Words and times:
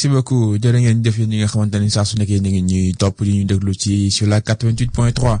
merci 0.00 0.08
beaucoup. 0.08 0.56
Jërë 0.56 0.80
ngeen 0.80 1.02
jëf 1.04 1.18
yéen 1.20 1.28
ñi 1.28 1.38
nga 1.42 1.48
xamante 1.52 1.76
ni 1.80 1.90
saa 1.92 2.04
su 2.08 2.16
nekkee 2.16 2.40
ñu 2.40 2.48
ngi 2.48 2.62
ñuy 2.62 2.92
topp 2.96 3.20
di 3.22 3.32
ñu 3.36 3.44
déglu 3.44 3.74
ci 3.74 4.10
sur 4.10 4.26
la 4.28 4.40
88.3 4.40 5.40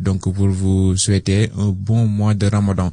donc 0.00 0.22
pour 0.22 0.48
vous 0.48 0.96
souhaiter 0.96 1.50
un 1.58 1.68
bon 1.68 2.06
mois 2.06 2.34
de 2.34 2.46
Ramadan. 2.46 2.90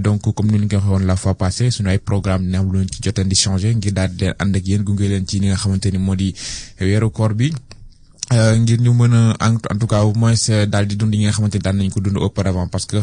Donc 0.00 0.32
comme 0.34 0.50
ni 0.50 0.58
ñu 0.58 0.68
ko 0.68 0.98
la 0.98 1.16
fois 1.16 1.34
passée 1.34 1.70
suñu 1.70 1.88
ay 1.90 1.98
programme 1.98 2.44
dina 2.44 2.58
am 2.60 2.72
lu 2.72 2.86
ci 2.90 3.00
jotan 3.02 3.24
di 3.28 3.34
changer 3.36 3.74
ngir 3.74 3.92
daal 3.92 4.10
di 4.14 4.24
leen 4.24 4.34
ànd 4.38 4.56
ak 4.56 4.66
yéen 4.66 4.82
gunge 4.82 5.06
leen 5.08 5.26
ci 5.26 5.38
li 5.40 5.46
nga 5.48 5.56
xamante 5.56 5.86
ni 5.90 5.98
moo 5.98 6.14
di 6.16 6.34
weeru 6.80 7.10
ngir 8.30 8.78
ñu 8.80 8.92
mën 8.94 9.12
a 9.40 9.50
en 9.50 9.56
tout 9.78 9.88
cas 9.88 10.02
au 10.04 10.14
moins 10.14 10.34
daal 10.68 10.86
di 10.86 10.94
dund 10.96 11.12
yi 11.14 11.26
nga 11.26 11.32
ko 11.32 11.48
parce 12.70 12.86
que 12.86 12.96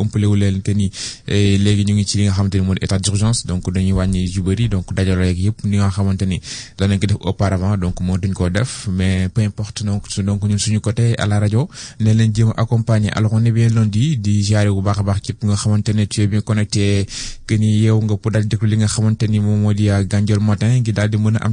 ëmpalewu 0.00 0.36
leen 0.36 0.62
que 0.62 0.72
ni 0.72 0.90
léegi 1.28 1.84
ñu 1.84 1.94
ngi 1.94 2.04
ci 2.06 2.16
li 2.18 2.24
nga 2.24 2.32
xamante 2.32 2.54
ni 2.56 2.64
état 2.80 2.98
d'urgence 2.98 3.44
donc 3.46 3.70
dañuy 3.70 3.92
wàññi 3.92 4.24
yu 4.34 4.40
bëri 4.42 4.68
donc 4.70 4.86
yëpp 4.96 5.64
ni 5.64 5.76
nga 5.76 5.90
xamante 5.90 6.22
ni 6.24 6.40
ko 6.40 6.86
def 7.06 7.16
auparavant 7.20 7.76
donc 7.76 8.00
moo 8.00 8.16
duñ 8.16 8.32
koo 8.32 8.48
def 8.48 8.88
mais 8.90 9.28
peu 9.28 9.42
importe 9.42 9.84
donc 9.84 10.02
donc 10.24 10.42
ñun 10.44 10.56
suñu 10.56 10.80
côté 10.80 11.14
à 11.18 11.26
la 11.26 11.40
rajo 11.40 11.68
ne 12.00 12.14
leen 12.14 12.34
jéem 12.34 12.52
accompagner. 12.56 13.10
Alors 13.12 13.34
on 13.34 13.44
est 13.44 13.52
bien 13.52 13.68
lundi 13.68 14.16
di 14.16 14.42
jaare 14.42 14.70
bu 14.70 14.80
baax 14.80 15.00
a 15.00 15.02
baax 15.02 15.20
nga 15.44 15.56
xamante 15.56 15.90
ne 15.92 16.06
tu 16.06 16.22
es 16.22 16.26
bien 16.26 16.40
connecté 16.40 17.06
que 17.46 17.54
ni 17.54 17.80
yow 17.82 18.00
nga 18.00 18.16
pour 18.16 18.30
daal 18.30 18.46
di 18.46 18.56
li 18.62 18.76
nga 18.78 18.86
xamante 18.86 19.24
ni 19.28 19.38
am 19.40 19.74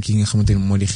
ci 0.02 0.14
nga 0.14 0.24
xamante 0.24 0.50
ni 0.54 0.60
moo 0.64 0.78
di 0.78 0.86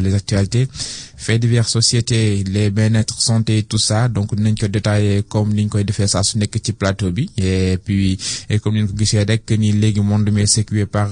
les 0.00 0.14
actualités 0.14 0.68
faits 1.18 1.40
divers 1.42 1.68
société 1.68 2.44
les 2.44 2.70
bien-être 2.70 3.20
santé 3.20 3.62
tout 3.64 3.78
ça. 3.78 4.08
Donc 4.08 4.34
dinañ 4.34 4.54
ko 4.54 4.68
détaillé 4.68 5.22
comme 5.28 5.52
niñ 5.52 5.68
koy 5.68 5.84
defee 5.84 6.08
saa 6.08 6.22
su 6.22 6.38
nekk 6.38 6.60
ci 6.64 6.72
plateau 6.72 7.10
bi. 7.10 7.28
Et 7.36 7.76
puis 7.84 8.16
et 8.48 8.58
comme 8.60 8.76
niñ 8.78 8.86
ko 8.86 8.94
gisee 8.96 9.24
rek 9.28 9.50
ni 9.58 9.72
léegi 9.72 10.00
monde 10.00 10.30
mi 10.30 10.46
sécurisé 10.46 10.86
par 10.86 11.10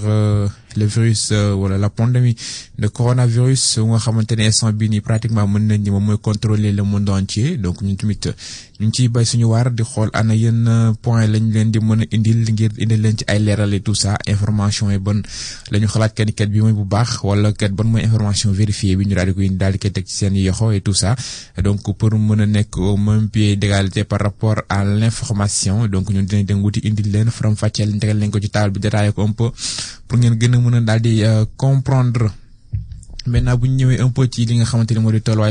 le 0.76 0.86
virus 0.86 1.30
wala 1.32 1.78
la 1.78 1.88
pandémie 1.90 2.36
de 2.78 2.88
coronavirus 2.88 3.78
nga 3.78 3.98
xamante 3.98 4.32
ne 4.36 4.44
instant 4.46 4.72
bii 4.72 4.88
nii 4.88 5.00
pratiquement 5.00 5.46
mën 5.46 5.62
nañ 5.68 5.80
ni 5.82 5.90
moom 5.90 6.04
mooy 6.04 6.18
contrôler 6.18 6.72
le 6.72 6.82
monde 6.82 7.08
entier. 7.10 7.56
Donc 7.56 7.82
ñun 7.82 7.96
tamit 7.96 8.26
ñu 8.80 8.86
ngi 8.88 8.92
ciy 8.96 9.08
bay 9.08 9.24
suñu 9.24 9.44
waar 9.48 9.70
di 9.72 9.82
xool 9.82 10.10
ana 10.12 10.34
yenn 10.34 10.94
point 11.02 11.26
lañ 11.26 11.50
leen 11.52 11.70
di 11.70 11.78
mën 11.80 12.02
a 12.02 12.06
indil 12.10 12.44
ngir 12.52 12.70
indil 12.78 13.00
leen 13.00 13.16
ci 13.18 13.24
ay 13.26 13.38
leeral 13.38 13.72
et 13.74 13.80
tout 13.80 13.94
ça. 13.94 14.16
Information 14.26 14.90
yi 14.90 14.98
bon 14.98 15.22
la 15.70 15.78
ñu 15.78 15.86
xalaat 15.88 16.12
kenn 16.14 16.32
kat 16.32 16.46
bi 16.48 16.60
mooy 16.60 16.72
bu 16.72 16.84
baax 16.84 17.22
wala 17.24 17.52
kat 17.52 17.72
ban 17.72 17.84
mooy 17.86 18.02
information 18.04 18.52
vérifiée 18.52 18.96
bi 18.96 19.06
ñu 19.06 19.14
daal 19.14 19.28
di 19.28 19.34
koy 19.34 19.48
daal 19.56 19.72
di 19.72 19.78
koy 19.78 19.90
teg 19.92 20.04
ci 20.06 20.14
seen 20.16 20.36
yoxo 20.36 20.70
et 20.72 20.80
tout 20.82 20.94
ça. 20.94 21.16
Donc 21.62 21.80
pour 21.96 22.12
mën 22.18 22.40
a 22.40 22.46
nekk 22.46 22.76
au 22.76 22.96
même 22.96 23.28
pied 23.28 23.56
d'égalité 23.56 24.04
par 24.04 24.20
rapport 24.20 24.60
à 24.68 24.84
l'information 24.84 25.86
donc 25.88 26.10
ñun 26.10 26.22
dinañ 26.24 26.44
dem 26.44 26.60
wuti 26.62 26.80
indil 26.84 27.10
leen 27.12 27.30
faram 27.30 27.56
fàcceel 27.56 27.98
tegal 27.98 28.18
leen 28.18 28.30
ko 28.30 28.38
ci 28.40 28.50
table 28.50 28.72
bi 28.72 28.80
détaillé 28.80 29.12
ko 29.12 29.22
un 29.22 29.32
peu 29.32 29.50
pour 30.06 30.18
ngeen 30.18 30.36
gën 30.38 30.54
a 30.54 30.58
mën 30.66 30.74
a 30.78 30.80
daal 30.80 31.00
di 31.00 31.22
comprendre 31.56 32.45
maintenant 33.26 33.56
bu 33.56 33.66
ñu 33.68 33.76
ñëwee 33.86 34.00
un 34.00 34.10
peu 34.10 34.26
ci 34.30 34.44
li 34.46 34.56
nga 34.56 34.64
xamante 34.64 34.94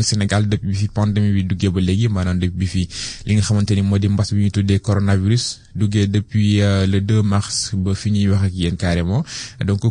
Sénégal 0.03 0.47
depuis 0.47 0.87
pandémie 0.87 1.43
depuis 1.43 2.89
coronavirus 4.81 5.61
depuis 5.75 6.59
le 6.59 6.99
2 6.99 7.21
mars 7.21 7.71
ba 7.75 7.93
fi 7.93 8.27
carrément. 8.77 9.23
Donc 9.65 9.83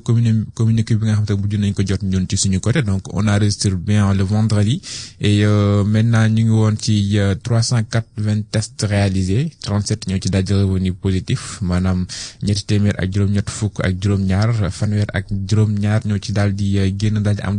on 3.13 3.29
enregistre 3.29 3.71
bien 3.77 4.15
le 4.15 4.23
vendredi. 4.25 4.81
Et 5.21 5.45
maintenant 5.45 6.29
woon 6.55 6.77
ci 6.81 7.19
380 7.43 8.43
tests 8.51 8.83
réalisés. 8.89 9.51
37 9.63 10.09
ñoo 10.09 10.19
ci 10.23 10.31
daal 10.31 10.45
di 10.45 10.53
revenu 10.53 10.93
positif. 10.95 11.59
Maanaam 11.63 12.07
ñetti 12.43 12.65
téeméer 12.67 12.95
ak 12.99 13.13
juróom-ñett 13.13 13.51
fukk 13.51 13.81
ak 13.85 13.95
juróom-ñaar 14.01 14.71
fanweer 14.71 15.07
ak 15.13 15.27
juróom-ñaar 15.31 16.07
ñoo 16.07 16.19
ci 16.19 16.33
daal 16.33 16.55
di 16.55 16.79
génn 16.99 17.21
daal 17.23 17.37
di 17.37 17.43
am 17.43 17.59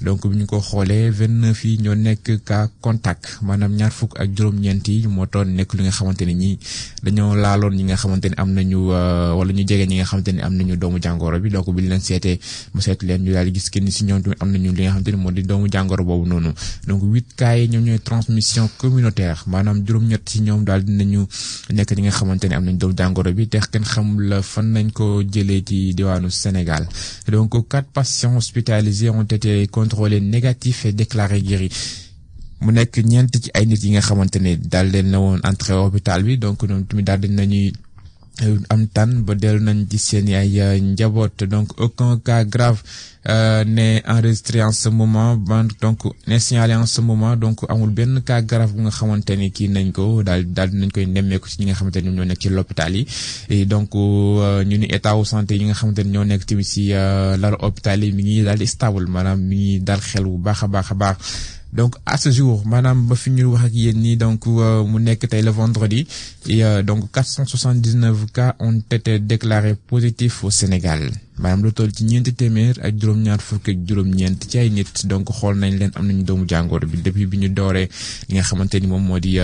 donc 0.00 0.20
contact 2.80 3.38
maanaam 3.42 3.72
ñaar 3.76 3.90
fukk 3.92 4.18
ak 4.20 4.28
juróom-ñeent 4.36 4.86
yi 4.88 5.06
moo 5.06 5.26
toon 5.26 5.48
nekk 5.56 5.74
nga 5.82 5.90
xamante 5.90 6.22
dañoo 7.02 7.34
laaloon 7.34 7.74
ñi 7.76 7.84
nga 7.84 7.96
nañu 8.46 8.90
nañu 10.56 10.76
bi. 11.42 11.50
Donc 11.50 11.66
si 13.90 14.04
nañu 14.52 14.72
donc 16.86 17.02
huit 17.02 17.26
cas 17.36 17.56
yi 17.56 17.98
transmission 18.04 18.68
communautaire 18.78 19.42
maanaam 19.46 19.84
juróom-ñett 19.86 20.28
si 20.28 20.40
ñoom 20.42 20.64
daal 20.64 20.84
dinañu 20.84 21.26
nekk 21.70 21.90
ñi 21.96 22.02
nga 22.02 22.10
xamante 22.10 22.44
am 22.54 22.64
nañ 22.64 22.76
doomu 22.78 22.94
jàngoro 22.96 23.32
bi. 23.32 23.48
Te 23.48 23.58
kenn 23.72 23.84
xamul 23.84 24.28
la 24.28 24.42
fan 24.42 24.72
nañ 24.72 24.90
ko 24.92 25.22
jëlee 25.22 25.62
ci 25.64 25.94
diwaanu 25.94 26.30
Sénégal. 26.30 26.86
Donc 27.28 27.68
quatre 27.68 27.88
patients 27.92 28.36
hospitalisés 28.36 28.91
ont 29.10 29.22
été 29.24 29.66
contrôlés 29.68 30.20
négatifs 30.20 30.84
et 30.86 30.92
déclarés 30.92 31.42
guéris. 31.42 32.10
Mu 32.60 32.72
nekk 32.72 32.98
ñeent 33.04 33.26
ci 33.32 33.50
ay 33.54 33.66
nit 33.66 33.82
yi 33.82 33.90
nga 33.90 34.00
xamante 34.00 34.36
ne 34.38 34.54
daal 34.56 34.90
leen 34.92 35.10
la 35.10 35.18
woon 35.18 35.40
entrée 35.42 35.74
hôpital 35.74 36.22
bi 36.22 36.38
donc 36.38 36.62
ñoom 36.62 36.84
tamit 36.86 37.02
daal 37.02 37.20
di 37.20 37.28
nañuy 37.28 37.72
am 38.70 38.86
tan 38.88 39.22
ba 39.24 39.34
dellu 39.34 39.60
nañ 39.60 39.86
ci 39.90 39.98
seen 39.98 40.28
ay 40.34 40.80
njaboot. 40.80 41.44
Donc 41.44 41.78
aucun 41.80 42.18
cas 42.18 42.44
grave 42.44 42.82
n'est 43.66 44.02
enregistré 44.06 44.62
en 44.62 44.72
ce 44.72 44.88
moment. 44.88 45.36
Donc 45.80 46.00
n'est 46.26 46.40
signalé 46.40 46.74
en 46.74 46.86
ce 46.86 47.00
moment. 47.00 47.36
Donc 47.36 47.60
amul 47.68 47.90
benn 47.90 48.20
cas 48.22 48.42
grave 48.42 48.72
bu 48.72 48.82
nga 48.82 48.90
xamante 48.90 49.30
ni 49.36 49.50
kii 49.52 49.68
nañ 49.68 49.92
ko. 49.92 50.22
Daal 50.22 50.44
daal 50.52 50.70
nañ 50.72 50.90
koy 50.90 51.06
nemmeeku 51.06 51.48
ci 51.48 51.56
ñi 51.60 51.66
nga 51.66 51.74
xamante 51.74 52.00
ni 52.02 52.10
ñoo 52.10 52.24
nekk 52.24 52.40
ci 52.40 52.48
l'hôpital 52.48 52.96
yi. 52.96 53.06
Et 53.48 53.64
donc 53.66 53.94
ñu 53.94 54.76
ni 54.78 54.86
état 54.90 55.14
wu 55.16 55.24
santé 55.24 55.56
yi 55.56 55.64
nga 55.64 55.74
xamante 55.74 56.00
ni 56.04 56.10
ñoo 56.10 56.24
nekk 56.24 56.46
tamit 56.46 56.64
ci 56.64 56.88
lal 56.88 57.54
hôpital 57.60 58.02
yi 58.02 58.12
mi 58.12 58.22
ngi 58.22 58.42
daal 58.42 58.58
di 58.58 58.66
stable. 58.66 59.06
Maanaam 59.08 59.40
mi 59.40 59.56
ngi 59.56 59.80
dal 59.80 60.00
xel 60.00 60.24
bu 60.24 60.38
baax 60.38 60.62
a 60.64 60.66
baax 60.68 60.90
a 60.90 60.94
baax 60.94 61.16
donc 61.72 61.94
à 62.04 62.16
ce 62.18 62.30
jour 62.30 62.62
maanaam 62.66 63.06
ba 63.08 63.16
fi 63.16 63.30
wax 63.44 63.64
ak 63.64 63.72
yéen 63.74 63.98
nii 64.00 64.16
donc 64.16 64.46
mu 64.46 64.98
nekk 65.00 65.28
tey 65.28 65.42
le 65.42 65.50
vendredi. 65.50 66.06
Et 66.46 66.62
donc 66.82 67.10
479 67.12 68.26
cas 68.32 68.54
ont 68.60 68.80
été 68.90 69.18
déclarés 69.18 69.74
positifs 69.74 70.44
au 70.44 70.50
Sénégal. 70.50 71.10
Maanaam 71.38 71.64
lu 71.64 71.72
toll 71.72 71.90
ci 71.94 72.04
ñeenti 72.04 72.34
téeméer 72.34 72.74
ak 72.82 72.94
juróom-ñaar 73.00 73.40
fukk 73.40 73.68
ak 73.68 73.78
juróom-ñeent 73.88 74.40
ci 74.48 74.58
ay 74.58 74.70
nit. 74.70 75.06
Donc 75.06 75.30
xool 75.32 75.56
nañ 75.58 75.78
leen 75.78 75.90
am 75.94 76.06
nañu 76.06 76.22
doomu 76.24 76.44
jàngoro 76.48 76.86
bi. 76.86 76.98
Depuis 77.02 77.26
bi 77.26 77.38
ñu 77.38 77.48
dooree 77.48 77.88
nga 78.28 78.42
xamante 78.42 78.74
ni 78.80 78.86
moom 78.86 79.02
moo 79.06 79.18
di 79.18 79.38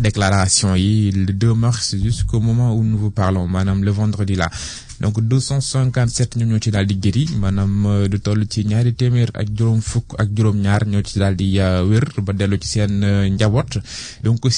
déclaration 0.00 0.74
yi 0.74 1.10
le 1.12 1.32
2 1.32 1.54
mars 1.54 1.94
jusqu'au 2.02 2.40
moment 2.40 2.74
où 2.76 2.82
nous 2.84 2.98
vous 2.98 3.10
parlons 3.10 3.46
maanaam 3.48 3.82
le 3.84 3.90
vendredi 3.90 4.34
là. 4.34 4.50
Donc 5.00 5.20
257 5.20 6.36
ñoom 6.36 6.50
ñoo 6.50 6.58
ci 6.62 6.70
maanaam 7.38 8.06
du 8.08 8.20
toll 8.20 8.44
ci 8.48 8.64
ñaari 8.64 8.94
ak 9.34 9.48
juróom 9.56 9.80
fukk 9.80 10.14
ak 10.18 10.28
donc 14.22 14.48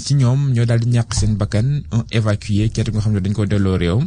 ci 0.00 0.14
ñoom 0.14 0.52
ñoo 0.52 0.66
ko 3.34 3.46
delloo 3.46 3.76
réewam 3.78 4.06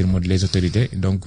les 0.23 0.43
autorités. 0.43 0.89
Donc 0.93 1.25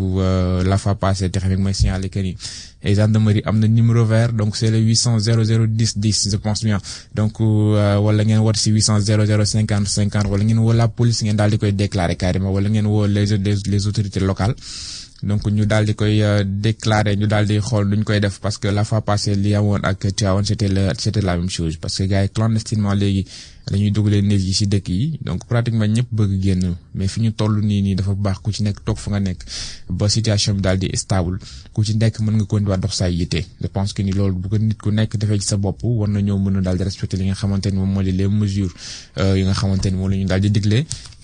la 0.65 0.79
fois 0.79 0.95
passée 0.95 1.31
te 1.31 1.39
xam 1.39 1.57
mooy 1.61 1.75
signaler 1.75 2.09
que 2.11 2.21
ni 2.21 2.37
gendarmerie 2.85 3.43
am 3.45 3.59
na 3.59 3.67
numéro 3.69 4.05
vert 4.05 4.33
donc 4.33 4.57
c'est 4.57 4.71
le 4.71 4.79
800 4.79 5.19
00 5.21 5.67
10 5.67 5.99
10 5.99 6.29
je 6.31 6.37
pense 6.37 6.65
bien. 6.65 6.79
Donc 7.15 7.41
wala 7.41 8.25
ngeen 8.25 8.39
woote 8.41 8.59
si 8.59 8.71
800 8.71 9.01
00 9.01 9.45
50 9.45 9.87
50 9.89 10.27
wala 10.29 10.45
ngeen 10.45 10.77
la 10.77 10.89
police 10.89 11.23
ngeen 11.25 11.37
daal 11.37 11.51
di 11.51 11.59
koy 11.59 11.73
déclarer 11.73 12.17
carrément 12.17 12.51
wala 12.53 12.69
ngeen 12.69 12.87
woo 12.87 13.07
les 13.07 13.27
les 13.67 13.87
autorités 13.87 14.21
locales 14.21 14.55
donc 15.25 15.47
ñu 15.51 15.65
daal 15.67 15.87
di 15.87 15.95
koy 15.95 16.21
déclarer 16.45 17.17
ñu 17.17 17.27
daal 17.27 17.47
di 17.47 17.59
xool 17.61 17.89
duñ 17.91 18.05
koy 18.05 18.21
def 18.21 18.39
parce 18.41 18.59
que 18.59 18.69
la 18.69 18.85
fois 18.85 19.01
passée 19.01 19.35
li 19.35 19.55
amoon 19.55 19.81
ak 19.83 20.15
Tivaouane 20.17 20.45
c'était 20.45 20.69
le 20.69 20.93
c'était 20.99 21.23
la 21.23 21.37
même 21.37 21.49
chose 21.51 21.77
parce 21.79 21.97
que 21.99 22.05
gars 22.05 22.29
clandestinement 22.29 22.93
léegi 22.93 23.25
dañuy 23.71 23.91
dugalee 23.91 24.23
nit 24.23 24.37
yi 24.39 24.53
ci 24.53 24.67
dëkk 24.67 24.89
yi. 24.89 25.19
Donc 25.25 25.47
pratiquement 25.47 25.87
ñëpp 25.87 26.09
bëgg 26.13 26.43
génn 26.43 26.75
mais 26.95 27.09
fi 27.09 27.21
ñu 27.21 27.33
toll 27.33 27.61
nii 27.65 27.83
nii 27.83 27.95
dafa 27.97 28.15
baax 28.15 28.39
ku 28.45 28.53
ci 28.53 28.63
nekk 28.63 28.85
toog 28.85 28.99
fa 28.99 29.11
nga 29.13 29.21
nekk 29.21 29.41
ba 29.89 30.09
situation 30.09 30.55
bi 30.61 30.91
stable. 30.95 31.39
Ku 31.73 31.83
ci 31.85 31.95
nga 31.97 32.77
dox 32.77 32.97
que 33.95 34.03
ni 34.03 34.13
a 36.59 36.61
daal 36.61 36.77
di 36.79 36.85
respecter 36.85 37.17
li 37.19 37.25
nga 37.27 37.35
xamante 37.35 37.67
ni 37.71 37.77
moom 37.79 37.91
moo 37.93 38.03
di 38.03 38.13
la 38.13 38.29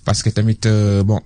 parce 0.02 0.22
que 0.22 0.30
tamit 0.30 0.66
bon. 1.04 1.20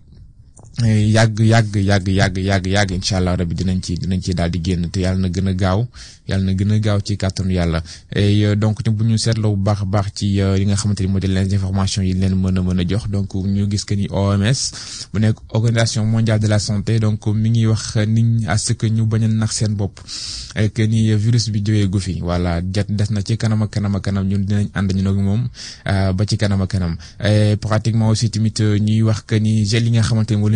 Yàgg 0.82 1.38
yàgg 1.40 1.76
yàgg 1.76 2.08
yàgg 2.08 2.38
yàgg 2.38 2.66
yàgg 2.66 2.90
incha 2.90 3.16
allah 3.18 3.36
rabi 3.36 3.54
dinañ 3.54 3.80
ci 3.80 3.94
dinañ 3.96 4.20
ci 4.20 4.34
daal 4.34 4.50
di 4.50 4.60
génn 4.62 4.90
te 4.90 5.00
yàlla 5.00 5.20
na 5.20 5.28
gën 5.28 5.48
donc 8.56 8.80
les 11.28 11.54
informations 11.54 12.02
donc 13.08 13.28
que 13.86 13.94
OMS 14.10 14.72
bu 15.12 15.20
nekk 15.20 15.36
de 16.40 16.48
la 16.48 16.58
santé 16.58 16.98
donc 16.98 17.24
mi 17.26 17.50
ngi 17.50 17.66
wax 17.66 17.96
nit 18.06 18.22
ñi 18.22 18.46
à 18.46 18.58
ce 18.58 18.72
que 18.72 18.86
ñu 18.86 19.06
bañ 19.06 19.22
que 20.72 20.80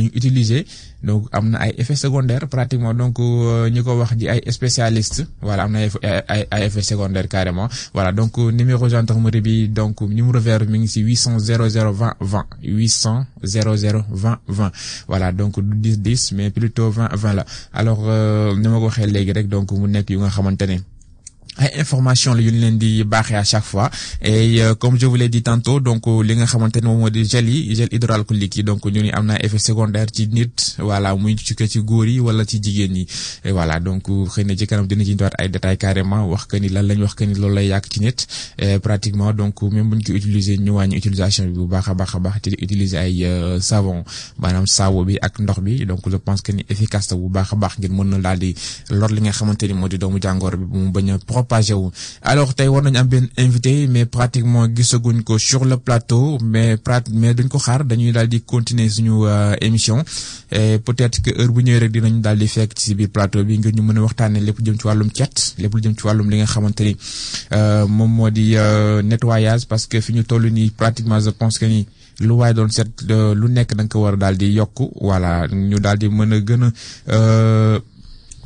na 0.00 0.07
ñu 0.08 0.10
utiliser. 0.16 0.64
Donc 1.04 1.28
am 1.32 1.50
na 1.50 1.58
ay 1.68 1.74
effets 1.78 2.00
secondaires 2.00 2.48
pratiquement. 2.48 2.94
Donc 2.94 3.18
ñu 3.20 3.82
ko 3.84 3.98
wax 4.00 4.16
di 4.16 4.28
ay 4.28 4.40
voilà 5.42 5.62
am 5.64 5.72
na 5.72 5.78
ay 6.28 6.46
ay 6.50 6.62
effets 6.66 6.82
secondaires 6.82 7.28
carrément. 7.28 7.68
Voilà 7.92 8.12
donc 8.12 8.36
numéro 8.38 8.88
gendarmerie 8.88 9.40
bi 9.40 9.68
donc 9.68 10.00
numéro 10.00 10.38
vert 10.40 10.64
mi 10.66 10.78
ngi 10.80 10.88
ci 10.88 11.00
800 11.00 11.38
00 11.38 11.92
20 11.92 12.16
20 12.20 12.46
800 12.62 13.26
00 13.44 14.04
20 14.10 14.38
20 14.48 14.72
voilà 15.06 15.32
donc 15.32 15.60
du 15.60 15.96
10 15.96 15.98
10 16.00 16.32
mais 16.32 16.50
plutôt 16.50 16.90
20 16.90 17.14
20 17.14 17.32
la 17.34 17.44
alors 17.72 18.00
ni 18.56 18.66
ma 18.68 18.78
ko 18.78 18.86
waxee 18.88 19.06
léegi 19.06 19.32
rek 19.32 19.48
donc 19.48 19.70
mu 19.72 19.86
nekk 19.88 20.10
yu 20.10 20.18
nga 20.20 20.30
xamante 20.30 20.64
ne 20.66 20.78
information 21.76 22.34
la 22.34 22.42
yu 22.42 22.50
ñu 22.52 22.70
di 22.78 23.04
à 23.10 23.44
chaque 23.44 23.64
fois. 23.64 23.90
Et 24.22 24.60
comme 24.78 24.98
je 24.98 25.06
vous 25.06 25.16
l'ai 25.16 25.28
dit 25.28 25.42
tantôt 25.42 25.80
donc 25.80 26.06
li 26.06 26.36
nga 26.36 26.46
gel 27.24 27.48
yi 27.48 27.74
gel 27.74 27.88
yi 27.90 28.62
donc 28.62 28.84
ñu 28.86 29.02
ni 29.02 29.10
effet 29.42 29.58
secondaire 29.58 30.06
ci 30.12 30.28
voilà 30.78 31.14
muy 31.16 31.36
ci 31.36 31.54
yi 32.06 32.20
wala 32.20 32.44
ci 32.44 32.60
ñi. 32.60 33.06
Et 33.44 33.52
voilà 33.52 33.80
donc 33.80 34.08
na 34.08 34.56
ci 34.56 34.66
kanam 34.66 34.86
dina 34.86 35.04
ci 35.04 35.16
ay 35.38 35.48
détails 35.48 35.78
carrément 35.78 36.26
wax 36.26 36.44
que 36.46 36.56
ni 36.56 36.68
lan 36.68 36.82
lañ 36.82 37.00
wax 37.02 37.14
que 37.14 37.24
ni 37.24 37.34
pratiquement 38.82 39.32
donc 39.32 39.60
même 39.62 39.92
utiliser 40.08 40.58
ñu 40.58 40.72
utilisation 40.94 41.44
bi 41.46 41.52
bu 41.66 41.74
a 41.76 41.80
utiliser 42.62 42.98
ay 42.98 43.26
savon 43.60 44.04
maanaam 44.38 44.66
saabu 44.66 45.04
bi 45.04 45.18
ak 45.20 45.38
ndox 45.40 45.60
bi. 45.60 45.84
Donc 45.86 46.00
je 46.08 46.16
pense 46.16 46.40
que 46.42 46.52
ni 46.52 46.64
efficace 46.68 47.08
bu 47.14 47.28
ngir 47.78 47.90
di 48.38 48.54
lor 48.90 49.10
li 49.10 49.20
nga 49.22 49.32
alors 52.22 52.54
tey 52.54 52.68
war 52.68 52.82
invité 53.36 53.86
mais 53.88 54.04
pratiquement 54.06 54.66
sur 55.38 55.64
le 55.64 55.76
plateau 55.76 56.38
mais 56.42 56.76
mais 57.12 57.34
suñu 58.88 59.24
émission. 59.60 60.04
Peut-être 60.50 61.20
que 61.22 61.30
plateau 63.08 63.44
bi 63.44 63.58
ngir 63.58 63.72
moo 68.16 68.30
di 68.30 68.54
nettoyage 69.04 69.66
parce 69.66 69.86
que 69.86 70.00
fi 70.00 70.12
ñu 70.12 70.24
toll 70.24 70.50
nii 70.50 70.70
pratiquement 70.70 71.20
je 71.20 71.30
pense 71.30 71.58
que 71.58 71.66
ni 71.66 71.86
lu 72.20 72.32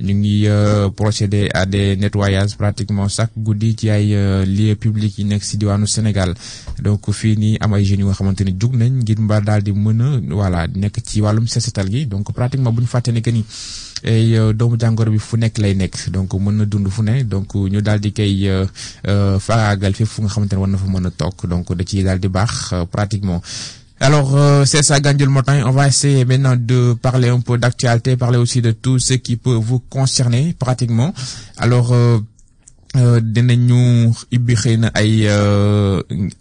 ñu 0.00 0.14
ngi 0.14 0.46
procéder 0.96 1.48
à 1.54 1.66
des 1.66 1.96
nettoyages 1.96 2.56
pratiquement 2.56 3.08
chaque 3.08 3.32
guddi 3.36 3.76
ci 3.78 3.90
ay 3.90 4.44
lieux 4.46 4.74
publics 4.76 5.18
yi 5.18 5.24
nekk 5.24 5.42
si 5.44 5.56
diwaanu 5.56 5.86
Sénégal. 5.86 6.34
Donc 6.82 7.10
fii 7.12 7.36
nii 7.36 7.56
am 7.60 7.74
ay 7.74 7.84
jeunes 7.84 8.00
yu 8.00 8.06
nga 8.06 8.14
xamante 8.14 8.40
ni 8.44 8.54
jug 8.58 8.74
nañ 8.74 8.90
ngir 9.02 9.20
mba 9.20 9.40
daal 9.40 9.62
di 9.62 9.72
mën 9.72 10.00
a 10.00 10.20
voilà 10.34 10.66
nekk 10.66 11.00
ci 11.04 11.20
wàllum 11.20 11.46
sesetal 11.46 11.88
gi. 11.90 12.06
Donc 12.06 12.32
pratiquement 12.32 12.72
bu 12.72 12.82
ñu 12.82 12.86
fàtte 12.86 13.08
ne 13.12 13.20
que 13.20 13.30
ni 13.30 13.44
ay 14.04 14.52
doomu 14.54 14.76
jàngoro 14.78 15.10
bi 15.10 15.18
fu 15.18 15.36
nekk 15.36 15.58
lay 15.58 15.74
nekk. 15.74 16.10
Donc 16.10 16.32
mën 16.34 16.66
ne. 17.02 17.22
Donc 17.24 17.54
ñu 17.54 17.80
daal 17.82 18.00
di 18.00 18.12
koy 18.12 18.48
fépp 19.94 20.06
fu 20.08 20.22
ne 20.22 21.48
donc 21.48 21.72
da 21.76 21.84
ciy 21.84 22.04
pratiquement. 22.90 23.40
Alors, 24.00 24.36
euh, 24.36 24.64
c'est 24.64 24.82
ça, 24.82 25.00
Gandiol 25.00 25.28
Motin. 25.28 25.62
On 25.66 25.70
va 25.70 25.86
essayer 25.86 26.24
maintenant 26.24 26.56
de 26.58 26.94
parler 26.94 27.28
un 27.28 27.40
peu 27.40 27.58
d'actualité, 27.58 28.16
parler 28.16 28.38
aussi 28.38 28.60
de 28.60 28.72
tout 28.72 28.98
ce 28.98 29.14
qui 29.14 29.36
peut 29.36 29.54
vous 29.54 29.78
concerner 29.78 30.54
pratiquement. 30.58 31.14
Alors, 31.56 31.92
euh, 31.92 32.18
dinañu 32.94 34.14
ibbi 34.30 34.54
xëy 34.54 34.76
na 34.78 34.88
ay 34.94 35.26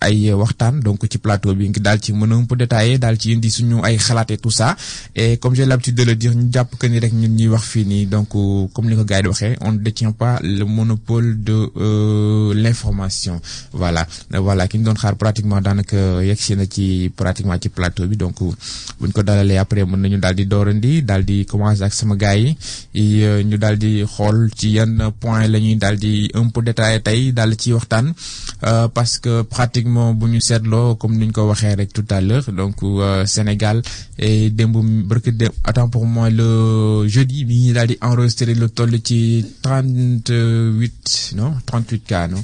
ay 0.02 0.18
waxtaan 0.34 0.80
donc 0.86 1.02
ci 1.10 1.18
plateau 1.18 1.54
bi 1.56 1.70
daal 1.82 2.00
ci 2.00 2.14
mën 2.14 2.32
a 2.32 2.36
un 2.36 2.46
peu 2.46 2.56
détailler 2.56 2.98
daal 3.00 3.18
ci 3.20 3.34
indi 3.34 3.50
suñu 3.50 3.82
ay 3.84 3.98
xalaat 3.98 4.30
et 4.30 4.38
tout 4.38 4.52
ça. 4.52 4.76
Et 5.16 5.38
comme 5.38 5.56
j'ai 5.56 5.66
l'habitude 5.66 5.96
de 5.96 6.04
le 6.04 6.16
dire 6.16 6.34
ñu 6.36 6.50
jàpp 6.54 6.78
que 6.78 6.88
ni 6.88 7.00
rek 7.00 7.14
ñun 7.14 7.30
ñuy 7.36 7.48
wax 7.48 7.64
fii 7.64 7.86
nii 7.86 8.06
donc 8.06 8.30
comme 8.74 8.90
ni 8.90 8.96
ko 8.96 9.04
gars 9.04 9.22
yi 9.22 9.28
waxee 9.28 9.56
on 9.62 9.72
ne 9.72 9.78
détient 9.80 10.12
pas 10.12 10.40
le 10.44 10.64
monopole 10.66 11.44
de 11.44 11.70
euh, 11.78 12.54
l'information. 12.54 13.42
Voilà. 13.72 14.06
Voilà 14.32 14.68
ki 14.68 14.78
ñu 14.78 14.84
doon 14.84 14.94
xaar 14.96 15.16
pratiquement 15.16 15.62
daanaka 15.62 16.22
yegsi 16.24 16.56
na 16.56 16.66
ci 16.70 17.12
pratiquement 17.16 17.58
ci 17.62 17.70
plateau 17.70 18.06
bi 18.08 18.16
donc 18.18 18.38
buñ 19.00 19.12
ko 19.12 19.24
dalalee 19.24 19.58
après 19.58 19.86
mën 19.86 19.98
nañu 19.98 20.18
daal 20.20 20.36
di 20.36 20.46
doorandi 20.46 21.02
daal 21.04 21.24
di 21.26 21.46
commencer 21.46 21.84
ak 21.86 21.94
sama 21.94 22.16
gars 22.16 22.38
yi. 22.38 22.56
Ñu 23.44 23.58
daal 23.58 23.78
di 23.78 24.04
xool 24.06 24.50
ci 24.56 24.70
yan 24.78 25.12
point 25.20 25.48
la 25.48 25.60
ñuy 25.60 25.76
daal 25.78 25.98
di 25.98 26.30
un 26.44 26.50
peu 26.50 26.62
détaillé 26.62 27.00
tey 27.02 27.32
daal 27.32 27.56
ci 27.60 27.74
waxtaan 27.74 28.14
parce 28.94 29.18
que 29.20 29.42
pratiquement 29.44 30.14
bu 30.14 30.26
ñu 30.28 30.40
seetloo 30.42 30.96
comme 30.96 31.18
ni 31.18 31.26
ñu 31.28 31.32
ko 31.32 31.48
waxee 31.52 31.76
rek 31.76 31.92
tout 31.94 32.06
à 32.10 32.20
l'heure 32.22 32.48
donc 32.52 32.76
Sénégal 33.26 33.82
et 34.20 34.50
démb 34.50 34.76
démb 35.40 35.52
attends 35.64 35.90
pour 35.90 36.06
moi 36.06 36.30
le 36.30 37.08
jeudi 37.08 37.46
bi 37.46 37.56
ñu 37.68 37.74
daal 37.74 37.88
di 37.88 37.98
enregistré 38.02 38.54
le 38.54 38.68
toll 38.70 38.94
ci 39.04 39.46
trente 39.62 40.32
huit 40.80 41.34
non 41.36 41.54
trente 41.66 41.90
huit 41.92 42.04
cas 42.06 42.28
non? 42.28 42.44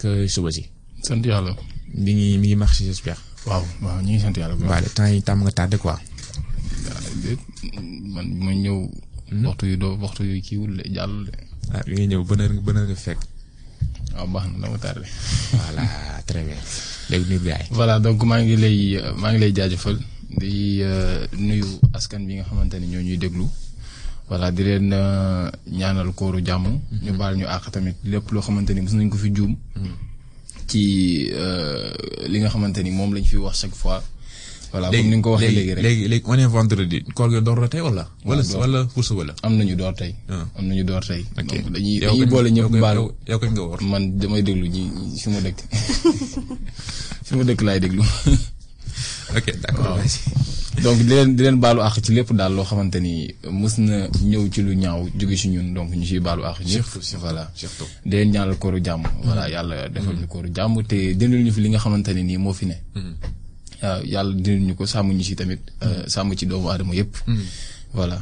naka 0.00 0.24
suba 0.28 0.48
si. 0.50 0.64
sant 1.04 1.20
yàlla. 1.24 1.52
mi 1.94 2.12
ngi 2.14 2.38
mi 2.38 2.46
ngi 2.48 2.56
marché 2.56 2.84
j'espère. 2.84 3.18
waaw 3.46 3.64
waaw 3.82 4.00
ñu 4.00 4.12
ngi 4.16 4.20
sant 4.20 4.36
yàlla. 4.36 4.56
waaw 4.56 4.84
temps 4.94 5.12
yi 5.12 5.20
tàmm 5.22 5.42
nga 5.44 5.52
tardé 5.52 5.76
quoi. 5.76 5.96
man 8.14 8.26
ma 8.44 8.52
ñëw. 8.52 8.88
waxtu 9.44 9.66
yu 9.66 9.76
doo 9.76 9.96
waxtu 10.00 10.24
yu 10.24 10.40
kiiwul 10.40 10.76
de 10.76 10.84
jàllul 10.94 11.24
de. 11.28 11.32
ah 11.72 11.82
bi 11.86 11.92
nga 12.00 12.06
ñëw 12.16 12.22
nga 12.24 12.96
fekk. 12.96 13.20
waaw 14.16 14.26
baax 14.32 14.44
na 14.52 14.56
dama 14.66 14.78
tardé. 14.78 15.06
voilà 15.52 15.82
très 16.28 16.42
bien 16.44 16.56
léegi 17.10 17.26
nuyu 17.28 17.40
gaay 17.44 17.64
voilà 17.70 18.00
donc 18.00 18.22
maa 18.24 18.40
ngi 18.40 18.56
lay 18.56 18.78
maa 19.20 19.30
ngi 19.32 19.40
lay 19.40 19.52
jaajëfal 19.52 19.98
di 20.40 20.80
nuyu 21.36 21.66
askan 21.92 22.24
bi 22.26 22.34
nga 22.40 22.44
xamante 22.48 22.76
ni 22.80 22.86
ñoo 22.88 23.02
ñuy 23.04 23.18
déglu. 23.20 23.46
Voilà 24.30 24.46
di 24.54 24.62
leen 24.62 24.88
ñaanal 25.78 26.10
kooru 26.18 26.38
jàmm. 26.46 26.66
ñu 27.04 27.12
baal 27.18 27.34
ñu 27.36 27.46
àq 27.46 27.64
tamit 27.74 27.96
lépp 28.04 28.30
loo 28.32 28.42
xamante 28.46 28.70
ni 28.74 28.80
mos 28.80 28.94
nañ 28.94 29.08
ko 29.10 29.16
fi 29.18 29.28
juum. 29.36 29.52
ci 30.70 30.82
li 32.30 32.36
nga 32.40 32.48
xamante 32.54 32.80
ni 32.82 32.90
moom 32.98 33.10
lañ 33.14 33.24
fi 33.30 33.36
wax 33.36 33.56
chaque 33.60 33.74
fois. 33.82 34.00
voilà 34.72 34.86
comme 34.90 35.10
ni 35.10 35.16
nga 35.18 35.22
ko 35.26 35.30
waxee 35.34 35.50
léegi 35.58 35.72
rek 35.74 35.82
léegi 35.86 36.04
léegi 36.12 36.24
on 36.30 36.38
est 36.38 36.46
vendredi 36.56 36.98
koor 37.16 37.28
gi 37.32 37.42
door 37.46 37.58
na 37.60 37.66
tey 37.72 37.80
wala? 37.86 38.04
wala 38.28 38.42
wala 38.62 38.78
pour 38.94 39.02
suba 39.08 39.22
la. 39.28 39.32
am 39.42 39.52
nañu 39.58 39.74
door 39.80 39.94
tey. 40.00 40.12
am 40.56 40.64
nañu 40.68 40.84
door 40.90 41.02
tey. 41.10 41.22
ok 41.40 41.50
donc 41.50 41.72
dañuy 41.74 41.98
dañuy 42.02 42.26
boole 42.32 42.48
ñëpp 42.54 42.70
baal 42.84 42.98
yow 43.30 43.38
kañ 43.42 43.50
nga 43.54 43.62
woor? 43.66 43.80
man 43.82 44.04
damay 44.20 44.42
déglu 44.46 44.66
ñi 44.74 44.82
fi 45.22 45.28
ma 45.34 45.40
dëkk 45.46 45.58
fi 47.26 47.32
ma 47.36 47.42
dëkk 47.48 47.60
laay 47.66 47.80
déglu. 47.84 48.02
ok 49.38 49.46
d'accord 49.62 49.98
donc 50.82 50.96
di 50.98 51.04
leen 51.10 51.34
di 51.36 51.42
leen 51.42 51.58
baalu 51.60 51.80
àq 51.82 52.00
ci 52.04 52.12
lépp 52.14 52.32
daal 52.32 52.54
loo 52.54 52.64
xamante 52.64 52.98
ni 53.00 53.34
mës 53.50 53.74
na 53.78 54.06
ñëw 54.30 54.48
ci 54.52 54.62
lu 54.62 54.72
ñaaw 54.76 55.08
jóge 55.18 55.36
ci 55.36 55.48
ñun 55.48 55.74
donc 55.74 55.90
ñu 55.94 56.04
ciy 56.06 56.20
baalu 56.20 56.42
àq 56.44 56.60
ñëpp. 56.64 56.86
Voilà. 57.18 57.50
surtout. 57.54 57.88
Di 58.06 58.16
leen 58.16 58.30
ñaanal 58.30 58.56
kooru 58.58 58.78
jàmm. 58.82 59.02
Voilà 59.24 59.48
yàlla 59.50 59.88
defal 59.88 60.16
ñu 60.16 60.26
kooru 60.26 60.48
jàmm 60.54 60.82
te 60.86 61.14
dindil 61.14 61.44
ñu 61.44 61.52
fi 61.52 61.60
li 61.60 61.68
nga 61.70 61.78
xamante 61.78 62.08
ne 62.14 62.22
nii 62.22 62.36
moo 62.38 62.52
fi 62.52 62.66
ne. 62.66 62.76
Waaw 63.82 64.02
yàlla 64.04 64.32
dindil 64.34 64.66
ñu 64.68 64.74
ko 64.74 64.86
sàmm 64.86 65.12
ñu 65.12 65.22
ci 65.22 65.34
tamit 65.36 65.60
sàmm 66.06 66.34
ci 66.36 66.46
doomu 66.46 66.68
aadama 66.70 66.94
yëpp. 66.94 67.12
Voilà 67.92 68.18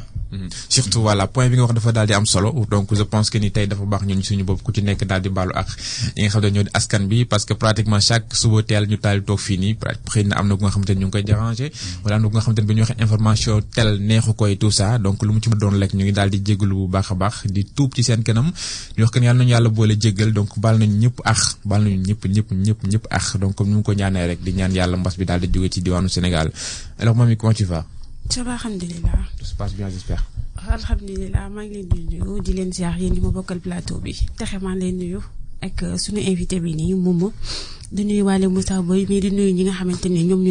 surtout 0.68 1.02
voilà 1.02 1.26
point 1.26 1.48
bi 1.48 1.56
nga 1.56 1.64
wax 1.64 1.74
dafa 1.74 1.92
daal 1.92 2.06
di 2.06 2.14
am 2.14 2.26
solo. 2.26 2.52
Donc 2.70 2.94
je 2.94 3.02
pense 3.02 3.30
que 3.30 3.38
ni 3.38 3.50
tey 3.50 3.66
dafa 3.66 3.84
baax 3.84 4.02
ñun 4.04 4.22
suñu 4.22 4.44
bopp 4.44 4.62
ku 4.62 4.72
ci 4.72 4.82
nekk 4.82 5.04
daal 5.04 5.20
di 5.22 5.28
baalu 5.30 5.52
ak 5.54 5.68
ñi 6.16 6.22
nga 6.24 6.30
xam 6.30 6.42
ne 6.42 6.50
ñoo 6.50 6.62
di 6.64 6.70
askan 6.74 7.06
bi 7.08 7.24
parce 7.24 7.44
que 7.46 7.54
pratiquement 7.54 8.00
chaque 8.00 8.34
suba 8.34 8.62
teel 8.62 8.86
ñu 8.88 8.98
taal 8.98 9.22
toog 9.24 9.38
fii 9.40 9.58
nii 9.58 9.76
xëy 10.12 10.24
na 10.28 10.36
am 10.36 10.48
na 10.48 10.54
nga 10.54 10.70
xamante 10.70 10.92
ni 10.94 11.00
ñu 11.00 11.06
ngi 11.08 11.12
koy 11.12 11.22
déranger. 11.24 11.70
Wala 12.04 12.16
am 12.16 12.22
na 12.22 12.28
ku 12.28 12.34
nga 12.34 12.40
xamante 12.44 12.60
ni 12.60 12.66
bi 12.68 12.74
ñu 12.74 12.80
waxee 12.84 13.00
information 13.00 13.60
tel 13.74 13.90
neexu 14.00 14.32
koy 14.34 14.56
tout 14.58 14.70
ça. 14.70 14.98
Donc 14.98 15.22
lu 15.22 15.32
mu 15.32 15.40
ci 15.40 15.48
doon 15.50 15.74
lekk 15.80 15.94
ñu 15.94 16.04
ngi 16.04 16.12
daal 16.12 16.30
di 16.30 16.42
jégalu 16.44 16.74
bu 16.74 16.88
baax 16.88 17.10
a 17.12 17.14
baax 17.14 17.46
di 17.46 17.64
tuub 17.64 17.94
ci 17.94 18.02
seen 18.02 18.22
kanam. 18.22 18.52
Ñu 18.96 19.02
wax 19.04 19.10
que 19.12 19.18
yàlla 19.20 19.38
nañu 19.44 19.50
yàlla 19.50 19.68
boole 19.70 19.94
jégal 19.98 20.32
donc 20.32 20.58
baal 20.58 20.78
nañu 20.78 20.96
ñëpp 21.08 21.20
baal 21.64 21.82
nañu 21.84 22.02
ñëpp 22.04 22.22
ñëpp 22.28 22.48
ñëpp 22.52 22.80
ñëpp 22.86 23.04
ax 23.10 23.36
donc 23.38 23.54
comme 23.54 23.68
ni 23.68 23.74
mu 23.76 23.82
ko 23.82 23.92
ñaanee 23.94 24.26
rek 24.26 24.42
di 24.42 24.52
ñaan 24.52 24.72
yàlla 24.74 24.96
mbas 24.96 25.16
bi 25.16 25.24
daal 25.24 25.40
di 25.40 25.48
jóge 25.52 25.70
ci 25.70 25.80
diwaanu 25.82 26.08
Sénégal. 26.08 26.52
Alors 26.98 27.14
mami 27.16 27.36
comment 27.36 27.52
tu 27.54 27.64
vas? 27.64 27.84
Ça 28.30 28.42
va 28.44 28.54
alhamdulilah. 28.54 29.10
tout 29.38 29.44
se 29.44 29.54
passe 29.54 29.74
bien 29.74 29.88
j'espère. 29.88 30.24
alhamdulilah 30.68 31.48
maa 31.48 31.64
ngi 31.64 31.74
leen 31.74 31.88
di 31.88 32.18
nuyu 32.18 32.40
di 32.42 32.52
leen 32.52 32.72
ziar 32.72 32.94
yéen 32.98 33.14
ñi 33.14 33.20
ma 33.20 33.30
bokkal 33.30 33.60
plateau 33.60 33.98
bi 34.04 34.12
texe 34.36 34.58
maa 34.60 34.74
leen 34.74 34.96
nuyu 34.98 35.20
ak 35.66 35.98
suñu 36.02 36.20
invité 36.30 36.56
bi 36.60 36.70
nii 36.78 36.94
Momo 36.94 37.32
di 37.90 38.04
nuyu 38.04 38.24
waale 38.28 38.46
Moussa 38.48 38.82
Boy 38.82 39.06
mais 39.08 39.20
di 39.24 39.30
nuyu 39.32 39.50
ñi 39.56 39.62
nga 39.64 39.72
xamante 39.78 40.06
ni 40.08 40.22
ñoom 40.28 40.42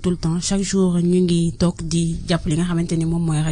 tout 0.00 0.10
le 0.10 0.16
temps. 0.16 0.38
Chaque 0.40 0.62
jour 0.62 0.96
ñu 1.02 1.18
ngi 1.24 1.52
toog 1.58 1.76
di 1.82 2.02
jàpp 2.28 2.46
li 2.46 2.54
nga 2.54 2.64
xamante 2.68 2.92
ni 2.96 3.04
moom 3.04 3.24
mooy 3.26 3.42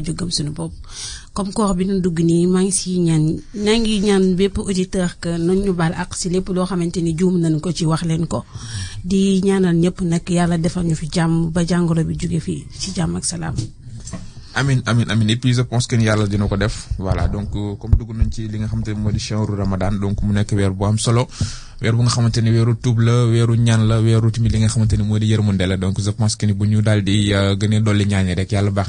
comme 1.34 1.52
koor 1.52 1.74
bi 1.74 1.84
ñu 1.88 2.00
dugg 2.00 2.18
nii 2.28 2.46
maa 2.46 2.62
ngi 2.62 2.72
siy 2.78 2.98
ñaan 3.06 3.24
naa 3.64 3.76
ngi 3.78 3.94
auditeur 4.56 5.10
que 5.20 5.30
nañ 5.46 5.58
ñu 5.64 5.72
baal 5.80 5.92
ak 6.02 6.14
si 6.14 6.28
lépp 6.30 6.48
loo 6.54 6.66
xamante 6.70 6.98
ni 7.02 7.12
juum 7.18 7.34
nañ 7.42 7.54
ko 7.60 7.72
ci 7.72 7.84
wax 7.84 8.02
leen 8.08 8.26
ko. 8.32 8.44
Di 9.04 9.40
ñaanal 9.42 9.76
fi 11.00 11.06
jàmm 11.14 11.50
ba 11.54 11.60
jàngoro 11.66 12.02
bi 12.08 12.14
jóge 12.20 12.38
fii 12.46 12.62
ci. 12.80 12.88
Amin 14.54 14.82
amin 14.86 15.08
amin. 15.10 15.28
Et 15.28 15.36
puis 15.36 15.54
je 15.54 15.62
pense 15.62 15.86
que 15.86 15.96
yàlla 15.96 16.26
dina 16.26 16.46
ko 16.46 16.56
def. 16.56 16.88
Voilà 16.98 17.28
donc 17.28 17.50
comme 17.50 17.94
dugg 17.98 18.10
nañ 18.16 18.30
ci 18.30 18.48
li 18.48 18.58
nga 18.58 18.66
xamante 18.68 18.88
ne 18.88 18.94
moo 18.94 19.46
ramadan 19.56 19.92
donc 20.00 20.22
mu 20.22 20.32
nekk 20.32 20.52
weer 20.52 20.70
bu 20.72 20.84
am 20.86 20.98
solo. 20.98 21.28
Weer 21.80 21.92
bu 21.94 22.02
nga 22.02 22.10
xamante 22.10 22.38
ni 22.42 22.50
weeru 22.50 22.74
tuub 22.76 22.98
la 23.00 23.24
weeru 23.26 23.54
ñaan 23.56 23.86
la 23.88 24.00
weeru 24.00 24.30
tamit 24.30 24.52
li 24.52 24.58
nga 24.58 24.68
xamante 24.68 24.94
ni 24.96 25.02
moo 25.04 25.18
donc 25.78 26.00
je 26.00 26.10
pense 26.10 26.36
que 26.36 26.46
ni 26.46 26.52
bu 26.52 26.66
ñu 26.66 26.82
daal 26.82 27.02
di 27.02 27.32
gën 27.32 27.74
a 27.74 27.80
dolli 27.80 28.04
ñaani 28.06 28.34
rek 28.34 28.52
yàlla 28.52 28.70
baax 28.70 28.88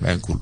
bàyyi 0.00 0.20
cool. 0.24 0.40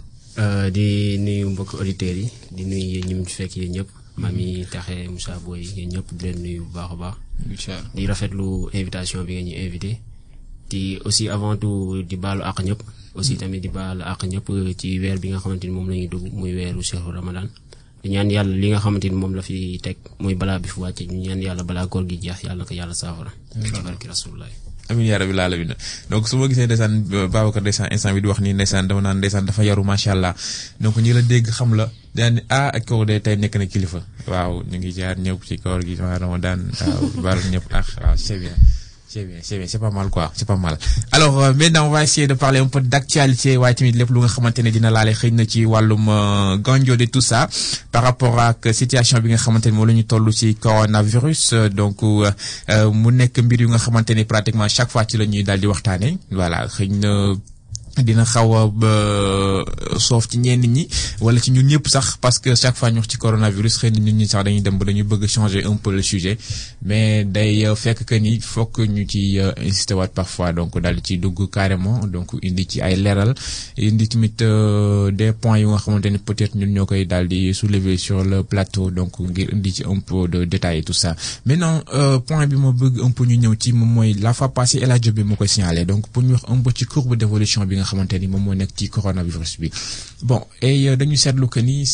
di 0.72 1.18
nuyu 1.18 1.50
mbokk 1.50 1.74
auditeurs 1.80 2.16
yi 2.18 2.26
di 2.56 2.62
nuyu 2.64 2.86
yéen 2.94 3.06
ñi 3.08 3.14
mu 3.14 3.24
fekk 3.24 3.56
yéen 3.56 3.72
ñëpp. 3.76 3.88
Mami 4.18 4.66
Taxe 4.66 5.06
Moussa 5.08 5.38
Boy 5.44 5.62
yéen 5.76 5.88
ñëpp 5.94 6.08
di 6.12 6.22
leen 6.26 6.38
nuyu 6.42 6.60
bu 6.64 6.70
baax 6.74 6.90
a 6.92 6.96
baax. 6.96 7.14
incha 7.50 7.72
allah 7.78 7.90
di 7.94 8.06
rafetlu 8.06 8.46
invitation 8.72 9.24
bi 9.24 9.34
nga 9.34 9.42
ñu 9.46 9.54
invité. 9.66 10.00
di 10.70 10.98
aussi 11.04 11.28
avant 11.28 11.56
tout 11.56 12.02
di 12.02 12.16
baalu 12.16 12.42
àq 12.42 12.58
ñëpp. 12.66 12.80
aussi 13.14 13.36
tamit 13.36 13.60
di 13.60 13.68
baalu 13.68 14.02
àq 14.02 14.20
ñëpp 14.26 14.46
ci 14.78 14.98
weer 15.00 15.18
bi 15.18 15.28
nga 15.30 15.38
xamante 15.38 15.64
ni 15.66 15.70
moom 15.72 15.88
la 15.88 15.94
ñuy 15.96 16.08
dugg 16.08 16.24
muy 16.32 16.52
weeru 16.54 16.82
Cheikhu 16.82 17.10
Ramadan. 17.10 17.48
di 18.02 18.10
ñaan 18.10 18.30
yàlla 18.30 18.54
li 18.56 18.68
nga 18.70 18.78
xamante 18.80 19.08
ni 19.10 19.16
moom 19.18 19.34
la 19.34 19.42
fi 19.42 19.78
teg 19.82 19.96
muy 20.22 20.34
balaa 20.34 20.58
bi 20.62 20.68
fi 20.68 20.78
wàcce 20.80 21.02
ñu 21.06 21.18
ñaan 21.26 21.40
yàlla 21.42 21.62
balaa 21.64 21.86
koor 21.90 22.04
gi 22.08 22.16
jeex 22.22 22.42
yàlla 22.46 22.62
na 22.62 22.68
ko 22.68 22.74
yàlla 22.74 22.94
saafara 22.94 23.32
barki 23.84 24.06
rasulullah 24.06 24.46
amin 24.88 25.06
yaa 25.06 25.18
rabbi 25.20 25.34
laa 25.36 25.48
la 25.48 25.56
bind 25.56 25.72
donc 26.10 26.28
su 26.28 26.36
ma 26.38 26.48
gisee 26.48 26.66
ndeysaan 26.66 27.04
Babacar 27.32 27.60
ndeysaan 27.62 27.92
instant 27.92 28.14
bi 28.16 28.20
di 28.24 28.28
wax 28.28 28.40
dama 28.88 29.00
dafa 29.46 29.62
yaru 29.64 29.84
donc 30.80 30.96
ñi 30.96 31.12
la 31.12 31.22
dégg 31.22 31.46
xam 31.52 31.74
la 31.74 31.86
ah 32.48 32.70
ak 32.74 32.84
de 33.06 33.20
tey 33.20 33.36
nekk 33.36 33.54
na 33.60 33.66
kilifa. 33.66 34.00
Waaw 34.26 34.62
ñu 34.70 34.76
ngi 34.78 34.90
jaar 34.96 35.16
ñëpp 35.18 35.40
ci 35.46 35.58
koor 35.62 35.80
gi 35.86 35.94
waa 36.00 36.18
Ramadan 36.18 36.60
waaw 36.80 37.04
ñëpp 37.52 37.66
ah 38.02 38.16
c'est 38.16 38.38
bien 38.38 38.56
c'est 39.08 39.24
bien 39.24 39.38
c'est 39.42 39.56
bien 39.56 39.66
c'est 39.66 39.78
pas 39.78 39.90
mal 39.90 40.10
quoi. 40.10 40.30
C'est 40.36 40.46
pas 40.46 40.56
mal. 40.56 40.76
Alors 41.12 41.40
euh, 41.42 41.54
maintenant 41.54 41.86
on 41.86 41.90
va 41.90 42.02
essayer 42.04 42.26
de 42.26 42.34
parler 42.34 42.58
un 42.60 42.66
peu 42.68 42.80
d'actualité. 42.82 43.56
Waaye 43.56 43.74
tamit 43.74 43.92
lépp 43.92 44.10
lu 44.10 44.20
nga 44.20 44.28
xamante 44.28 44.58
ne 44.62 44.70
dina 44.70 44.90
laale 44.90 45.14
xëy 45.16 45.32
na 45.32 45.44
ci 45.48 45.64
wàllum 45.64 46.04
ganjo 46.62 46.94
de 46.96 47.06
tout 47.06 47.22
ça 47.22 47.48
par 47.90 48.02
rapport 48.02 48.38
ak 48.38 48.68
situation 48.74 49.18
bi 49.20 49.30
nga 49.30 49.38
xamante 49.38 49.66
ne 49.66 49.72
moom 49.72 49.88
la 49.88 50.52
coronavirus. 50.60 51.54
Donc 51.72 52.02
mu 52.02 53.10
nekk 53.12 53.38
mbir 53.42 53.60
yu 53.62 53.68
nga 53.68 53.78
xamante 53.78 54.12
pratiquement 54.28 54.68
chaque 54.68 54.90
fois 54.90 55.04
ci 55.08 55.16
la 55.16 55.24
ñuy 55.24 55.42
daal 55.42 55.60
di 55.60 55.66
waxtaanee 55.66 56.18
voilà 56.30 56.66
xëy 56.68 56.88
na 57.00 57.32
dina 58.04 58.24
xaw 58.24 58.54
a 58.56 59.98
soof 59.98 60.28
ci 60.28 60.38
ñenn 60.38 60.62
ñi 60.66 60.88
wala 61.20 61.40
ci 61.40 61.50
ñun 61.50 61.66
ñëpp 61.66 61.88
sax 61.88 62.16
parce 62.20 62.38
que 62.38 62.54
chaque 62.54 62.76
fois 62.76 62.90
ñu 62.90 63.00
ci 63.08 63.16
coronavirus 63.16 63.78
xëy 63.78 63.90
na 63.90 63.98
ñun 64.00 64.16
ñi 64.18 64.26
sax 64.28 64.44
dañuy 64.44 64.60
dem 64.62 64.78
ba 64.78 64.84
dañuy 64.84 65.02
bëgg 65.02 65.26
changer 65.26 65.64
un 65.66 65.76
peu 65.76 65.92
le 65.92 66.02
sujet 66.02 66.38
mais 66.82 67.24
day 67.24 67.66
fekk 67.74 68.04
que 68.04 68.14
ni 68.14 68.40
fokk 68.40 68.78
ñu 68.88 69.06
ci 69.08 69.38
insister 69.64 69.94
waat 69.96 70.08
parfois 70.14 70.52
donc 70.52 70.78
daal 70.80 70.96
di 70.96 71.02
ci 71.04 71.18
dugg 71.18 71.50
carrément 71.50 72.00
donc 72.06 72.32
indi 72.42 72.66
ci 72.68 72.80
ay 72.80 72.96
leeral 72.96 73.34
indi 73.78 74.08
tamit 74.08 74.32
des 75.12 75.32
points 75.32 75.58
yu 75.58 75.66
nga 75.68 75.78
xamante 75.78 76.06
ni 76.10 76.18
peut-être 76.18 76.54
ñun 76.56 76.66
ñoo 76.72 76.86
koy 76.86 77.06
daal 77.06 77.28
di 77.28 77.52
soulever 77.54 77.96
sur 77.98 78.24
le 78.24 78.42
plateau 78.42 78.90
donc 78.90 79.18
ngir 79.20 79.48
indi 79.52 79.72
ci 79.72 79.82
un 79.84 80.00
peu 80.00 80.28
de 80.28 80.44
détails 80.44 80.78
et 80.78 80.82
tout 80.82 80.92
ça. 80.92 81.16
Maintenant 81.46 81.82
point 82.26 82.46
bi 82.46 82.56
ma 82.56 82.72
bëgg 82.72 83.00
un 83.02 83.10
peu 83.10 83.24
ñu 83.24 83.36
ñëw 83.38 83.54
ci 83.58 83.72
moom 83.72 83.88
mooy 83.92 84.14
la 84.14 84.32
fois 84.32 84.48
passée 84.52 84.78
El 84.82 84.90
Hadj 84.92 85.10
bi 85.10 85.24
ma 85.24 85.34
koy 85.36 85.48
signalé 85.48 85.84
donc 85.84 86.08
pour 86.08 86.22
ñu 86.22 86.32
wax 86.32 86.44
un 86.48 86.56
peu 86.58 86.70
ci 86.76 86.84
courbe 86.84 87.16
d'évolution 87.16 87.64
bi 87.64 87.76
nga 87.76 87.84
xamante 87.88 88.18
ni 88.20 88.26
moom 88.28 88.42
moo 88.44 88.54
nekk 88.54 88.70
ci 88.76 88.88
coronavirus 88.88 89.58
bi. 89.60 89.70
Bon 90.22 90.42
et 90.60 90.96
dañu 90.96 91.16
seetlu 91.16 91.48
que 91.48 91.60
ni 91.60 91.84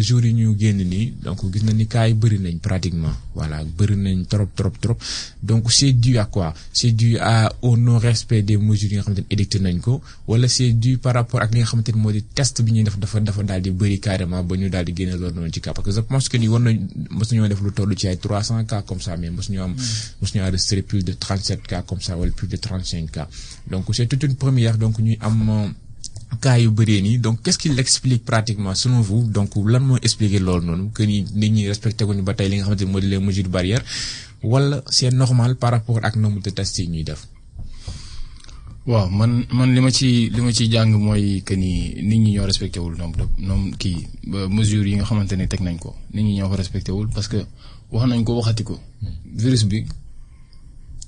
jours 0.00 0.24
yi 0.24 0.32
ñu 0.34 0.54
génn 0.58 0.76
nii 0.82 1.14
donc 1.22 1.40
gis 1.52 1.64
na 1.64 1.72
ni 1.72 1.86
cas 1.86 2.06
yi 2.08 2.14
bëri 2.14 2.38
nañ 2.38 2.58
pratiquement. 2.60 3.14
Voilà 3.34 3.62
bëri 3.64 3.96
nañ 3.96 4.26
trop 4.26 4.48
trop 4.54 4.72
trop. 4.80 4.96
Donc 5.42 5.70
c'est 5.72 5.92
dû 5.92 6.18
à 6.18 6.24
quoi? 6.26 6.52
C'est 6.72 6.90
dû 6.92 7.18
à 7.18 7.52
au 7.62 7.76
non 7.76 7.98
respect 7.98 8.42
des 8.42 8.56
mesures 8.58 8.90
yi 8.90 8.96
nga 8.96 9.02
xamante 9.04 9.20
ni 9.20 9.26
édicté 9.30 9.58
nañ 9.60 9.80
ko 9.80 10.00
wala 10.26 10.48
c'est 10.48 10.72
dû 10.72 10.98
par 10.98 11.14
rapport 11.14 11.40
ak 11.40 11.52
li 11.54 11.60
nga 11.60 11.66
xamante 11.66 11.92
ni 11.94 12.00
moo 12.00 12.12
di 12.12 12.22
test 12.34 12.62
bi 12.62 12.72
ñuy 12.72 12.84
def 12.84 12.98
dafa 12.98 13.20
dafa 13.20 13.42
daal 13.42 13.62
di 13.62 13.70
bëri 13.70 14.00
carrément 14.00 14.42
ba 14.44 14.56
ñu 14.56 14.68
daal 14.68 14.84
di 14.84 14.92
génne 14.96 15.16
loolu 15.16 15.34
noonu 15.34 15.50
ci 15.52 15.60
cas. 15.60 15.72
Parce 15.72 15.86
que 15.86 15.92
je 15.94 16.00
pense 16.00 16.28
que 16.28 16.36
ni 16.36 16.48
war 16.48 16.60
nañ 16.60 16.78
mos 17.10 17.30
nañoo 17.30 17.48
def 17.48 17.60
lu 17.62 17.70
toll 17.72 17.94
ci 17.96 18.08
ay 18.08 18.16
300 18.18 18.64
cas 18.64 18.82
comme 18.82 19.00
ça 19.00 19.16
mais 19.16 19.30
mos 19.30 19.48
ñu 19.50 19.60
am 19.60 19.74
mos 20.20 20.34
ñu 20.34 20.40
enregistré 20.42 20.82
plus 20.82 21.04
de 21.04 21.12
37 21.12 21.62
cas 21.66 21.82
comme 21.82 22.00
ça 22.00 22.16
wala 22.16 22.32
plus 22.32 22.48
de 22.48 22.56
35 22.56 23.10
cas. 23.10 23.28
Donc 23.70 23.84
c'est 23.94 24.06
toute 24.06 24.22
une 24.24 24.34
première 24.34 24.76
donc 24.78 24.98
ñuy 24.98 25.16
am 25.20 25.37
cas 26.40 26.58
yu 26.60 26.70
bëree 26.70 27.00
nii. 27.02 27.18
Donc 27.18 27.42
qu'est-ce 27.42 27.58
qui 27.58 27.68
l'explique 27.70 28.24
pratiquement 28.24 28.74
selon 28.74 29.00
vous? 29.00 29.22
Donc 29.30 29.50
lan 29.56 29.80
moo 29.80 29.96
expliquer 30.02 30.38
loolu 30.40 30.66
noonu? 30.66 30.90
Que 30.92 31.02
ni 31.04 31.24
nit 31.34 31.50
ñi 31.50 31.66
respecté 31.68 32.04
ko 32.04 32.14
ñu 32.14 32.22
ba 32.22 32.34
tey 32.34 32.48
li 32.48 32.56
nga 32.56 32.64
xamante 32.64 32.84
ni 32.84 32.90
moo 32.92 33.00
di 33.00 33.06
les 33.08 33.18
mesures 33.18 33.48
barrières 33.50 33.82
wala 34.42 34.82
c'est 34.90 35.10
normal 35.12 35.56
par 35.56 35.70
rapport 35.72 35.98
ak 36.02 36.14
nombre 36.16 36.40
de 36.42 36.50
tests 36.50 36.78
yi 36.78 36.86
ñuy 36.88 37.02
def? 37.04 37.26
waaw 38.86 39.08
man 39.10 39.44
man 39.52 39.74
li 39.74 39.80
ma 39.80 39.90
ci 39.90 40.30
li 40.30 40.40
ma 40.40 40.50
ciy 40.52 40.68
jàng 40.72 40.92
mooy 40.96 41.42
que 41.46 41.54
ni 41.56 41.94
nit 42.08 42.18
ñi 42.24 42.30
ñoo 42.36 42.46
respecté 42.46 42.78
wul 42.80 42.96
nombre 42.96 43.26
de 43.36 43.42
nombre 43.46 43.76
kii 43.76 44.06
mesures 44.56 44.86
yi 44.90 44.94
nga 44.96 45.04
xamante 45.04 45.34
ne 45.36 45.46
teg 45.46 45.60
nañ 45.60 45.76
ko. 45.78 45.94
Nit 46.14 46.24
ñi 46.24 46.34
ñoo 46.38 46.48
ko 46.48 46.56
respecté 46.56 46.90
wul 46.92 47.08
parce 47.14 47.28
que 47.28 47.40
wax 47.90 48.06
nañ 48.08 48.22
ko 48.24 48.32
waxati 48.38 48.62
ko. 48.64 48.78
Virus 49.42 49.64
bi 49.64 49.84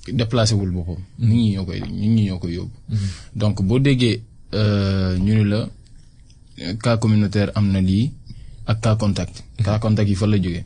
déplacé 0.07 0.55
wul 0.55 0.71
boppam. 0.71 0.95
nit 1.19 1.35
ñi 1.35 1.51
ñoo 1.55 1.65
koy 1.65 1.79
nit 1.81 2.09
ñi 2.09 2.23
ñoo 2.25 2.39
koy 2.39 2.53
yóbbu. 2.55 2.71
donc 3.35 3.61
boo 3.61 3.79
déggee. 3.79 4.21
ñu 4.53 5.33
ne 5.35 5.43
la 5.43 5.67
cas 6.83 6.97
communautaire 6.97 7.51
am 7.55 7.71
na 7.71 7.79
lii 7.81 8.11
ak 8.65 8.81
cas 8.81 8.95
contact. 8.97 9.43
cas 9.63 9.79
contact 9.79 10.09
yi 10.09 10.15
fan 10.15 10.29
la 10.29 10.37
jógee. 10.37 10.65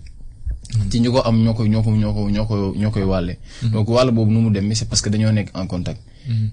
ci 0.89 0.99
ñu 0.99 1.11
ko 1.11 1.19
am 1.21 1.43
ñoo 1.43 1.53
koy 1.53 1.69
ñoo 1.69 1.83
ko 1.83 1.91
ñoo 1.95 2.13
ko 2.13 2.29
ñoo 2.29 2.45
ko 2.45 2.73
ñoo 2.75 2.91
koy 2.91 3.03
wàlle. 3.03 3.37
donc 3.71 3.87
wàll 3.89 4.11
boobu 4.11 4.31
nu 4.31 4.39
mu 4.41 4.75
c'est 4.75 4.87
parce 4.89 5.01
que 5.01 5.09
dañoo 5.09 5.31
nekk 5.31 5.49
en 5.53 5.67
contact. 5.67 5.99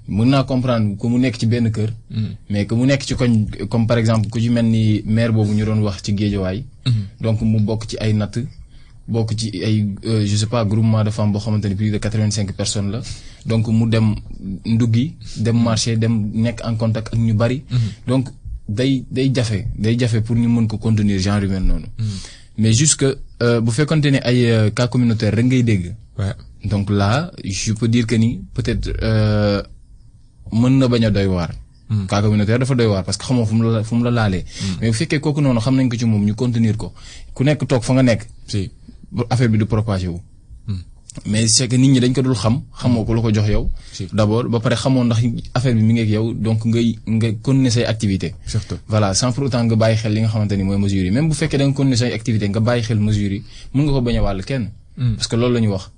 mën 0.08 0.26
naa 0.28 0.44
comprendre 0.44 0.96
que 0.98 1.06
mu 1.08 1.18
nekk 1.18 1.36
ci 1.38 1.46
benn 1.46 1.70
kër. 1.70 1.92
mais 2.50 2.66
que 2.66 2.74
mu 2.74 2.84
nekk 2.86 3.02
ci 3.04 3.14
koñ 3.14 3.46
comme 3.68 3.86
par 3.86 3.98
exemple 3.98 4.28
ku 4.28 4.40
ci 4.40 4.50
mel 4.50 4.66
ni 4.66 5.02
maire 5.06 5.32
boobu 5.32 5.52
ñu 5.54 5.64
doon 5.64 5.80
wax 5.82 6.02
ci 6.02 6.16
géejawaay. 6.16 6.64
donc 7.20 7.40
mu 7.42 7.60
bokk 7.60 7.86
ci 7.88 7.96
ay 7.98 8.12
natt. 8.12 8.38
Bokk 9.12 9.30
ci 9.38 9.46
ay 9.66 9.76
je 10.30 10.36
sais 10.36 10.46
pas 10.46 10.64
groupement 10.64 11.04
de 11.04 11.10
femmes 11.10 11.32
boo 11.32 11.38
xamante 11.40 11.66
ni 11.68 11.74
plus 11.74 11.90
de 11.90 11.98
quatre-vingt-cinq 11.98 12.52
personnes 12.60 12.90
la 12.90 13.00
donc 13.46 13.66
mu 13.68 13.84
dem 13.88 14.14
nduggi 14.64 15.14
dem 15.44 15.56
marché 15.62 15.96
dem 15.96 16.14
nekk 16.34 16.60
en 16.64 16.74
contact 16.76 17.08
ak 17.12 17.18
ñu 17.18 17.34
bari. 17.34 17.62
donc 18.06 18.28
day 18.68 19.04
day 19.10 19.30
jafe 19.34 19.58
day 19.78 19.96
jafe 19.98 20.20
pour 20.22 20.36
ñu 20.36 20.48
mën 20.48 20.66
ko 20.66 20.76
contenir 20.78 21.18
genre 21.20 21.46
mel 21.48 21.62
noonu. 21.62 21.86
mais 22.58 22.72
jusque 22.72 23.06
bu 23.64 23.70
fekkonte 23.70 24.06
ne 24.14 24.18
ay 24.22 24.70
cas 24.74 24.88
communautaire 24.88 25.34
rek 25.34 25.44
ngay 25.46 25.62
dégg. 25.62 25.94
donc 26.64 26.90
là 26.90 27.30
je 27.44 27.72
peux 27.72 27.88
dire 27.88 28.06
que 28.06 28.14
ni 28.14 28.40
peut-être 28.54 28.88
mën 30.52 30.78
na 30.78 30.88
bañ 30.88 31.04
a 31.06 31.10
doy 31.10 31.26
waar. 31.26 31.50
cas 32.08 32.22
communautaire 32.22 32.58
dafa 32.58 32.74
doy 32.74 32.86
waar 32.86 33.04
parce 33.04 33.18
que 33.18 33.24
xamoo 33.24 33.44
fu 33.46 33.54
mu 33.54 33.64
la 33.70 33.82
fu 33.82 33.94
mu 33.96 34.04
la 34.04 34.10
laalee. 34.10 34.44
mais 34.80 34.88
bu 34.90 34.94
fekkee 34.94 35.20
kooku 35.20 35.40
noonu 35.40 35.60
xam 35.60 35.74
nañ 35.76 35.88
ko 35.88 35.96
ci 35.96 36.04
moom 36.04 36.24
ñu 36.24 36.34
contenir 36.34 36.76
ko 36.76 36.92
ku 37.34 37.44
nekk 37.44 37.66
toog 37.66 37.82
fa 37.82 37.92
nga 37.94 38.02
nekk. 38.02 38.22
Affaire 39.30 39.48
bi 39.50 39.58
du 39.58 39.66
propagé 39.66 40.08
wu. 40.08 40.20
mais 41.26 41.46
c'est 41.46 41.68
que 41.68 41.76
nit 41.76 41.88
ñi 41.88 42.00
dañ 42.00 42.14
ko 42.14 42.22
dul 42.22 42.34
xam 42.34 42.62
xamoo 42.80 43.04
ko 43.04 43.30
jox 43.34 43.46
yow. 43.48 43.68
d'abord 44.14 44.44
ba 44.48 44.60
pare 44.60 44.76
xamoo 44.76 45.04
ndax 45.04 45.20
affaire 45.54 45.74
bi 45.76 45.82
mi 45.82 45.92
ngi 45.92 46.00
ak 46.02 46.08
yow 46.08 46.32
donc 46.34 46.64
ngay 46.64 46.88
nga 47.06 47.28
continuer 47.42 47.70
say 47.70 47.84
activité 47.84 48.34
surtout 48.46 48.78
voilà 48.88 49.12
sans 49.14 49.30
pour 49.32 49.44
autant 49.44 49.62
nga 49.64 49.76
bàyyi 49.76 49.96
xel 49.98 50.12
li 50.14 50.20
nga 50.22 50.28
xamante 50.28 50.52
ni 50.56 50.62
mooy 50.64 50.78
mesures 50.78 51.04
yi 51.04 51.10
même 51.10 51.28
bu 51.28 51.34
fekkee 51.34 51.58
da 51.58 51.64
nga 51.66 51.74
continuer 51.74 51.98
say 51.98 52.12
activité 52.14 52.48
nga 52.48 52.60
bàyyi 52.60 52.82
xel 52.82 52.98
mesures 52.98 53.32
yi 53.34 53.42
mën 53.74 53.82
nga 53.84 53.92
ko 53.92 54.00
bañ 54.00 54.16
a 54.18 54.22
wàll 54.22 54.42
kenn. 54.44 54.70
parce 55.16 55.28
que 55.28 55.36
loolu 55.36 55.54
la 55.54 55.60
ñu 55.60 55.68
wax 55.74 55.90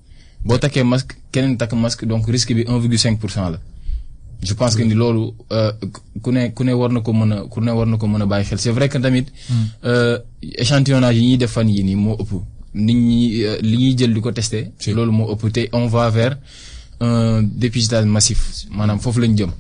boo 0.45 0.59
takkee 0.59 0.83
masque 0.83 1.15
keneen 1.33 1.57
takk 1.57 1.73
masque 1.75 2.05
donc 2.07 2.27
risque 2.27 2.53
bi 2.53 2.63
1,5 2.65 3.19
pour 3.19 3.31
cent 3.31 3.51
la. 3.51 3.59
je 4.43 4.53
pense 4.55 4.75
que 4.75 4.83
ni 4.83 4.95
loolu 4.95 5.31
ku 6.23 6.31
ne 6.33 6.49
ku 6.57 6.65
ne 6.65 6.73
war 6.73 6.91
na 6.91 7.01
ko 7.07 7.13
mën 7.13 7.33
a 7.33 7.37
ku 7.53 7.61
ne 7.61 7.71
war 7.71 7.87
na 7.87 7.97
ko 7.97 8.07
mën 8.09 8.23
a 8.23 8.27
bàyyi 8.27 8.45
xel 8.49 8.59
c'est 8.59 8.73
vrai 8.73 8.89
que 8.89 8.99
tamit. 8.99 9.27
échantillonnage 10.43 11.17
yi 11.19 11.29
ñuy 11.29 11.37
def 11.39 11.53
fan 11.53 11.69
yii 11.69 11.85
nii 11.85 11.95
moo 11.97 12.17
ëpp. 12.23 12.33
Nit 12.75 12.95
ñi 12.95 13.19
li 13.63 13.77
ñuy 13.77 13.95
jël 13.99 14.13
di 14.15 14.21
ko 14.21 14.33
tester. 14.33 14.71
loolu 14.95 15.13
moo 15.13 15.33
ëpp 15.33 15.53
te 15.53 15.69
on 15.73 15.87
va 15.87 16.11
vers 16.11 16.37
un 17.01 17.43
dépistage 17.43 18.07
massif 18.07 18.67
maanaam 18.71 18.99
foofu 18.99 19.21
lañ 19.21 19.37
jëm. 19.37 19.51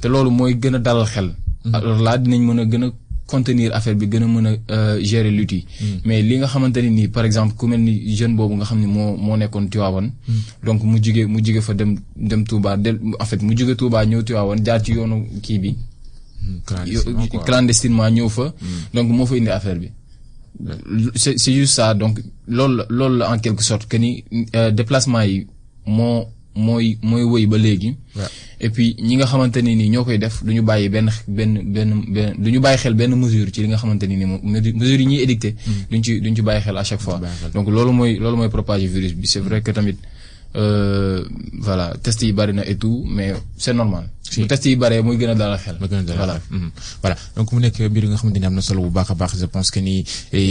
te 0.00 0.06
loolu 0.08 0.30
mooy 0.30 0.54
gën 0.60 0.74
a 0.74 0.78
dalal 0.78 1.06
xel. 1.06 1.30
alors 1.72 1.98
là 2.02 2.18
dinañ 2.18 2.40
mën 2.46 2.58
a 2.60 2.64
gën 2.66 2.84
a 2.84 2.90
contenir 3.26 3.72
affaire 3.74 3.94
bi 3.96 4.06
gën 4.08 4.22
a 4.22 4.26
mën 4.26 4.46
a 4.68 5.00
gérer 5.00 5.30
lutte 5.30 5.52
yi. 5.52 5.64
mais 6.04 6.22
li 6.22 6.36
nga 6.38 6.46
xamante 6.46 6.76
ne 6.82 6.88
nii 6.90 7.08
par 7.08 7.24
exemple 7.24 7.54
ku 7.56 7.66
mel 7.66 7.80
ni 7.80 8.14
jeune 8.16 8.36
boobu 8.36 8.54
nga 8.56 8.64
xam 8.64 8.80
ne 8.80 8.86
moo 8.86 9.16
moo 9.16 9.36
nekkoon 9.36 9.68
Tivaouane. 9.68 10.10
donc 10.64 10.82
mu 10.82 10.98
jugee 11.02 11.24
mu 11.26 11.38
jugee 11.44 11.60
fa 11.62 11.72
dem 11.74 11.98
dem 12.16 12.44
Touba 12.44 12.76
del 12.76 12.98
en 13.18 13.24
fait 13.24 13.40
mu 13.42 13.56
jugee 13.56 13.74
Touba 13.76 14.04
ñëw 14.04 14.22
jaar 14.64 14.80
ci 14.84 14.92
yoonu 14.92 15.26
kii 15.42 15.58
bi. 15.58 15.76
clandestinement 17.44 18.10
ñëw 18.10 18.28
fa. 18.28 18.52
donc 18.94 19.08
moo 19.10 19.26
fa 19.26 19.36
indi 19.36 19.48
affaire 19.50 19.78
bi. 19.78 19.88
C'est 21.14 21.38
c'est 21.38 21.52
juste 21.52 21.74
ça 21.74 21.94
donc 21.94 22.20
loolu 22.46 22.82
loolu 22.88 23.18
la 23.18 23.30
en 23.32 23.38
quelque 23.38 23.62
sorte 23.62 23.86
que 23.86 23.96
ni 23.96 24.24
déplacement 24.72 25.22
yi 25.22 25.46
moo 25.86 26.26
mooy 26.54 26.98
mooy 27.02 27.24
wëy 27.24 27.46
ba 27.46 27.56
léegi. 27.58 27.96
et 28.60 28.68
puis 28.70 28.94
ñi 29.00 29.16
nga 29.16 29.24
xamante 29.26 29.56
ne 29.56 29.70
ni 29.74 29.88
ñoo 29.88 30.04
koy 30.04 30.18
def 30.18 30.44
du 30.44 30.52
ñu 30.54 30.62
bàyyi 30.62 30.88
benn 30.90 31.08
benn 31.26 31.52
benn 31.74 31.90
benn 32.14 32.34
du 32.38 32.50
ñu 32.52 32.60
bàyyi 32.60 32.78
xel 32.78 32.94
benn 32.94 33.14
mesure 33.16 33.50
ci 33.50 33.62
li 33.62 33.68
nga 33.68 33.76
xamante 33.78 34.04
ni 34.06 34.16
ni 34.16 34.24
moom 34.26 34.40
mesures 34.44 35.00
yi 35.00 35.06
ñuy 35.06 35.20
édicté. 35.22 35.56
duñ 35.90 36.02
ci 36.02 36.20
duñ 36.20 36.34
ci 36.36 36.42
bàyyi 36.42 36.60
xel 36.62 36.76
à 36.76 36.84
chaque 36.84 37.00
fois. 37.00 37.20
donc 37.54 37.68
loolu 37.68 37.92
mooy 37.92 38.18
loolu 38.18 38.36
mooy 38.36 38.48
propager 38.50 38.86
virus 38.86 39.14
bi 39.14 39.26
c'est 39.26 39.40
vrai 39.40 39.62
que 39.62 39.70
tamit 39.72 39.96
voilà 41.66 41.94
test 42.02 42.22
yi 42.22 42.32
bari 42.32 42.52
na 42.52 42.66
et 42.66 42.76
tout 42.76 43.04
mais 43.08 43.32
c'est 43.56 43.74
normal. 43.74 44.04
Bu 44.40 44.46
test 44.46 44.64
yi 44.66 44.76
baree 44.76 45.02
muy 45.02 45.16
gën 45.18 45.30
a 45.30 45.34
dalal 45.34 45.58
xel. 45.58 45.76
muy 45.80 45.88
gën 45.88 45.98
a 45.98 46.02
dalal 46.02 46.40
xel. 46.40 46.70
Voilà. 47.02 47.16
Donc 47.36 47.52
mu 47.52 47.60
nekk 47.60 47.78
mbir 47.90 48.04
nga 48.08 48.16
xamante 48.16 48.38
ni 48.40 48.46
am 48.46 48.54
na 48.54 48.60
solo 48.62 48.82
bu 48.82 48.90
baax 48.90 49.10
a 49.10 49.14
baax. 49.14 49.38
Je 49.38 49.46
pense 49.46 49.70
que 49.70 49.80
ni 49.80 50.04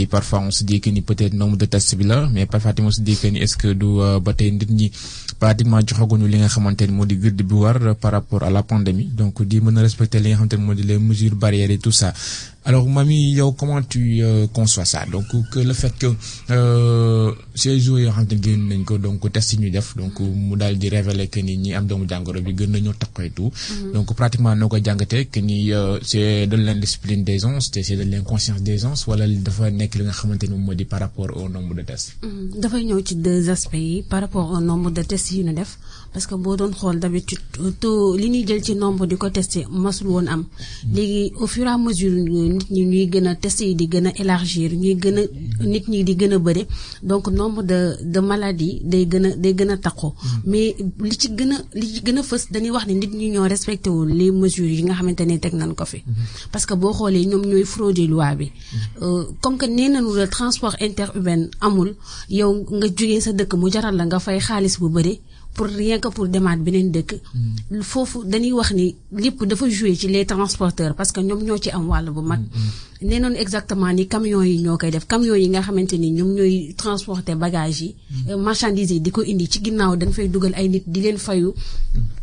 parfois 0.06 0.40
on 0.40 0.50
se 0.50 0.64
dit 0.64 0.80
que 0.80 0.90
ni 0.90 1.02
peut-être 1.02 1.34
nombre 1.34 1.56
de 1.56 1.64
tests 1.66 1.94
bi 1.96 2.04
la 2.04 2.28
mais 2.28 2.46
parfois 2.46 2.72
on 2.80 2.90
se 2.90 3.00
dit 3.00 3.16
que 3.16 3.26
ni 3.28 3.38
est-ce 3.40 3.56
que 3.56 3.72
du 3.72 3.86
ba 4.22 4.32
tey 4.34 4.50
nit 4.52 4.66
ñi 4.70 4.90
pratiquement 5.38 5.80
joxaguñu 5.80 6.26
li 6.28 6.38
nga 6.38 6.48
xamante 6.48 6.82
ni 6.86 6.92
moo 6.92 7.06
di 7.06 7.16
gëdd 7.16 7.42
bi 7.42 7.54
war 7.54 7.78
par 7.96 8.12
rapport 8.12 8.42
à 8.44 8.50
la 8.50 8.62
pandémie. 8.62 9.06
Donc 9.12 9.42
di 9.42 9.60
mën 9.60 9.76
a 9.78 9.80
respecter 9.82 10.20
li 10.20 10.28
nga 10.30 10.36
xamante 10.36 10.56
ni 10.56 10.64
moo 10.64 10.74
di 10.74 10.82
les 10.82 10.98
mesures 10.98 11.34
barrières 11.34 11.70
et 11.70 11.78
tout 11.78 11.92
ça 11.92 12.12
Alors, 12.64 12.88
Mami, 12.88 13.38
comment 13.58 13.82
tu 13.82 14.22
euh, 14.22 14.46
conçois 14.46 14.84
ça? 14.84 15.04
Donc, 15.10 15.24
que 15.50 15.58
le 15.58 15.72
fait 15.72 15.92
que 15.98 16.06
euh, 16.50 17.32
ces 17.54 17.78
jours 17.80 17.98
yoo 17.98 18.10
xam 18.12 18.26
te 18.26 18.34
ne 18.34 18.42
génn 18.42 18.68
nañ 18.68 18.84
ko 18.84 18.98
donc 18.98 19.20
test 19.32 19.52
yi 19.52 19.58
ñuy 19.58 19.70
def 19.70 19.96
donc 19.96 20.18
mu 20.20 20.56
daal 20.56 20.78
di 20.78 20.88
révéler 20.88 21.28
que 21.28 21.40
ni 21.40 21.56
ñi 21.56 21.74
am 21.74 21.86
doomu 21.86 22.06
jàngoro 22.08 22.40
bi 22.40 22.54
gën 22.54 22.70
nañoo 22.70 22.92
takkoy 22.98 23.30
tout 23.30 23.52
donc 23.92 24.14
pratiquement 24.14 24.54
noo 24.56 24.68
koy 24.68 24.80
jàngatee 24.82 25.26
que 25.26 25.40
ni 25.40 25.72
euh, 25.72 25.98
c'est 26.02 26.46
de 26.46 26.56
l'indiscipline 26.56 27.24
des 27.24 27.38
gens 27.38 27.58
te 27.58 27.82
c'est 27.82 27.96
de 27.96 28.04
l'inconscience 28.04 28.62
des 28.62 28.78
gens 28.78 28.94
wala 29.06 29.26
dafa 29.28 29.70
nekk 29.70 29.94
li 29.96 30.04
nga 30.04 30.12
xamante 30.12 30.44
ni 30.48 30.56
moo 30.56 30.74
di 30.74 30.84
par 30.84 31.00
rapport 31.00 31.30
au 31.36 31.48
nombre 31.48 31.74
de 31.74 31.82
tests. 31.82 32.14
Mhm. 32.22 32.60
dafay 32.60 32.84
ñëw 32.84 33.00
ci 33.04 33.16
deux 33.16 33.50
aspects 33.50 33.74
yi 33.78 34.02
par 34.02 34.20
rapport 34.22 34.50
au 34.50 34.60
nombre 34.60 34.90
de 34.90 35.02
tests 35.02 35.32
yi 35.32 35.44
ñu 35.44 35.52
def 35.52 35.78
parce 36.12 36.26
que 36.26 36.34
boo 36.34 36.56
doon 36.56 36.72
xool 36.78 36.98
d'habitude 37.00 37.40
taux 37.80 38.16
li 38.16 38.28
ñuy 38.30 38.44
nombre 38.76 39.06
di 39.06 39.16
ko 39.16 39.30
testé 39.30 39.64
masul 39.70 40.08
woon 40.08 40.26
am. 40.28 40.44
Au 41.40 41.46
fur 41.46 41.64
et 41.64 41.68
à 41.68 41.78
mesure 41.78 42.12
a 46.32 46.38
bëri. 46.38 46.66
Donc 47.02 47.28
nombre 47.28 47.62
de 47.62 48.20
maladies 48.20 48.80
day 48.84 49.06
gën 49.10 49.24
a 49.24 49.30
day 49.36 49.54
gën 49.54 49.70
a 49.70 49.76
mais 50.44 50.74
li 51.00 51.16
ci 51.18 51.28
gën 51.38 51.52
a 51.52 51.56
li 51.74 51.86
ci 51.86 52.02
gën 52.04 52.18
les 54.14 54.30
mesures 54.30 54.66
yi 54.68 54.82
nga 54.82 54.94
xamante 54.94 55.20
ne 55.20 55.38
parce 56.52 56.66
que 56.66 56.74
boo 56.74 56.92
xoolee 56.92 57.26
ñoom 57.26 57.42
ñooy 57.46 57.64
loi 58.08 58.34
bi. 58.34 58.52
Euh, 59.00 59.24
comme 59.40 59.56
que 59.56 59.66
nee 59.66 59.90
transport 60.30 60.76
interurbain 60.80 61.48
amul 61.60 61.94
yow 62.28 62.66
nga 62.70 62.86
sa 63.20 63.32
dëkk 63.32 63.54
mu 63.54 63.70
pour 65.54 65.66
rien 65.66 65.98
que 66.00 66.08
pour 66.08 66.28
demaat 66.28 66.56
beneen 66.56 66.90
dëkk. 66.90 67.20
Foofu 67.82 68.18
dañuy 68.24 68.52
wax 68.52 68.72
ni 68.72 68.96
lépp 69.12 69.44
dafa 69.44 69.68
jouer 69.68 69.94
ci 69.94 70.08
les 70.08 70.24
transporteurs 70.26 70.94
parce 70.94 71.12
que 71.12 71.20
ñoom 71.20 71.42
ñoo 71.44 71.58
ci 71.58 71.70
am 71.70 71.88
wàll 71.88 72.10
bu 72.10 72.20
mag 72.22 72.40
nee 73.04 73.20
noonu 73.20 73.36
exactement 73.36 73.92
ni 73.92 74.06
camions 74.06 74.44
yi 74.44 74.58
ñoo 74.62 74.78
koy 74.78 74.90
def. 74.90 75.06
Camions 75.06 75.36
yi 75.38 75.48
nga 75.48 75.62
xamante 75.62 75.94
ni 75.98 76.10
ñoom 76.10 76.34
ñooy 76.34 76.74
transporter 76.76 77.36
bagages 77.36 77.80
yi. 77.80 77.94
Euh, 78.30 78.36
marchandises 78.36 78.92
yi 78.94 79.00
di 79.00 79.10
ko 79.10 79.22
indi 79.22 79.46
ci 79.48 79.60
ginnaaw 79.64 79.96
dañ 79.96 80.12
fay 80.12 80.28
dugal 80.28 80.54
ay 80.54 80.68
nit 80.68 80.84
di 80.86 81.00
leen 81.00 81.18
fayu. 81.18 81.52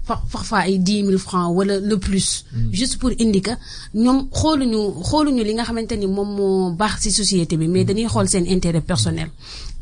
Par 0.06 0.24
parfois 0.32 0.62
ay 0.66 0.80
dix 0.80 1.04
mille 1.04 1.20
francs 1.20 1.54
wala 1.54 1.80
le 1.80 1.98
plus. 1.98 2.46
Juste 2.72 2.98
pour 2.98 3.12
indi 3.20 3.42
que 3.42 3.52
ñoom 3.94 4.28
xooluñu 4.32 4.80
xooluñu 5.04 5.44
li 5.44 5.54
nga 5.54 5.64
xamante 5.64 5.94
ni 5.98 6.08
moom 6.08 6.30
moo 6.38 6.72
baax 6.72 7.02
ci 7.02 7.12
société 7.12 7.58
bi 7.58 7.68
mais 7.68 7.86
dañuy 7.86 8.08
xool 8.08 8.28
seen 8.28 8.46
intérêt 8.48 8.82
personnel. 8.82 9.30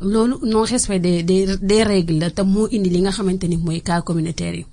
Loolu 0.00 0.36
non 0.44 0.62
respect 0.64 1.00
des 1.00 1.22
des 1.22 1.56
des 1.60 1.82
règles 1.82 2.18
la 2.18 2.30
te 2.30 2.42
moo 2.42 2.68
indi 2.70 2.90
li 2.90 3.00
nga 3.00 3.10
xamante 3.10 3.44
ni 3.48 3.56
mooy 3.56 3.80
cas 3.80 4.02
communautaire 4.02 4.54
yi. 4.56 4.66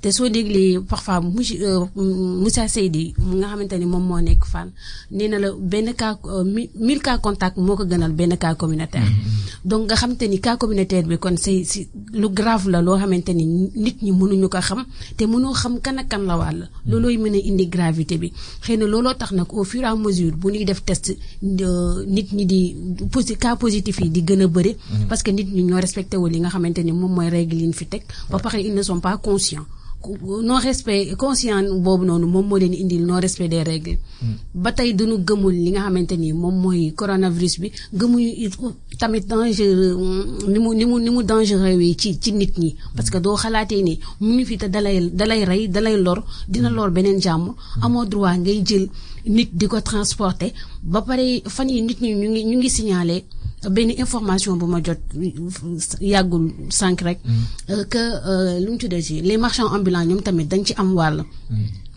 Te 0.00 0.10
soo 0.12 0.28
déglee 0.28 0.78
parfois 0.86 1.20
monsieur 1.20 1.86
Moussa 1.96 2.68
Seydi 2.68 3.14
mu 3.18 3.36
nga 3.38 3.48
xamante 3.48 3.72
ni 3.78 3.86
moom 3.86 4.04
moo 4.06 4.20
nekk 4.20 4.44
fan 4.44 4.68
nee 5.10 5.28
na 5.28 5.38
la 5.38 5.52
benn 5.72 5.92
cas 5.94 6.18
euh, 6.24 6.44
mi- 6.44 6.70
mille 6.86 7.00
cas 7.06 7.18
contact 7.18 7.56
moo 7.56 7.76
ko 7.76 7.84
gënal 7.90 8.12
benn 8.12 8.36
cas 8.38 8.54
communautaire. 8.54 9.08
Donc 9.64 9.90
nga 9.90 9.96
ni 10.28 10.40
cas 10.40 10.56
communautaire 10.56 11.04
bi 11.06 11.18
kon 11.18 11.36
c'est 11.36 11.62
lu 12.12 12.28
grave 12.30 12.68
la 12.70 12.80
loo 12.80 12.96
xamante 12.96 13.30
ni 13.34 13.44
nit 13.74 13.96
ñi 14.02 14.12
mënuñu 14.12 14.48
ko 14.48 14.58
xam 14.60 14.84
te 15.16 15.24
mënoo 15.26 15.52
xam 15.52 15.80
kan 15.80 15.98
ak 15.98 16.08
kan 16.08 16.22
la 16.26 16.36
wàll. 16.38 16.68
Loolooy 16.86 17.16
mën 17.18 17.34
a 17.34 17.38
indi 17.50 17.66
gravité 17.68 18.16
bi. 18.18 18.32
Xëy 18.64 18.76
na 18.78 18.86
looloo 18.86 19.14
tax 19.14 19.32
nag 19.32 19.46
au 19.52 19.64
fur 19.64 19.82
et 19.82 19.84
à 19.84 19.94
mesure 19.96 20.36
bu 20.36 20.50
ñuy 20.52 20.64
def 20.64 20.82
test 20.84 21.12
nit 21.42 22.32
ñi 22.32 22.44
di 22.46 22.76
posi 23.10 23.36
cas 23.36 23.56
positif 23.56 24.00
yi 24.00 24.10
di 24.10 24.22
gën 24.22 24.42
a 24.42 24.46
bëri 24.48 24.76
parce 25.08 25.22
que 25.22 25.30
nit 25.30 25.44
ñi 25.52 25.62
ñoo 25.64 25.80
respecté 25.80 26.16
wul 26.16 26.30
li 26.32 26.40
nga 26.40 26.48
xamante 26.50 26.78
ni 26.84 26.92
moom 26.92 27.12
mooy 27.14 27.28
règle 27.28 27.56
yi 27.60 27.66
ñu 27.66 27.72
fi 27.72 27.86
teg. 27.86 28.02
Ba 28.30 28.38
pare 28.38 28.60
ils 28.60 28.74
ne 28.74 28.82
sont 28.82 29.00
pas 29.00 29.16
conscients 29.18 29.66
non 30.42 30.60
respect 30.62 31.16
conscient 31.16 31.66
boobu 31.82 32.04
noonu 32.06 32.26
moom 32.26 32.46
moo 32.46 32.58
leen 32.58 32.72
indil 32.74 33.04
non 33.04 33.20
respect 33.20 33.48
des 33.48 33.62
règles. 33.62 33.98
Ba 34.54 34.72
tey 34.72 34.94
duñu 34.94 35.18
gëmul 35.26 35.52
li 35.54 35.70
nga 35.70 35.80
xamante 35.86 36.12
ni 36.16 36.32
moom 36.32 36.54
mooy 36.62 36.92
coronavirus 36.94 37.58
bi 37.60 37.72
gëmuñu 37.92 38.28
it 38.44 38.54
tamit 38.98 39.26
dangereux 39.26 39.96
ni 40.48 40.58
mu 40.58 40.72
ni 40.74 40.84
mu 40.84 40.98
ni 41.00 41.10
mu 41.10 41.22
dangereux 41.24 41.76
wi 41.76 41.96
ci 41.96 42.18
ci 42.20 42.32
nit 42.32 42.56
ñi. 42.58 42.76
Parce 42.94 43.10
que 43.10 43.18
doo 43.18 43.34
xalaatee 43.36 43.82
ni 43.82 43.98
mu 44.20 44.34
ngi 44.34 44.44
fi 44.44 44.56
te 44.56 44.66
dalay 44.68 45.10
dalay 45.10 45.44
rey 45.44 45.68
dalay 45.68 45.96
lor 46.00 46.22
dina 46.48 46.70
lor 46.70 46.90
beneen 46.90 47.20
jàmm. 47.20 47.54
Amoo 47.82 48.04
droit 48.06 48.36
ngay 48.38 48.62
jël 48.64 48.88
nit 49.26 49.50
di 49.52 49.66
ko 49.66 49.80
transporter. 49.80 50.52
Ba 50.82 51.02
pare 51.02 51.42
fan 51.46 51.68
yi 51.68 51.82
nit 51.82 52.00
ñi 52.00 52.14
ñu 52.14 52.28
ngi 52.30 52.44
ñu 52.44 52.56
ngi 52.58 52.70
signaler 52.70 53.22
benn 53.66 53.90
information 53.90 54.54
bu 54.58 54.66
ma 54.66 54.78
jot 54.80 54.98
yàggul 56.00 56.44
sànq 56.70 57.00
rek. 57.02 57.18
Euh, 57.70 57.84
que 57.90 57.98
euh, 57.98 58.60
lu 58.60 58.70
mu 58.72 58.78
tuddee 58.78 59.02
ci 59.02 59.20
les 59.22 59.36
marchands 59.36 59.70
ambulants 59.74 60.04
ñoom 60.04 60.22
tamit 60.22 60.44
dañ 60.46 60.64
ci 60.64 60.74
am 60.76 60.94
wàll. 60.94 61.24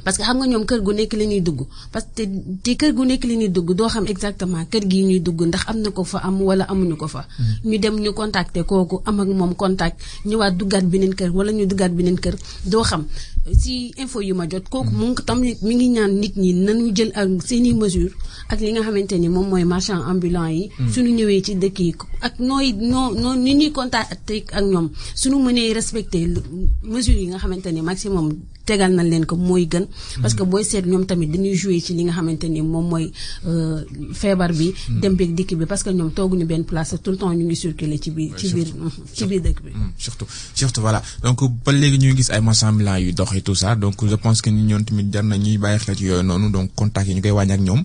Parce 0.04 0.18
que 0.18 0.24
xam 0.24 0.38
nga 0.40 0.48
ñoom 0.48 0.66
kër 0.66 0.82
gu 0.82 0.92
nekk 0.94 1.14
la 1.14 1.26
ñuy 1.26 1.42
dugg. 1.42 1.62
Parce 1.92 2.08
que 2.16 2.24
te 2.64 2.72
kër 2.76 2.94
gu 2.94 3.06
nekk 3.06 3.24
la 3.30 3.34
ñuy 3.36 3.50
dugg 3.50 3.70
doo 3.78 3.88
xam 3.88 4.06
exactement 4.08 4.66
kër 4.72 4.84
gi 4.90 5.04
ñuy 5.04 5.20
dugg 5.22 5.40
ndax 5.46 5.64
am 5.70 5.78
na 5.82 5.90
ko 5.92 6.04
fa 6.04 6.18
am 6.26 6.42
wala 6.42 6.66
amuñu 6.72 6.96
ko 6.98 7.08
fa. 7.08 7.28
Ñu 7.64 7.78
dem 7.78 7.96
ñu 8.02 8.12
contacter 8.14 8.64
kooku 8.66 9.02
am 9.06 9.20
ak 9.20 9.28
moom 9.28 9.54
contact 9.56 10.02
ñëwaat 10.26 10.58
duggaat 10.58 10.86
beneen 10.90 11.14
kër 11.14 11.30
wala 11.30 11.52
ñu 11.52 11.66
duggaat 11.68 11.92
beneen 11.94 12.18
kër 12.18 12.36
doo 12.66 12.82
xam 12.84 13.06
si 13.50 13.92
info 13.98 14.22
yu 14.22 14.36
ma 14.36 14.46
jot 14.48 14.70
kooku 14.70 14.94
mu 14.94 15.06
ngi 15.12 15.24
tamit 15.26 15.58
mi 15.66 15.74
ngi 15.76 15.88
ñaan 15.98 16.12
nit 16.22 16.36
ñi 16.38 16.54
nañu 16.54 16.94
jël 16.96 17.12
ak 17.16 17.42
seeni 17.42 17.74
mesure 17.74 18.14
ak 18.50 18.60
li 18.62 18.72
nga 18.72 18.84
xamante 18.86 19.16
ni 19.18 19.30
moom 19.30 19.48
mooy 19.50 19.64
marchand 19.66 20.04
ambulant 20.06 20.50
yi. 20.52 20.70
Suñu 20.94 21.10
ñëwee 21.18 21.42
ci 21.42 21.56
dëkk 21.56 21.80
yi 21.80 21.96
ak 22.22 22.40
nooy 22.40 22.74
noo 22.74 23.14
noo 23.16 23.34
ni 23.36 23.54
ñuy 23.56 23.72
contacter 23.72 24.44
ak 24.54 24.64
ñoom 24.64 24.90
suñu 25.16 25.40
mënee 25.42 25.74
respecter 25.74 26.28
mesures 26.84 27.18
yi 27.20 27.28
nga 27.28 27.40
xamante 27.40 27.72
ni 27.74 27.82
maximum 27.82 28.30
tegal 28.66 28.94
nañ 28.94 29.10
leen 29.10 29.26
ko 29.26 29.36
mooy 29.36 29.66
gën. 29.66 29.88
Parce 30.22 30.36
que 30.36 30.44
booy 30.44 30.64
seet 30.64 30.86
ñoom 30.86 31.06
tamit 31.06 31.28
dañuy 31.34 31.56
jouer 31.58 31.82
ci 31.82 31.94
li 31.98 32.04
nga 32.06 32.14
xamante 32.14 32.46
ni 32.48 32.62
moom 32.62 32.88
mooy 32.90 33.12
euh, 33.48 33.82
feebar 34.14 34.54
bi 34.54 34.70
dem 35.02 35.16
beeg 35.16 35.34
dikk 35.34 35.56
bi 35.58 35.66
parce 35.66 35.82
que 35.84 35.90
ñoom 35.90 36.12
tooguñu 36.14 36.46
benn 36.46 36.64
place 36.64 36.96
tout 37.02 37.12
le 37.12 37.18
temps 37.18 37.34
ñu 37.34 37.46
ngi 37.46 37.56
circuler 37.56 37.98
ci 38.00 38.12
biir 38.12 38.38
ci 38.38 38.54
biir 38.54 38.68
ci 39.14 39.26
biir 39.26 39.42
dëkk 39.42 39.64
bi. 39.64 39.72
Mm, 39.74 39.92
surtout. 39.98 40.28
Surtout 40.54 40.82
voilà. 40.82 41.02
Donc 41.24 41.42
ba 41.66 41.72
léegi 41.72 41.98
ñuy 41.98 42.16
gis 42.16 42.30
ay 42.30 42.42
marchands 42.42 42.70
ambulants 42.70 42.98
yu 43.00 43.14
dox 43.14 43.31
et 43.36 43.42
tout 43.42 43.56
ça. 43.56 43.76
Donc 43.76 44.06
je 44.08 44.16
pense 44.16 44.42
que 44.42 44.50
ni 44.50 44.64
ñoom 44.64 44.84
tamit 44.84 45.12
jar 45.12 45.24
na 45.24 45.38
ñuy 45.38 45.58
bàyyi 45.58 45.80
xel 45.80 45.96
ci 45.96 46.06
yooyu 46.06 46.24
noonu. 46.24 46.50
Donc 46.52 46.72
contact 46.76 47.08
yi 47.08 47.16
ñu 47.16 47.22
koy 47.22 47.32
wàññi 47.32 47.54
ak 47.54 47.60
ñoom. 47.62 47.84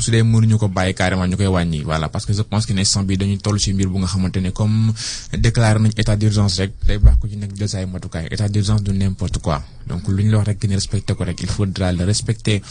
Su 0.00 0.12
dee 0.12 0.22
mënuñu 0.22 0.58
ko 0.58 0.68
bàyyi 0.68 0.94
carrément 0.94 1.26
ñu 1.26 1.36
koy 1.36 1.46
wàññi. 1.46 1.82
Voilà 1.82 2.08
parce 2.08 2.24
que 2.24 2.32
je 2.32 2.42
pense 2.42 2.66
que 2.66 2.72
ne 2.72 2.80
instant 2.80 3.02
bi 3.02 3.16
dañuy 3.16 3.38
toll 3.38 3.58
ci 3.58 3.72
mbir 3.72 3.88
bu 3.88 3.98
nga 3.98 4.06
xamante 4.06 4.36
ne 4.40 4.50
comme 4.50 4.92
déclaré 5.36 5.80
nañ 5.80 5.90
état 5.96 6.14
d'urgence 6.16 6.56
rek 6.58 6.70
day 6.86 6.98
baax 6.98 7.16
ko 7.18 7.26
ci 7.28 7.36
nekk 7.36 7.56
jël 7.58 7.68
say 7.68 7.84
matukaay. 7.86 8.28
État 8.30 8.48
d'urgence 8.48 8.82
du 8.84 8.92
n'importe 8.92 9.38
quoi. 9.38 9.60
Donc 9.88 10.06
lu 10.08 10.22
ñu 10.22 10.30
la 10.30 10.38
wax 10.38 10.46
rek 10.48 10.64
ni 10.68 10.74
respecté 10.74 11.14
ko 11.14 11.24
rek 11.24 11.40
il 11.42 11.48
faudra 11.48 11.92
le 11.92 12.04
respecter 12.04 12.62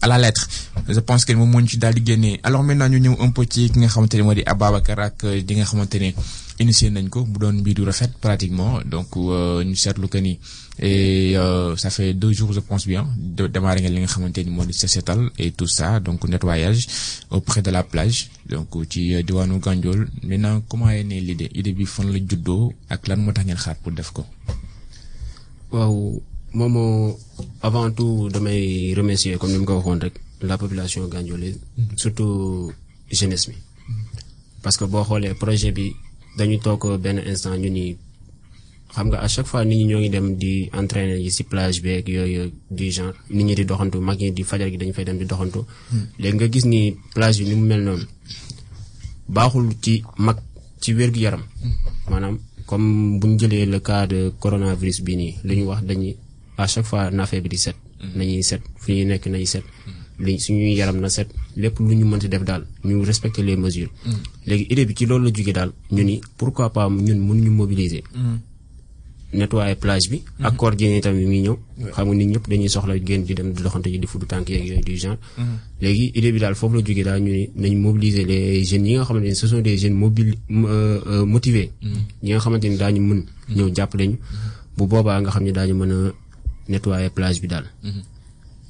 à 0.00 0.08
la 0.08 0.18
lettre. 0.18 0.48
Je 0.88 0.98
pense 0.98 1.24
que 1.24 1.32
moom 1.34 1.48
moo 1.50 1.60
ñu 1.60 1.68
ci 1.68 1.78
daal 1.78 1.94
di 1.94 2.02
génnee. 2.04 2.40
Alors 2.42 2.64
maintenant 2.64 2.88
ñu 2.88 2.98
ñëw 2.98 3.16
un 3.20 3.30
peu 3.30 3.46
ci 3.48 3.70
ki 3.70 3.78
nga 3.78 3.86
xamante 3.86 4.14
ne 4.16 4.22
moo 4.22 4.34
di 4.34 4.42
Ababacar 4.44 4.98
ak 4.98 5.24
di 5.46 5.54
nga 5.54 5.64
xamante 5.64 5.94
ne 6.00 6.14
initié 6.58 6.90
nañ 6.90 7.08
ko 7.08 7.24
mu 7.26 7.38
doon 7.38 7.60
mbir 7.60 7.78
yu 7.78 7.84
rafet 7.84 8.10
pratiquement. 8.20 8.80
Donc 8.84 9.16
ñu 9.16 9.74
seetlu 9.76 10.08
que 10.08 10.18
ni 10.18 10.38
et 10.78 11.36
euh, 11.36 11.76
ça 11.76 11.90
fait 11.90 12.14
deux 12.14 12.32
jours 12.32 12.52
je 12.52 12.60
pense 12.60 12.86
bien 12.86 13.06
de 13.16 13.46
démarrer 13.46 13.80
nga 13.82 13.90
li 13.90 13.98
nga 14.00 14.06
xamante 14.06 14.38
ni 14.44 14.50
moo 14.50 14.64
di 14.64 14.72
setal 14.72 15.30
et 15.38 15.50
tout 15.52 15.66
ça 15.66 16.00
donc 16.00 16.24
nettoyage 16.28 16.86
auprès 17.30 17.60
de 17.62 17.70
la 17.70 17.82
plage 17.82 18.30
donc 18.48 18.68
ci 18.90 19.14
euh, 19.14 19.22
diwaanu 19.22 19.58
Gandiol. 19.58 20.08
Maintenant 20.22 20.62
comment 20.68 20.88
est 20.88 21.04
née 21.04 21.20
l'idée? 21.20 21.50
Idée 21.54 21.72
bi 21.72 21.84
fan 21.84 22.10
la 22.12 22.18
juddoo 22.18 22.72
ak 22.88 23.06
lan 23.08 23.18
moo 23.24 23.32
tax 23.32 23.44
ngeen 23.46 23.58
xaar 23.58 23.76
pour 23.82 23.92
def 23.92 24.10
ko? 24.12 24.24
waaw 25.72 26.22
moom 26.54 27.14
avant 27.62 27.90
tout 27.90 28.28
damay 28.30 28.92
remercier 28.94 29.36
comme 29.38 29.52
ni 29.52 29.58
mu 29.58 29.64
ko 29.64 29.76
waxoon 29.76 30.00
rek 30.00 30.14
la 30.42 30.58
population 30.58 31.06
gandiolaise 31.08 31.58
surtout 31.96 32.72
jeunesse 33.10 33.48
bi. 33.48 33.56
Parce 34.62 34.76
que 34.76 34.84
boo 34.84 35.04
xoolee 35.04 35.34
projet 35.34 35.72
bi 35.72 35.94
dañu 36.36 36.58
toog 36.64 36.82
benn 37.04 37.18
instant 37.30 37.58
ñu 37.62 37.70
ni 37.70 37.96
xam 38.94 39.06
nga 39.08 39.18
à 39.24 39.28
chaque 39.28 39.46
fois 39.46 39.64
nit 39.64 39.76
ñi 39.76 39.84
ñoo 39.90 40.00
ngi 40.00 40.10
dem 40.10 40.26
di 40.42 40.68
entraîner 40.72 41.18
yi 41.24 41.30
ci 41.30 41.42
plage 41.44 41.80
beeg 41.84 42.08
yooyu 42.08 42.52
du 42.70 42.90
genre 42.90 43.14
nit 43.30 43.44
ñi 43.44 43.54
di 43.54 43.64
doxantu 43.64 43.98
mag 44.00 44.18
ñi 44.20 44.32
di 44.32 44.42
fajar 44.44 44.68
gi 44.70 44.76
dañu 44.76 44.92
fay 44.92 45.04
dem 45.04 45.18
di 45.18 45.24
doxantu. 45.24 45.60
Léegi 46.18 46.36
nga 46.36 46.46
gis 46.52 46.64
ni 46.72 46.80
plage 47.14 47.38
bi 47.42 47.48
ni 47.50 47.54
mu 47.60 47.66
mel 47.66 47.82
noonu 47.86 48.04
baaxul 49.28 49.66
ci 49.80 50.02
mag 50.18 50.38
ci 50.80 50.90
wér-gu-yaram. 50.94 51.42
Maanaam 52.10 52.38
comme 52.66 53.18
bu 53.18 53.26
ñu 53.28 53.38
jëlee 53.40 53.66
le 53.66 53.78
cas 53.80 54.06
de 54.06 54.32
coronavirus 54.42 54.98
bi 55.02 55.16
nii 55.16 55.34
li 55.44 55.56
ñu 55.56 55.64
wax 55.70 55.82
dañuy 55.88 56.16
à 56.58 56.66
chaque 56.66 56.84
fois 56.86 57.10
naafee 57.10 57.40
bi 57.40 57.48
di 57.48 57.56
set. 57.58 57.76
Nañuy 58.16 58.42
set 58.42 58.62
fu 58.76 58.92
ñuy 58.92 59.04
nekk 59.06 59.26
nañuy 59.26 59.46
set 59.46 59.64
li 60.18 60.38
suñuy 60.38 60.74
yaram 60.74 60.98
na 61.00 61.08
set 61.08 61.28
lépp 61.56 61.78
lu 61.80 61.94
ñu 61.94 62.04
mënti 62.04 62.28
def 62.28 62.42
daal 62.44 62.64
ñu 62.84 63.02
respecter 63.04 63.42
les 63.42 63.56
mesures. 63.56 63.90
Léegi 64.46 64.66
idée 64.70 64.84
bi 64.86 64.94
ci 64.96 65.06
loolu 65.06 65.24
la 65.26 65.30
jógee 65.34 65.52
daal 65.52 65.72
ñu 65.90 66.02
ni 66.04 66.20
pourquoi 66.36 66.70
pas 66.72 66.88
ñun 66.88 67.18
mënuñu 67.26 67.50
mobiliser. 67.50 68.02
Nettoyer 69.32 69.76
plage 69.80 70.10
bi. 70.10 70.22
Ak 70.44 70.56
koor 70.56 70.76
gi 70.76 71.00
tamit 71.00 71.26
mi 71.26 71.40
ñëw. 71.40 71.56
Xam 71.94 72.06
nga 72.08 72.14
nit 72.14 72.26
ñëpp 72.28 72.48
dañuy 72.50 72.68
soxla 72.68 72.94
génn 73.02 73.24
di 73.24 73.32
dem 73.34 73.52
di 73.54 73.62
doxante 73.62 73.88
ji 73.90 73.98
di 73.98 74.06
fudd 74.06 74.26
tànk 74.28 74.48
yeeg 74.50 74.66
yooyu 74.66 74.82
du 74.84 74.94
genre. 74.96 75.16
Léegi 75.80 76.10
idée 76.14 76.32
bi 76.32 76.38
daal 76.38 76.54
foofu 76.54 76.76
la 76.76 76.82
jógee 76.84 77.02
daal 77.02 77.20
ñu 77.22 77.32
ni 77.32 77.48
nañ 77.56 77.80
mobiliser 77.80 78.26
les 78.26 78.62
jeunes 78.64 78.86
yi 78.88 78.94
nga 78.96 79.04
xamante 79.04 79.24
ni 79.28 79.34
ce 79.34 79.46
sont 79.46 79.62
des 79.62 79.78
jeunes 79.78 79.94
mobili 79.94 80.36
motivés. 81.26 81.70
Yi 82.22 82.30
nga 82.32 82.38
xamante 82.40 82.64
ni 82.68 82.76
daañu 82.76 83.00
mën 83.00 83.22
ñëw 83.56 83.72
jàppale 83.74 84.04
ñu. 84.06 84.18
Bu 84.76 84.86
boobaa 84.86 85.18
nga 85.22 85.30
xam 85.30 85.44
ne 85.44 85.52
daañu 85.52 85.74
mën 85.74 85.90
a 85.92 86.12
nettoyer 86.68 87.10
plage 87.10 87.40
bi 87.40 87.48
daal 87.48 87.64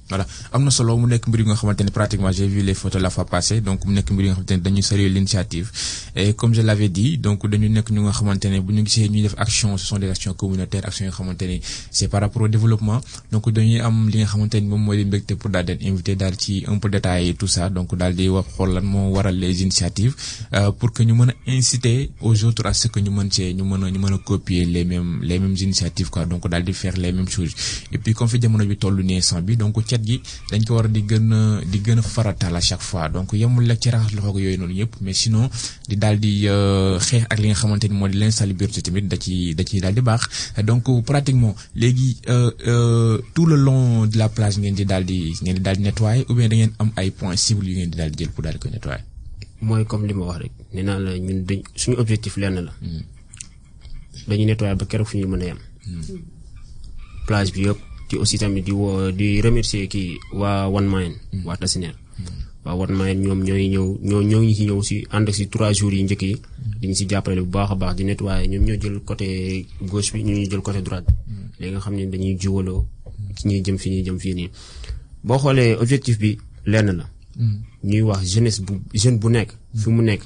voilà. 0.09 0.27
Am 0.53 0.65
na 0.65 0.71
solo 0.71 0.97
mu 0.99 1.07
nekk 1.07 1.27
mbir 1.29 1.41
yi 1.41 1.47
nga 1.47 1.55
xamante 1.55 1.81
ne 1.85 1.91
pratiquement 1.91 2.31
j'ai 2.33 2.47
vu 2.47 2.63
les 2.63 2.75
photos 2.75 3.01
la 3.01 3.09
fois 3.11 3.25
passée 3.25 3.61
donc 3.61 3.85
mu 3.87 3.95
nekk 3.95 4.11
mbir 4.11 4.25
yi 4.27 4.29
nga 4.31 4.35
xamante 4.35 4.51
ne 4.53 4.57
dañuy 4.63 4.83
saluer 4.83 5.09
l'initiative. 5.09 5.71
Et 6.15 6.35
comme 6.35 6.53
je 6.55 6.61
l'avais 6.63 6.89
dit 6.89 7.17
donc 7.19 7.47
dañu 7.49 7.69
nekk 7.69 7.91
ñu 7.91 8.01
nga 8.03 8.13
xamante 8.13 8.45
ne 8.47 8.61
bu 8.61 8.73
ñu 8.75 8.85
gisee 8.85 9.09
ñuy 9.09 9.23
def 9.23 9.35
action 9.39 9.77
ce 9.79 9.87
sont 9.87 9.99
des 9.99 10.11
actions 10.11 10.35
communautaires 10.35 10.85
actions 10.85 11.07
yoo 11.07 11.13
xamante 11.13 11.43
ne 11.43 11.57
c'est 11.91 12.09
par 12.09 12.21
rapport 12.21 12.43
au 12.43 12.49
développement. 12.49 13.01
Donc 13.31 13.49
dañuy 13.51 13.81
am 13.81 14.09
li 14.09 14.19
nga 14.19 14.27
xamante 14.27 14.55
ni 14.61 14.67
moom 14.67 14.83
mooy 14.85 14.99
di 14.99 15.05
mbégte 15.05 15.35
pour 15.37 15.51
daal 15.51 15.65
di 15.65 15.89
invité 15.89 16.15
daal 16.17 16.35
ci 16.39 16.65
un 16.69 16.79
peu 16.79 16.91
détailler 16.91 17.35
tout 17.35 17.47
ça. 17.47 17.71
Donc 17.71 17.95
daal 17.97 18.15
di 18.15 18.29
wax 18.29 18.47
xool 18.57 18.73
lan 18.75 18.83
moo 18.85 19.11
waral 19.15 19.37
les 19.39 19.63
initiatives 19.63 20.15
pour 20.79 20.93
que 20.93 21.03
ñu 21.03 21.15
mën 21.15 21.31
a 21.31 21.35
inciter 21.51 22.11
aux 22.21 22.45
autres 22.45 22.67
à 22.67 22.75
ce 22.75 22.89
que 22.89 23.01
ñu 23.01 23.11
mën 23.11 23.31
cee 23.31 23.55
ñu 23.55 23.63
mën 23.65 23.83
a 23.85 23.91
ñu 23.91 23.99
mën 23.99 24.13
a 24.15 24.19
copier 24.19 24.65
les 24.67 24.85
mêmes 24.85 25.21
les 25.23 25.39
mêmes 25.39 25.57
initiatives 25.59 26.11
quoi. 26.11 26.27
Donc 26.27 26.47
daal 26.49 26.65
di 26.65 26.73
faire 26.75 26.97
les 26.99 27.13
mêmes 27.13 27.29
choses. 27.29 27.55
Et 27.93 27.99
puis 27.99 28.13
comme 28.15 28.29
fi 28.29 28.41
jamono 28.41 28.65
bi 28.67 28.77
tollu 28.77 29.03
nii 29.03 29.17
instant 29.17 29.41
bi 29.43 29.57
donc 29.57 29.83
cet 29.93 30.03
gi 30.09 30.17
dañ 30.51 30.63
ko 30.67 30.75
war 30.77 30.87
a 30.87 30.89
di 30.97 31.03
gën 31.11 31.33
a 31.39 31.41
di 31.73 31.79
gën 31.85 31.99
a 31.99 32.03
faratal 32.15 32.57
à 32.57 32.61
chaque 32.69 32.83
fois 32.89 33.09
donc 33.15 33.33
yemul 33.33 33.65
la 33.69 33.75
ci 33.77 33.89
raxas 33.91 34.13
loxo 34.17 34.39
yooyu 34.45 34.57
noonu 34.59 34.75
yëpp 34.81 34.93
mais 35.05 35.13
sinon 35.23 35.45
di 35.89 35.97
daal 36.03 36.17
di 36.25 36.33
xeex 37.07 37.25
ak 37.33 37.39
li 37.41 37.47
nga 37.49 37.57
xamante 37.61 37.87
ni 37.89 37.95
moo 38.01 38.09
di 38.09 38.17
l'insalubrité 38.23 38.81
tamit 38.83 39.07
da 39.13 39.17
ci 39.25 39.55
da 39.55 39.63
ciy 39.69 39.81
daal 39.85 39.95
di 39.95 40.01
baax 40.01 40.23
donc 40.69 40.85
pratiquement 41.05 41.55
léegi 41.75 42.09
tout 43.35 43.47
le 43.53 43.57
long 43.67 44.07
de 44.13 44.17
la 44.19 44.29
plage 44.29 44.57
ngeen 44.59 44.75
di 44.75 44.85
daal 44.85 45.05
di 45.05 45.19
ngeen 45.43 45.57
di 45.59 45.63
daal 45.67 45.77
di 45.77 45.83
nettoyer 45.83 46.25
ou 46.29 46.35
bien 46.35 46.49
da 46.49 46.57
ngeen 46.57 46.73
am 46.79 46.91
ay 46.97 47.11
points 47.11 47.41
cibles 47.47 47.69
yu 47.69 47.75
ngeen 47.77 47.91
di 47.93 47.97
daal 48.01 48.11
di 48.11 48.17
jël 48.25 48.31
pour 48.35 48.43
daal 48.45 48.55
di 48.55 48.61
ko 48.61 48.69
nettoyer? 48.69 49.03
mooy 49.61 49.85
comme 49.91 50.07
li 50.09 50.15
ma 50.15 50.25
wax 50.31 50.39
rek 50.43 50.53
nee 50.73 50.83
naa 50.89 50.99
la 51.05 51.11
ñun 51.27 51.41
dañ 51.49 51.61
suñu 51.81 51.97
objectif 52.03 52.37
lenn 52.43 52.57
la. 52.67 52.73
dañuy 54.29 54.47
nettoyer 54.47 54.77
ba 54.81 54.85
keroog 54.91 55.09
fu 55.11 55.17
ñu 55.19 55.27
mën 55.33 55.43
a 55.43 55.47
yem. 55.51 55.59
plage 57.27 57.53
bi 57.55 57.61
yëpp 57.67 57.81
ci 58.13 58.19
aussi 58.21 58.37
tamit 58.37 58.61
di 58.61 58.73
woo 58.77 59.09
di 59.11 59.41
remercier 59.41 59.89
kii 59.89 60.21
waa 60.37 60.69
One 60.69 60.85
Mind. 60.93 61.15
waa 61.49 61.57
Tassinère. 61.57 61.97
waa 62.65 62.77
One 62.77 62.93
Mind 62.93 63.25
ñoom 63.25 63.41
ñooy 63.43 63.69
ñëw 63.73 63.87
ñoo 64.05 64.21
ñoo 64.23 64.43
ngi 64.45 64.55
ci 64.55 64.65
ñëw 64.69 64.83
si 64.85 64.97
ànd 65.11 65.31
si 65.33 65.49
trois 65.49 65.73
jours 65.73 65.95
yi 65.97 66.03
njëkk 66.05 66.23
yi. 66.23 66.37
diñ 66.81 66.93
si 66.95 67.07
jàppale 67.09 67.41
bu 67.41 67.49
baax 67.49 67.71
a 67.73 67.75
baax 67.75 67.97
di 67.97 68.05
nettoyer 68.05 68.45
ñoom 68.53 68.65
ñoo 68.69 68.77
jël 68.83 69.01
côté 69.01 69.65
gauche 69.81 70.13
bi 70.13 70.23
ñu 70.25 70.33
ñuy 70.37 70.49
jël 70.51 70.61
côté 70.61 70.83
droite 70.83 71.07
bi. 71.09 71.13
léegi 71.59 71.73
nga 71.73 71.81
xam 71.81 71.95
ne 71.97 72.05
dañuy 72.07 72.37
jiwaloo. 72.39 72.85
ci 73.37 73.49
ñuy 73.49 73.63
jëm 73.65 73.79
fi 73.79 73.89
ñuy 73.91 74.03
jëm 74.05 74.19
fii 74.21 74.35
nii. 74.35 74.51
boo 75.25 75.39
xoolee 75.39 75.77
objectif 75.81 76.19
bi 76.19 76.37
lenn 76.67 76.93
la. 76.93 77.09
ñuy 77.83 78.03
wax 78.03 78.29
jeunesse 78.29 78.61
bu 78.61 78.75
jeune 78.93 79.17
bu 79.19 79.29
nekk. 79.31 79.57
fi 79.75 79.89
mu 79.91 80.03
nekk. 80.03 80.23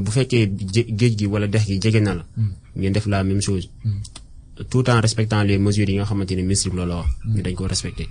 bu 0.00 0.10
fekkee 0.10 0.48
géej 0.96 1.14
gi 1.18 1.26
wala 1.26 1.46
dex 1.46 1.66
gi 1.66 1.78
jege 1.78 2.00
na 2.00 2.14
la. 2.14 2.24
ngeen 2.74 2.92
def 2.92 3.06
la 3.06 3.22
même 3.22 3.42
chose. 3.42 3.68
Tout 4.70 4.88
en 4.90 5.00
respectant 5.00 5.42
les 5.42 5.58
mesures 5.58 5.88
yi 5.88 5.96
nga 5.96 6.04
xamante 6.04 6.34
ministre 6.36 6.70
bi 6.70 6.76
loolu 6.76 6.92
wax. 7.00 7.08
ñu 7.34 7.42
dañ 7.42 7.54
ko 7.54 7.66
respecté. 7.66 8.08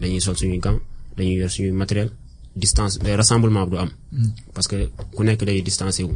dañuy 0.00 0.20
sol 0.20 0.36
suñuy 0.36 0.58
gants 0.58 0.80
dañuy 1.16 1.34
yor 1.40 1.50
suñuy 1.50 1.72
matériel 1.72 2.10
distance 2.56 2.98
rassemblement 3.16 3.66
du 3.66 3.76
am. 3.76 3.90
parce 4.54 4.68
que 4.68 4.88
ku 5.14 5.22
nekk 5.24 5.44
day 5.44 5.62
distancé 5.62 6.02
wu. 6.04 6.14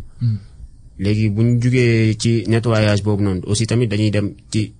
léegi 0.98 1.30
bu 1.30 1.42
ñu 1.42 1.60
jugee 1.62 2.14
ci 2.18 2.44
nettoyage 2.48 3.02
boobu 3.02 3.22
noonu 3.22 3.40
aussi 3.46 3.66
tamit 3.66 3.88
dañuy 3.88 4.10
dem 4.10 4.34
ci 4.50 4.72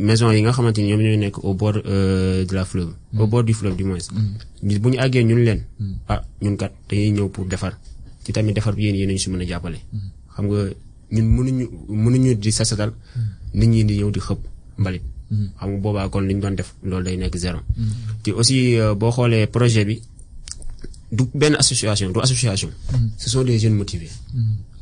maison 0.00 0.30
yi 0.32 0.42
nga 0.42 0.52
xamante 0.52 0.78
ni 0.80 0.88
ñoom 0.90 1.00
ñooy 1.02 1.16
nekk 1.16 1.38
au 1.44 1.54
bord 1.54 1.74
de 1.82 2.54
la 2.54 2.64
fleuve. 2.64 2.92
au 3.18 3.26
bord 3.26 3.44
du 3.44 3.54
fleuve 3.54 3.76
du 3.76 3.84
moins. 3.84 4.06
bu 4.62 4.88
ñu 4.90 4.98
àggee 4.98 5.24
ñun 5.24 5.44
leen. 5.46 5.60
ah 6.08 6.22
ñun 6.42 6.56
kat 6.56 6.72
dañuy 6.88 7.10
ñëw 7.12 7.28
pour 7.28 7.46
defar 7.46 7.78
ci 8.24 8.32
tamit 8.32 8.52
defar 8.54 8.74
bi 8.74 8.82
yéen 8.84 8.96
yéen 8.96 9.10
ñu 9.12 9.18
si 9.18 9.30
mën 9.30 9.40
a 9.42 9.46
jàppale. 9.46 9.78
xam 10.34 10.46
nga 10.46 10.60
ñun 11.14 11.26
mënuñu 11.36 11.64
mënuñu 11.88 12.34
di 12.42 12.50
sasatal 12.52 12.92
nit 13.54 13.68
ñi 13.72 13.84
di 13.84 13.94
ñëw 13.98 14.10
di 14.10 14.20
xëpp 14.20 14.40
mbalit. 14.80 15.02
xam 15.58 15.68
nga 15.70 15.78
boobaa 15.84 16.08
kon 16.12 16.24
li 16.28 16.34
ñu 16.34 16.40
doon 16.40 16.54
def 16.58 16.70
loolu 16.88 17.04
day 17.04 17.16
nekk 17.16 17.36
zéro. 17.36 17.60
te 18.22 18.30
aussi 18.32 18.76
boo 19.00 19.10
xoolee 19.16 19.46
projet 19.46 19.84
bi 19.88 19.96
du 21.16 21.24
benn 21.34 21.54
association 21.62 22.10
du 22.12 22.20
association. 22.20 22.70
ce 23.16 23.28
sont 23.30 23.44
des 23.44 23.58
jeunes 23.58 23.74
motivés. 23.82 24.10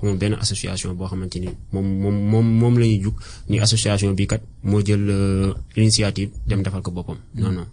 moom 0.02 0.16
benn 0.18 0.34
association 0.44 0.94
boo 0.98 1.06
xamante 1.10 1.38
ni 1.40 1.48
moom 1.72 1.86
moom 2.02 2.16
moom 2.30 2.46
moom 2.60 2.74
la 2.80 2.86
ñuy 2.86 3.00
jug 3.04 3.14
ni 3.48 3.56
association 3.66 4.12
bi 4.18 4.26
kat 4.26 4.42
moo 4.62 4.80
jël 4.86 5.04
initiative 5.76 6.30
dem 6.48 6.62
defal 6.62 6.82
ko 6.82 6.90
boppam. 6.90 7.16
Non 7.34 7.52
non. 7.52 7.66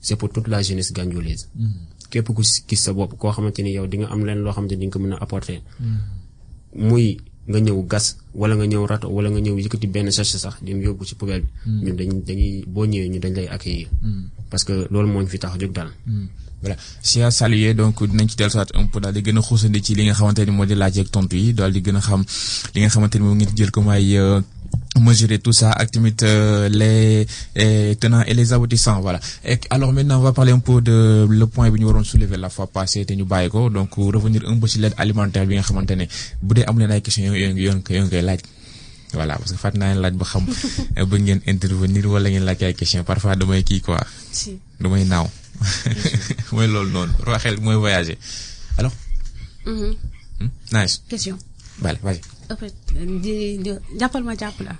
C'est 0.00 0.16
pour 0.16 0.28
toute 0.30 0.46
la 0.48 0.62
jeunesse 0.62 0.92
gandiolaise 0.92 1.48
képp 2.10 2.28
ku 2.36 2.42
gis 2.42 2.80
sa 2.84 2.92
bopp 2.92 3.16
koo 3.18 3.30
xamante 3.32 3.60
ni 3.62 3.70
yow 3.76 3.86
di 3.90 3.96
nga 3.98 4.08
am 4.12 4.20
leen 4.26 4.38
loo 4.44 4.52
xamante 4.52 4.74
ni 4.76 4.80
di 4.80 4.86
nga 4.86 4.92
ko 4.94 4.98
mën 5.02 5.12
a 5.14 5.18
apporter. 5.24 5.60
Muy 6.74 7.16
nga 7.48 7.58
ñëw 7.60 7.86
gas 7.86 8.16
wala 8.34 8.54
nga 8.56 8.66
ñëw 8.66 8.86
rato 8.86 9.06
wala 9.08 9.28
nga 9.30 9.40
ñëw 9.40 9.56
yëkkati 9.58 9.86
benn 9.86 10.10
sachet 10.10 10.40
sax 10.40 10.54
dem 10.62 10.80
yóbbu 10.82 11.04
ci 11.04 11.14
poubelle 11.14 11.44
bi. 11.44 11.84
Ñun 11.84 11.96
dañ 11.96 12.10
dañuy 12.26 12.64
boo 12.66 12.84
ñëwee 12.86 13.08
ñu 13.08 13.18
dañ 13.20 13.34
lay 13.34 13.48
accueillir. 13.48 13.88
Parce 14.50 14.64
que 14.64 14.86
loolu 14.90 15.08
moo 15.08 15.22
ñu 15.22 15.28
fi 15.28 15.38
tax 15.38 15.52
jóg 15.60 15.72
daal. 15.72 15.90
Voilà. 16.62 16.76
Si 17.02 17.20
à 17.22 17.30
saluer 17.30 17.74
donc 17.74 18.02
dinañ 18.02 18.28
ci 18.28 18.36
dellusiwaat 18.36 18.70
un 18.74 18.86
peu 18.86 18.98
daal 19.00 19.12
di 19.14 19.20
gën 19.22 19.36
a 19.38 19.42
xuusandi 19.42 19.82
ci 19.82 19.94
li 19.94 20.04
nga 20.04 20.14
xamante 20.14 20.40
ni 20.44 20.50
moo 20.50 20.64
di 20.64 20.74
laaj 20.74 20.98
ak 21.00 21.10
tontu 21.10 21.36
yi 21.36 21.52
daal 21.52 21.70
di 21.72 21.80
gën 21.82 21.96
a 21.96 22.00
xam 22.00 22.24
li 22.74 22.80
nga 22.80 22.88
xamante 22.88 23.16
ni 23.18 23.24
moom 23.24 23.36
ngeen 23.36 23.54
jël 23.56 23.70
comme 23.70 23.90
ay 23.90 24.16
mesurer 25.00 25.38
tout 25.38 25.52
ça 25.52 25.70
ak 25.72 25.90
tamit 25.90 26.16
les 26.70 27.26
tenants 28.00 28.22
et 28.26 28.34
les 28.34 28.52
aboutissants 28.52 29.00
voilà 29.00 29.20
et 29.44 29.58
alors 29.70 29.92
maintenant 29.92 30.18
on 30.18 30.22
va 30.22 30.32
parler 30.32 30.52
un 30.52 30.58
peu 30.58 30.80
de 30.80 31.26
le 31.28 31.46
point 31.46 31.70
bi 31.70 31.80
ñu 31.80 31.86
waroon 31.86 32.04
soulever 32.04 32.36
la 32.36 32.48
fois 32.50 32.66
passée 32.66 33.04
te 33.04 33.12
ñu 33.14 33.24
bàyyi 33.24 33.50
ko 33.50 33.70
donc 33.70 33.90
revenir 33.96 34.42
un 34.46 34.58
peu 34.58 34.66
ci 34.66 34.78
l'aide 34.78 34.94
alimentaire 34.96 35.46
bi 35.46 35.54
nga 35.54 35.62
xamante 35.62 35.92
ne 35.96 36.06
bu 36.42 36.54
dee 36.54 36.64
am 36.66 36.78
leen 36.78 36.90
ay 36.90 37.00
questions 37.02 37.24
yoo 37.26 37.34
yoo 37.36 37.56
yoo 37.56 38.08
koy 38.08 38.22
laaj 38.22 38.40
voilà 39.12 39.36
parce 39.36 39.52
que 39.52 39.58
fàttali 39.58 39.78
naa 39.80 39.92
leen 39.92 40.02
laaj 40.02 40.14
ba 40.20 40.24
xam 40.24 40.44
ngeen 41.24 41.40
intervenir 41.46 42.06
wala 42.06 42.28
ngeen 42.30 42.44
laaj 42.48 42.62
ay 42.64 42.74
questions 42.74 43.04
parfois 43.04 43.36
damay 43.36 43.62
kii 43.62 43.80
quoi. 43.80 44.00
damay 44.80 45.04
naaw. 45.04 45.26
mooy 46.52 46.66
loolu 46.66 46.90
noonu 46.90 47.12
waxel 47.26 47.56
mooy 47.60 47.76
voyager 47.76 48.18
alors? 48.78 48.92
nice. 50.72 51.00
question. 51.08 51.38
Vale 51.80 51.98
vas-y. 52.02 52.20
en 52.50 52.56
fait 52.56 52.74
di 53.22 53.58
di 53.64 53.70
jàppal 54.00 54.22
ma 54.24 54.34
jàpp 54.36 54.60
la. 54.66 54.74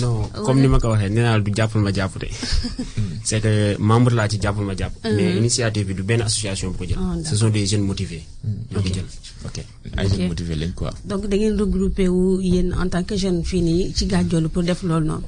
non 0.00 0.28
comme 0.44 0.60
ni 0.60 0.68
ma 0.68 0.78
ko 0.80 0.88
waxee 0.92 1.08
nee 1.10 1.22
naa 1.22 1.38
du 1.40 1.50
jàppal 1.54 1.82
ma 1.82 1.90
jàpp 1.92 2.18
de. 2.22 2.28
c'est 3.28 3.40
que 3.40 3.76
membre 3.78 4.14
laa 4.14 4.28
ci 4.28 4.38
jàppal 4.40 4.64
ma 4.64 4.74
jàpp. 4.74 4.92
mais 5.04 5.36
initiative 5.36 5.86
bi 5.88 5.94
du 5.94 6.02
benn 6.02 6.22
association 6.22 6.70
bu 6.70 6.78
ko 6.78 6.84
jël. 6.88 6.98
ce 7.24 7.36
sont 7.36 7.50
des 7.50 7.66
jeunes 7.66 7.82
motivés. 7.90 8.22
ñoo 8.72 8.80
ko 8.82 8.88
jël. 8.96 9.04
ok 9.46 9.56
ay 9.96 10.08
jeunes 10.08 10.28
motivés 10.28 10.56
lañ 10.56 10.72
quoi. 10.74 10.90
donc 11.04 11.26
da 11.28 11.36
ngeen 11.36 11.56
regroupé 11.60 12.08
wu 12.08 12.40
yéen 12.42 12.72
en 12.74 12.88
tant 12.88 13.04
que 13.04 13.16
jeune 13.16 13.44
fii 13.44 13.62
nii 13.62 13.92
ci 13.94 14.06
pour 14.52 14.62
def 14.62 14.82
loolu 14.82 15.06
noonu. 15.06 15.24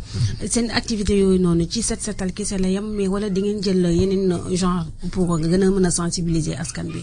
seen 0.48 0.70
activité 0.70 1.18
yooyu 1.18 1.38
noonu 1.38 1.66
ci 1.68 1.82
set 1.82 2.00
setal 2.00 2.32
kese 2.32 2.56
la 2.58 2.68
yem 2.68 2.86
mais 2.96 3.08
wala 3.08 3.28
di 3.30 3.40
ngeen 3.42 3.62
jël 3.62 3.82
yeneen 4.00 4.32
genre 4.54 4.86
pour 5.12 5.38
gën 5.40 5.62
a 5.62 5.70
mën 5.70 5.84
a 5.86 5.90
sensibiliser 5.90 6.56
askan 6.56 6.84
bi? 6.94 7.02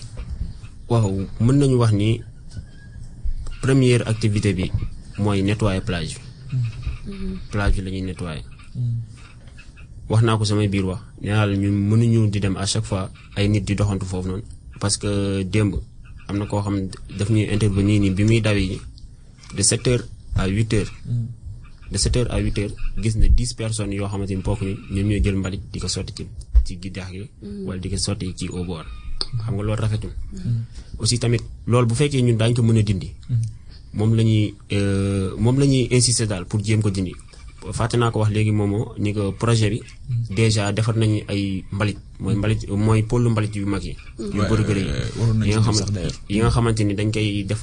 waaw 0.89 1.11
mën 1.39 1.55
nañu 1.59 1.77
wax 1.81 1.93
ni 1.93 2.21
première 3.61 4.07
activité 4.07 4.53
bi 4.53 4.71
mooy 5.17 5.41
nettoyer 5.43 5.81
plage 5.81 6.15
bi. 6.17 6.23
plage 7.51 7.75
bi 7.75 7.81
la 7.85 7.89
ñuy 7.91 8.01
nettoyer. 8.01 8.43
wax 10.09 10.21
naa 10.23 10.37
ko 10.37 10.45
samay 10.45 10.67
biir 10.67 10.85
wax 10.85 11.01
nee 11.21 11.31
naa 11.31 11.45
la 11.45 11.55
ñun 11.55 11.75
mënuñu 11.89 12.29
di 12.31 12.39
dem 12.39 12.55
à 12.57 12.65
chaque 12.65 12.85
fois 12.89 13.09
ay 13.35 13.47
nit 13.49 13.61
di 13.67 13.75
doxantu 13.75 14.05
foofu 14.05 14.27
noonu 14.29 14.43
parce 14.79 14.97
que 14.97 15.43
démb 15.43 15.73
am 16.27 16.35
na 16.37 16.45
koo 16.45 16.61
xam 16.61 16.77
daf 17.17 17.29
ñuy 17.29 17.45
intervenir 17.53 17.99
nii 18.01 18.11
bi 18.17 18.23
muy 18.29 18.41
dawi 18.41 18.79
de 19.55 19.61
sept 19.63 19.87
heures 19.87 20.05
à 20.35 20.47
huit 20.47 20.71
heures. 20.73 20.91
de 21.91 21.97
sept 21.97 22.15
heures 22.17 22.31
à 22.33 22.39
huit 22.39 22.57
heures 22.59 22.73
gis 23.01 23.15
na 23.17 23.27
dix 23.27 23.53
personnes 23.53 23.93
yoo 23.93 24.07
xamante 24.11 24.31
ni 24.35 24.41
bokk 24.47 24.61
ni 24.61 24.73
ñoom 24.93 25.07
ñooy 25.09 25.21
jël 25.23 25.35
mbalit 25.37 25.61
di 25.71 25.79
ko 25.79 25.87
sotti 25.87 26.13
ci 26.17 26.23
ci 26.65 26.73
giddax 26.81 27.09
gi. 27.11 27.23
wala 27.65 27.79
di 27.79 27.89
ko 27.89 27.97
sotti 27.97 28.33
ci 28.35 28.45
au 28.47 28.63
bord. 28.65 28.87
Xam 29.43 29.53
nga 29.55 29.63
loolu 29.63 29.81
rafetul. 29.81 30.11
aussi 30.99 31.19
tamit 31.19 31.41
loolu 31.67 31.87
bu 31.87 31.95
fekkee 31.95 32.21
ñun 32.21 32.37
daañu 32.37 32.55
ko 32.55 32.63
mën 32.63 32.77
a 32.77 32.83
dindi. 32.83 33.09
moom 33.93 34.15
la 34.15 34.23
ñuy 34.23 34.53
moom 35.37 35.59
la 35.59 35.65
ñuy 35.65 35.87
insister 35.91 36.27
daal 36.27 36.45
pour 36.45 36.59
jéem 36.63 36.81
ko 36.81 36.89
dindi. 36.89 37.13
fàtte 37.77 37.95
naa 37.97 38.09
ko 38.11 38.19
wax 38.21 38.31
léegi 38.33 38.51
moomoo 38.51 38.95
ni 38.97 39.13
ko 39.13 39.31
projet 39.41 39.69
bi. 39.69 39.79
déjà 40.35 40.71
defar 40.73 40.95
nañu 40.97 41.21
ay 41.27 41.63
mbalit 41.71 41.97
mooy 42.19 42.35
mbalit 42.35 42.59
mooy 42.69 43.01
pôle 43.03 43.29
mbalit 43.29 43.53
yu 43.55 43.65
mag 43.65 43.83
yi. 43.83 43.95
yu 44.17 44.41
bëri 44.49 44.63
bëri 44.69 44.81
yi 45.45 45.51
nga 45.53 45.61
xamante 45.61 46.01
yi 46.29 46.37
nga 46.41 46.49
xamante 46.49 46.81
ni 46.83 46.93
dañ 46.95 47.11
koy 47.11 47.45
def 47.45 47.61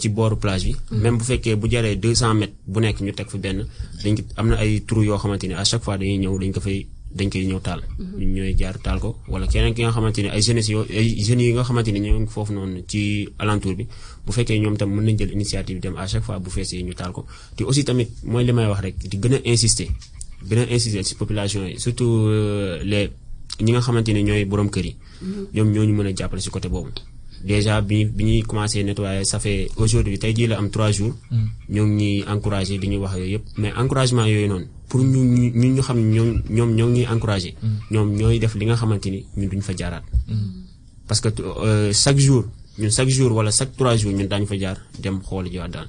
ci 0.00 0.08
booru 0.08 0.36
plage 0.36 0.64
bi. 0.66 0.76
même 1.02 1.16
bu 1.18 1.24
fekkee 1.24 1.54
bu 1.56 1.68
jaree 1.70 1.96
deux 1.96 2.14
cent 2.14 2.34
mètres 2.34 2.54
bu 2.66 2.80
nekk 2.80 3.00
ñu 3.00 3.12
teg 3.12 3.28
fi 3.30 3.38
benn 3.38 3.66
dañ 4.02 4.16
am 4.36 4.46
na 4.48 4.56
ay 4.56 4.80
trou 4.86 5.02
yoo 5.04 5.18
xamante 5.18 5.46
ni 5.46 5.54
à 5.54 5.64
chaque 5.64 5.84
fois 5.84 5.96
dañuy 5.98 6.18
ñëw 6.18 6.38
dañ 6.38 6.52
ko 6.52 6.60
fay. 6.60 6.86
Dañ 7.16 7.28
koy 7.30 7.44
ñëw 7.46 7.60
taal. 7.60 7.80
ñun 8.18 8.32
ñooy 8.34 8.54
jaar 8.58 8.78
taal 8.84 8.98
ko 9.00 9.16
wala 9.28 9.46
keneen 9.46 9.74
ki 9.74 9.82
nga 9.82 9.92
xamante 9.92 10.20
ni 10.22 10.28
ay 10.28 10.40
jeunes 10.42 10.68
yoo 10.68 10.84
ay 10.88 11.08
jeunes 11.26 11.44
yi 11.46 11.52
nga 11.52 11.64
xamante 11.64 11.90
ni 11.92 12.00
ñoo 12.00 12.20
ngi 12.20 12.30
foofu 12.34 12.52
noonu 12.52 12.82
ci 12.90 13.28
alentour 13.38 13.74
bi 13.74 13.84
bu 14.24 14.30
fekkee 14.32 14.58
ñoom 14.62 14.76
tam 14.76 14.90
mën 14.94 15.04
nañ 15.06 15.16
jël 15.18 15.32
initiative 15.32 15.80
dem 15.80 15.94
à 15.96 16.06
chaque 16.06 16.22
fois 16.24 16.38
bu 16.38 16.50
feesee 16.50 16.82
ñu 16.82 16.94
taal 16.94 17.12
ko 17.12 17.26
te 17.56 17.64
aussi 17.64 17.84
tamit 17.84 18.08
mooy 18.24 18.44
li 18.44 18.52
may 18.52 18.66
wax 18.66 18.80
rek 18.80 18.94
di 19.10 19.16
gën 19.18 19.34
a 19.34 19.38
insister 19.44 19.88
gën 20.48 20.58
a 20.58 20.64
insister 20.74 21.02
ci 21.04 21.14
population 21.14 21.66
yi 21.66 21.78
surtout 21.80 22.28
les 22.84 23.10
ñi 23.60 23.70
nga 23.72 23.80
xamante 23.80 24.08
ñooy 24.12 24.44
borom 24.44 24.70
kër 24.70 24.84
yi. 24.86 24.96
ñoom 25.54 25.68
ñoo 25.72 25.84
ñu 25.84 25.94
mën 25.98 26.06
a 26.06 26.12
jàppale 26.16 26.40
ci 26.40 26.50
côté 26.50 26.68
boobu. 26.68 26.90
déjà 27.44 27.80
bi 27.80 28.04
bi 28.04 28.24
ñuy 28.24 28.42
commencé 28.42 28.84
nettoyer 28.84 29.24
ça 29.24 29.38
fait 29.40 29.68
aujourd'hui 29.76 30.18
tey 30.18 30.32
jii 30.36 30.46
la 30.46 30.58
am 30.58 30.70
trois 30.70 30.92
jours. 30.92 31.14
ñoo 31.68 31.86
ngi 31.86 32.04
ñuy 32.20 32.24
encouragé 32.28 32.78
di 32.78 32.86
ñuy 32.88 32.98
wax 32.98 33.14
yooyu 33.16 33.32
yëpp 33.34 33.44
mais 33.58 33.72
encouragement 33.76 34.26
yooyu 34.26 34.48
noonu 34.48 34.66
pour 34.90 35.00
ñu 35.12 35.20
ñu 35.60 35.68
ñu 35.76 35.82
xam 35.88 35.98
ñoom 36.14 36.30
ñoom 36.56 36.70
ñoo 36.76 36.88
ngi 36.90 37.00
ñuy 37.02 37.06
encouragé. 37.14 37.50
ñoom 37.92 38.08
ñooy 38.18 38.38
def 38.42 38.54
li 38.58 38.64
nga 38.66 38.76
xamante 38.76 39.08
ni 39.14 39.20
ñun 39.38 39.48
duñ 39.50 39.62
fa 39.68 39.72
jaaraat. 39.78 40.04
parce 41.08 41.20
que 41.22 41.28
euh, 41.40 41.92
chaque 42.02 42.18
jour 42.26 42.44
ñun 42.78 42.90
chaque 42.90 43.08
jour 43.16 43.30
wala 43.36 43.50
chaque 43.58 43.72
trois 43.78 43.96
jours 43.96 44.12
ñun 44.12 44.26
daañu 44.32 44.46
fa 44.52 44.56
jaar 44.62 44.78
dem 45.02 45.16
xool 45.26 45.46
jiwaat 45.52 45.70
daal. 45.74 45.88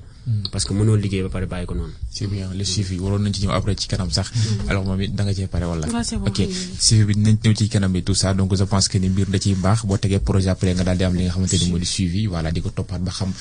Parce 0.51 0.65
que 0.65 0.73
mënoo 0.73 0.95
liggéey 0.95 1.23
ba 1.23 1.29
pare 1.29 1.45
bàyyi 1.47 1.65
ko 1.65 1.75
noonu. 1.75 1.93
c'est 2.09 2.27
bien 2.27 2.49
le 2.53 2.63
suivi 2.63 2.99
waroon 2.99 3.19
nañ 3.23 3.33
ci 3.33 3.41
ñëw 3.45 3.51
après 3.51 3.75
ci 3.77 3.87
kanam 3.87 4.09
sax. 4.11 4.31
alors 4.69 4.83
moom 4.85 5.01
it 5.01 5.15
da 5.15 5.23
nga 5.23 5.33
cee 5.33 5.47
pare 5.47 5.65
wala. 5.65 5.87
Ok 6.27 6.37
oui. 6.39 6.49
suivi 6.79 7.03
bi 7.05 7.13
dinañ 7.15 7.37
ñëw 7.43 7.53
ci 7.55 7.69
kanam 7.69 7.91
bi 7.91 8.03
tout 8.03 8.15
ça 8.15 8.33
donc 8.33 8.55
je 8.55 8.63
pense 8.63 8.87
que 8.87 8.97
ni 8.97 9.09
mbir 9.09 9.27
da 9.27 9.39
ciy 9.39 9.55
baax 9.55 9.85
boo 9.85 9.97
tegee 9.97 10.19
projet 10.19 10.49
après 10.49 10.73
nga 10.73 10.83
daal 10.83 10.97
di 10.97 11.03
am 11.03 11.15
li 11.15 11.23
nga 11.23 11.31
xamante 11.33 11.57
ni 11.59 11.69
moo 11.69 11.77
di 11.79 11.85
suivi 11.85 12.27
voilà 12.27 12.51
di 12.51 12.61
ko 12.61 12.69
toppaat 12.69 13.01
ba 13.01 13.11
xam 13.11 13.31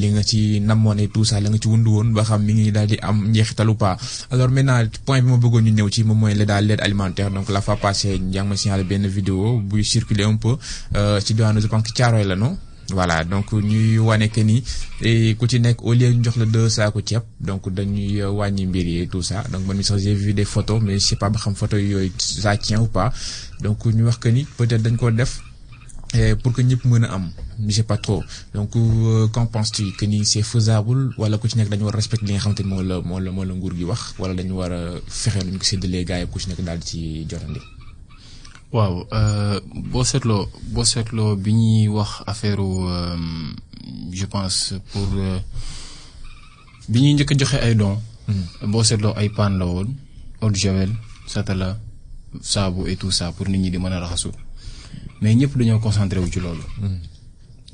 li 0.00 0.08
nga 0.14 0.22
ci 0.22 0.60
namoon 0.60 0.98
et 0.98 1.08
tout 1.08 1.24
ça 1.24 1.40
la 1.40 1.48
nga 1.48 1.58
ci 1.58 1.68
wundu 1.68 1.90
woon 1.90 2.12
ba 2.12 2.22
xam 2.22 2.42
mi 2.44 2.52
ngi 2.54 2.72
daal 2.72 2.86
di 2.86 2.96
am 3.00 3.16
njeexital 3.30 3.68
ou 3.70 3.74
pas 3.74 3.96
alors 4.30 4.50
maintenant 4.50 4.84
point 5.06 5.20
bi 5.22 5.28
ma 5.30 5.36
bëggoon 5.36 5.62
ñu 5.62 5.72
ñëw 5.72 5.88
ci 5.90 6.04
moom 6.04 6.18
mooy 6.18 6.34
la 6.34 6.44
daal 6.44 6.66
l'aide 6.66 6.80
alimentaire 6.80 7.30
donc 7.30 7.48
la 7.48 7.60
fois 7.60 7.76
passée 7.76 8.20
yaa 8.32 8.42
ngi 8.42 8.48
ma 8.48 8.56
signalé 8.56 8.84
benn 8.84 9.06
vidéo 9.06 9.60
buy 9.60 9.84
circuler 9.84 10.24
un 10.24 10.36
peu 10.36 10.56
euh, 10.96 11.20
ci 11.20 11.34
diwaanu 11.34 11.60
je 11.60 11.66
pense 11.66 11.82
que 11.84 11.92
Thiaroye 11.92 12.24
la 12.24 12.36
non? 12.36 12.56
Voilà 12.92 13.24
donc 13.24 13.52
ñuy 13.52 13.98
wane 13.98 14.28
que 14.28 14.40
ni 14.40 14.62
ku 15.38 15.46
ci 15.48 15.58
nekk 15.60 15.82
au 15.82 15.92
lieu 15.94 16.10
ñu 16.12 16.24
jox 16.24 16.36
la 16.36 16.46
deux 16.46 16.68
saako 16.68 17.00
ceeb 17.04 17.22
donc 17.40 17.68
dañuy 17.72 18.20
euh, 18.22 18.30
wàññi 18.30 18.66
mbir 18.66 18.86
yi 18.86 19.08
tout 19.08 19.22
ça. 19.22 19.44
Donc 19.52 19.66
man 19.66 19.76
mi 19.76 19.84
sax 19.84 19.98
j'ai 20.02 20.14
vu 20.14 20.34
des 20.34 20.44
photos 20.44 20.80
mais 20.82 20.94
je 20.98 21.06
sais 21.06 21.16
pas 21.16 21.30
ba 21.30 21.38
xam 21.38 21.54
photos 21.54 21.80
yooyu 21.80 22.12
ça 22.18 22.56
tient 22.56 22.80
ou 22.80 22.86
pas. 22.86 23.12
Donc 23.60 23.84
ñu 23.86 24.04
wax 24.04 24.18
que 24.18 24.28
ni 24.28 24.44
peut-être 24.56 24.82
dañ 24.82 24.96
ko 24.96 25.10
def 25.10 25.40
eh, 26.14 26.34
pour 26.34 26.52
que 26.52 26.62
ñëpp 26.62 26.84
mën 26.86 27.04
a 27.04 27.14
am. 27.14 27.30
Je 27.68 27.72
sais 27.74 27.82
pas 27.84 27.96
trop. 27.98 28.22
Donc 28.54 28.74
euh, 28.74 29.28
qu'en 29.28 29.46
penses-tu? 29.46 29.92
Que 29.92 30.06
ni 30.06 30.24
c'est 30.24 30.42
faisable 30.42 31.10
wala 31.18 31.38
ku 31.38 31.46
ci 31.48 31.56
nekk 31.58 31.68
dañu 31.70 31.84
war 31.84 31.94
a 31.94 31.96
respecter 31.96 32.26
li 32.26 32.32
nga 32.32 32.40
xamante 32.40 32.60
ni 32.62 32.68
moo 32.68 32.82
la 32.82 33.00
moo 33.00 33.20
la 33.20 33.30
moo 33.30 33.44
la 33.44 33.54
nguur 33.54 33.74
gi 33.76 33.84
wax 33.84 34.14
wala 34.18 34.34
dañu 34.34 34.54
war 34.60 34.72
a 34.72 34.80
fexe 35.08 35.44
nu 35.44 35.52
ñu 35.52 35.58
ko 35.58 35.64
séddalee 35.64 36.04
gars 36.04 36.20
yi 36.20 36.26
ku 36.26 36.38
ci 36.40 36.48
nekk 36.48 36.60
daal 36.64 36.80
ci 36.82 37.24
jotandi? 37.30 37.60
Waaw 38.72 39.06
euh, 39.12 39.58
boo 39.90 40.04
seetloo 40.04 40.46
boo 40.72 40.84
seetloo 40.84 41.36
bi 41.36 41.52
ñuy 41.52 41.88
wax 41.88 42.22
affaire 42.26 42.60
euh, 42.62 43.16
je 44.12 44.26
pense 44.26 44.74
pour 44.92 45.08
euh, 45.16 45.38
bi 46.88 47.00
ñuy 47.02 47.14
njëkk 47.14 47.32
a 47.32 47.38
joxe 47.38 47.54
ay 47.62 47.74
dons. 47.74 47.98
boo 48.72 48.84
seetloo 48.84 49.14
ay 49.16 49.28
paan 49.28 49.58
la 49.58 49.66
woon 49.66 49.88
eau 50.40 50.50
de 50.50 50.56
javel 50.56 50.90
satala 51.26 51.78
saabu 52.40 52.86
et 52.88 52.96
tout 52.96 53.10
ça 53.10 53.32
pour 53.32 53.48
nit 53.48 53.58
ñi 53.58 53.70
di 53.70 53.78
mën 53.78 53.92
a 53.92 54.00
raxasu 54.00 54.28
mais 55.20 55.34
ñëpp 55.34 55.56
dañoo 55.58 55.80
concentré 55.80 56.20
wu 56.20 56.30
ci 56.30 56.40
loolu. 56.40 56.62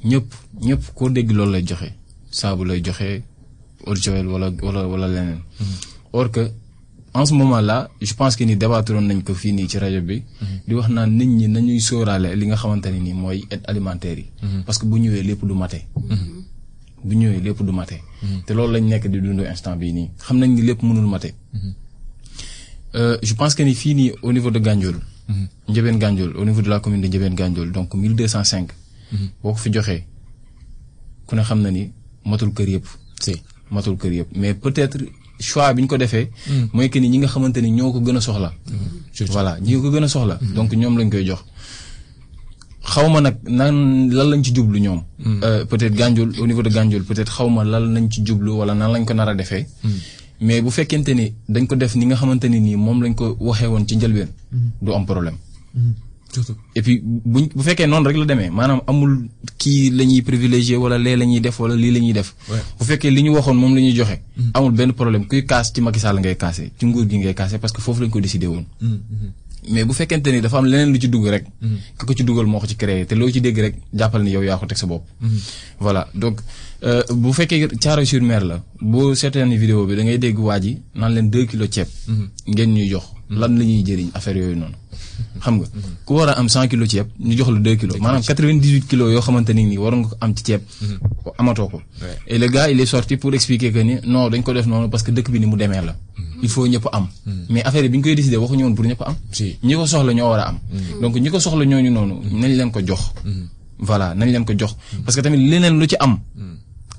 ñëpp 0.05 0.29
ñëpp 0.63 0.83
koo 0.95 1.11
dégg 1.11 1.31
loolu 1.31 1.53
lay 1.53 1.65
joxe 1.67 1.93
saabu 2.31 2.65
lay 2.65 2.81
joxe 2.83 3.23
eau 3.87 3.95
de 3.95 4.01
javel 4.01 4.27
wala 4.29 4.51
wala 4.63 4.87
wala 4.89 5.07
leneen. 5.09 5.41
or 6.13 6.31
que 6.31 6.51
en 7.19 7.25
ce 7.29 7.33
moment 7.35 7.61
là 7.71 7.79
je 8.09 8.15
pense 8.15 8.35
que 8.37 8.45
ni 8.45 8.55
débattoon 8.63 9.01
nañ 9.11 9.21
ko 9.27 9.33
fii 9.41 9.53
nii 9.53 9.69
ci 9.71 9.79
rajo 9.79 10.01
bi. 10.09 10.23
di 10.67 10.73
wax 10.75 10.89
naan 10.97 11.11
nit 11.19 11.27
ñi 11.39 11.47
nañuy 11.55 11.81
sóoraale 11.89 12.29
li 12.39 12.45
nga 12.47 12.57
xamante 12.63 12.89
ne 12.95 12.99
nii 13.07 13.15
mooy 13.23 13.39
aide 13.51 13.65
alimentaire 13.71 14.19
yi. 14.19 14.27
parce 14.67 14.79
que 14.79 14.87
bu 14.87 14.97
ñëwee 15.01 15.23
lépp 15.29 15.43
du 15.49 15.55
mate. 15.55 15.81
bu 17.07 17.15
ñëwee 17.21 17.41
lépp 17.47 17.63
du 17.67 17.73
mate. 17.73 17.99
te 18.47 18.53
loolu 18.57 18.73
lañ 18.75 18.85
nekk 18.93 19.05
di 19.13 19.19
dund 19.25 19.41
instant 19.53 19.77
bii 19.81 19.93
nii 19.99 20.09
xam 20.25 20.37
nañ 20.41 20.51
ni 20.57 20.63
lépp 20.69 20.83
mënul 20.83 21.07
mate. 21.15 21.31
Euh, 22.95 23.19
je 23.23 23.35
pense 23.35 23.55
que 23.55 23.63
ni 23.63 23.75
fii 23.75 23.95
nii 23.95 24.13
au 24.23 24.33
niveau 24.33 24.51
de 24.51 24.59
Gandiol. 24.59 24.97
Ndiébène 25.69 25.99
Gandiol 25.99 26.37
au 26.37 26.45
niveau 26.45 26.63
de 26.63 26.69
la 26.69 26.81
commune 26.81 27.01
de 27.03 27.09
Ndiébène 27.09 27.35
Gandiol 27.35 27.73
donc 27.73 27.95
1205. 27.95 28.71
boo 29.43 29.53
ko 29.53 29.59
fi 29.59 29.71
joxee 29.73 30.05
ku 31.27 31.35
ne 31.37 31.43
xam 31.43 31.61
na 31.63 31.71
ni 31.71 31.91
matul 32.25 32.53
kër 32.57 32.69
yëpp. 32.75 32.87
si 33.21 33.35
matul 33.71 33.97
kër 33.97 34.13
yëpp 34.19 34.29
mais 34.37 34.55
peut-être 34.55 34.99
choix 35.39 35.73
bi 35.75 35.83
ñu 35.83 35.89
ko 35.89 35.97
defee. 35.99 36.29
mooy 36.73 36.89
que 36.91 36.99
ni 37.01 37.09
ñi 37.09 37.19
nga 37.19 37.29
xamante 37.29 37.59
ni 37.61 37.71
ñoo 37.71 37.93
ko 37.93 38.01
gën 38.01 38.17
a 38.17 38.21
soxla. 38.21 38.53
voilà 39.35 39.59
ñi 39.61 39.81
ko 39.83 39.91
gën 39.93 40.05
a 40.05 40.09
soxla. 40.09 40.39
donc 40.55 40.73
ñoom 40.73 40.97
lañ 40.99 41.11
koy 41.11 41.25
jox. 41.27 41.43
xaw 42.93 43.09
ma 43.11 43.21
nag 43.21 43.37
nan 43.59 44.11
lan 44.17 44.27
lañ 44.31 44.43
ci 44.45 44.53
jublu 44.55 44.79
ñoom. 44.81 45.01
Euh, 45.43 45.65
peut-être 45.65 45.95
Gandiol 45.95 46.31
au 46.41 46.47
niveau 46.47 46.63
de 46.63 46.71
Gandiol 46.71 47.03
peut-être 47.05 47.33
xaw 47.37 47.49
ma 47.51 47.65
lan 47.65 47.85
lañ 47.95 48.07
ci 48.11 48.25
jublu 48.25 48.51
wala 48.59 48.75
nan 48.75 48.93
lañ 48.93 49.05
ko 49.05 49.13
nar 49.15 49.29
a 49.29 49.35
defee. 49.35 49.67
mais 50.41 50.61
bu 50.63 50.71
fekkente 50.71 51.13
ni 51.15 51.35
dañ 51.49 51.67
ko 51.67 51.75
def 51.77 51.95
ni 51.97 52.05
nga 52.07 52.17
xamante 52.17 52.45
ni 52.49 52.61
nii 52.61 52.77
moom 52.77 53.03
lañ 53.05 53.15
ko 53.15 53.37
waxee 53.41 53.67
woon 53.73 53.85
ci 53.89 53.97
njëlbeen. 53.97 54.29
du 54.83 54.93
am 54.93 55.05
problème. 55.05 55.37
Et 56.75 56.83
puis 56.83 57.01
buñ 57.03 57.49
bu 57.55 57.63
fekkee 57.63 57.87
noonu 57.87 58.07
rek 58.09 58.17
la 58.17 58.25
demee 58.25 58.51
maanaam 58.51 58.81
amul 58.87 59.13
kii 59.59 59.91
la 59.91 60.05
ñuy 60.05 60.23
privilégié 60.23 60.77
wala 60.77 60.99
lee 60.99 61.17
la 61.17 61.25
ñuy 61.25 61.41
def 61.41 61.59
wala 61.61 61.75
lii 61.77 61.91
la 61.93 61.99
ñuy 62.01 62.13
def. 62.13 62.35
Bu 62.79 62.85
fekkee 62.85 63.11
li 63.11 63.23
ñu 63.23 63.31
waxoon 63.37 63.55
moom 63.57 63.75
la 63.75 63.81
ñuy 63.81 63.95
joxe. 63.97 64.19
amul 64.55 64.73
benn 64.73 64.93
problème 64.93 65.27
kuy 65.27 65.45
kaas 65.47 65.73
ci 65.73 65.81
Macky 65.81 66.01
Sall 66.01 66.19
ngay 66.21 66.37
kaase 66.37 66.73
ci 66.79 66.87
nguur 66.87 67.07
gi 67.09 67.19
ngay 67.19 67.35
kaase 67.35 67.59
parce 67.59 67.73
que 67.73 67.81
foofu 67.81 68.03
lañ 68.03 68.11
ko 68.11 68.21
décidé 68.21 68.47
woon. 68.47 68.65
mais 69.69 69.85
bu 69.85 69.93
fekkente 69.95 70.29
ni 70.31 70.41
dafa 70.41 70.59
am 70.59 70.67
leneen 70.67 70.93
lu 70.93 70.99
ci 71.01 71.09
dugg 71.09 71.27
rek. 71.27 71.45
ka 71.99 72.07
ko 72.07 72.13
ci 72.15 72.23
dugal 72.25 72.47
moo 72.47 72.61
ko 72.61 72.67
ci 72.67 72.77
créé 72.77 73.05
te 73.07 73.15
loo 73.15 73.31
ci 73.31 73.41
dégg 73.41 73.59
rek 73.59 73.75
jàppal 73.93 74.23
ni 74.23 74.31
yow 74.31 74.43
yaa 74.43 74.59
ko 74.59 74.67
teg 74.67 74.77
sa 74.79 74.87
bopp. 74.87 75.03
voilà 75.81 76.07
donc 76.15 76.41
euh, 76.85 77.03
bu 77.13 77.33
fekkee 77.33 77.69
Thiaroye 77.81 78.07
sur 78.07 78.23
Mer 78.23 78.45
la 78.45 78.63
boo 78.81 79.15
seetaan 79.15 79.51
vidéo 79.57 79.87
bi 79.87 79.97
da 79.97 80.03
ngay 80.05 80.19
dégg 80.19 80.39
waa 80.39 80.61
ji 80.61 80.79
naan 80.95 81.15
leen 81.15 81.31
2 81.31 81.47
kilos 81.47 81.69
ceeb. 81.71 81.89
ngeen 82.47 82.71
ñuy 82.75 82.89
jox 82.89 83.07
lan 83.31 83.53
la 83.59 83.65
ñuy 83.65 83.83
jëriñ 83.87 84.11
affaire 84.15 84.39
yooyu 84.39 84.57
noonu. 84.57 84.75
xam 85.43 85.55
nga 85.59 85.67
ku 86.07 86.13
war 86.15 86.29
a 86.31 86.33
am 86.39 86.47
100 86.49 86.69
kilos 86.71 86.89
ceeb 86.89 87.07
ñu 87.19 87.35
jox 87.37 87.49
la 87.51 87.59
2 87.61 87.77
kilos 87.81 87.97
maanaam 88.01 88.23
98 88.23 88.87
kilos 88.91 89.09
yoo 89.13 89.21
xamante 89.27 89.53
ni 89.55 89.65
nii 89.65 89.79
waroon 89.79 90.01
nga 90.03 90.09
ko 90.11 90.17
am 90.21 90.31
ci 90.37 90.43
ceeb. 90.45 90.63
amatoo 91.39 91.69
ko. 91.69 91.79
Et 92.27 92.39
le 92.39 92.47
gars 92.49 92.71
il 92.71 92.79
est 92.81 92.87
sorti 92.87 93.17
pour 93.17 93.35
expliquer 93.35 93.73
que 93.73 93.79
ni 93.81 93.95
non 94.07 94.31
dañ 94.31 94.43
ko 94.43 94.53
def 94.53 94.67
noonu 94.67 94.89
parce 94.89 95.03
que 95.03 95.11
dëkk 95.11 95.31
bi 95.31 95.41
ni 95.41 95.47
mu 95.47 95.57
demee 95.57 95.83
la. 95.85 95.95
il 96.43 96.49
faut 96.49 96.67
ñëpp 96.67 96.87
am. 96.93 97.07
mais 97.51 97.63
affaire 97.65 97.83
yi 97.85 97.89
bi 97.89 97.99
ñu 97.99 98.03
koy 98.05 98.15
décider 98.15 98.37
waxuñu 98.37 98.65
woon 98.65 98.75
pour 98.75 98.85
ñëpp 98.85 99.03
am. 99.03 99.15
Ñi 99.63 99.75
ko 99.75 99.87
soxla 99.87 100.13
ñoo 100.15 100.29
war 100.31 100.41
a 100.41 100.49
am. 100.51 100.59
donc 101.03 101.15
ñi 101.17 101.29
ko 101.31 101.39
soxla 101.41 101.65
ñooñu 101.65 101.91
noonu. 101.91 102.15
nañ 102.41 102.53
leen 102.59 102.71
ko 102.71 102.81
jox. 102.87 103.03
voilà 103.79 104.15
nañ 104.15 104.31
leen 104.33 104.45
ko 104.45 104.53
jox. 104.59 104.77
parce 105.05 105.17
que 105.17 105.21
tamit 105.23 105.39
leneen 105.51 105.79
lu 105.81 105.87
ci 105.89 105.97
am. 105.99 106.19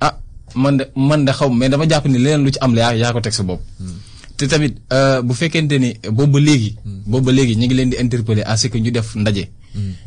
ah 0.01 0.17
man 0.55 0.77
de 0.77 0.83
man 0.95 1.23
de 1.25 1.31
xaw 1.31 1.49
mais 1.49 1.69
dama 1.69 1.85
jàpp 1.87 2.05
ni 2.07 2.17
leneen 2.19 2.43
lu 2.45 2.51
ci 2.51 2.59
am 2.61 2.73
la 2.75 2.81
yaa 2.81 2.95
yaa 2.95 3.13
ko 3.13 3.21
teg 3.21 3.33
sa 3.33 3.43
bopp. 3.43 3.61
Te 4.38 4.45
tamit 4.45 4.76
euh, 4.93 5.21
bu 5.26 5.34
fekkente 5.34 5.76
ni 5.82 5.93
boobu 6.12 6.34
ba 6.34 6.39
léegi. 6.39 6.76
boobu 7.06 7.26
ba 7.26 7.32
léegi 7.32 7.56
ñu 7.58 7.65
ngi 7.65 7.73
leen 7.76 7.89
di 7.89 7.97
interpeller 8.00 8.43
à 8.45 8.56
ce 8.58 8.67
que 8.67 8.78
ñu 8.78 8.91
def 8.91 9.15
ndaje. 9.15 9.50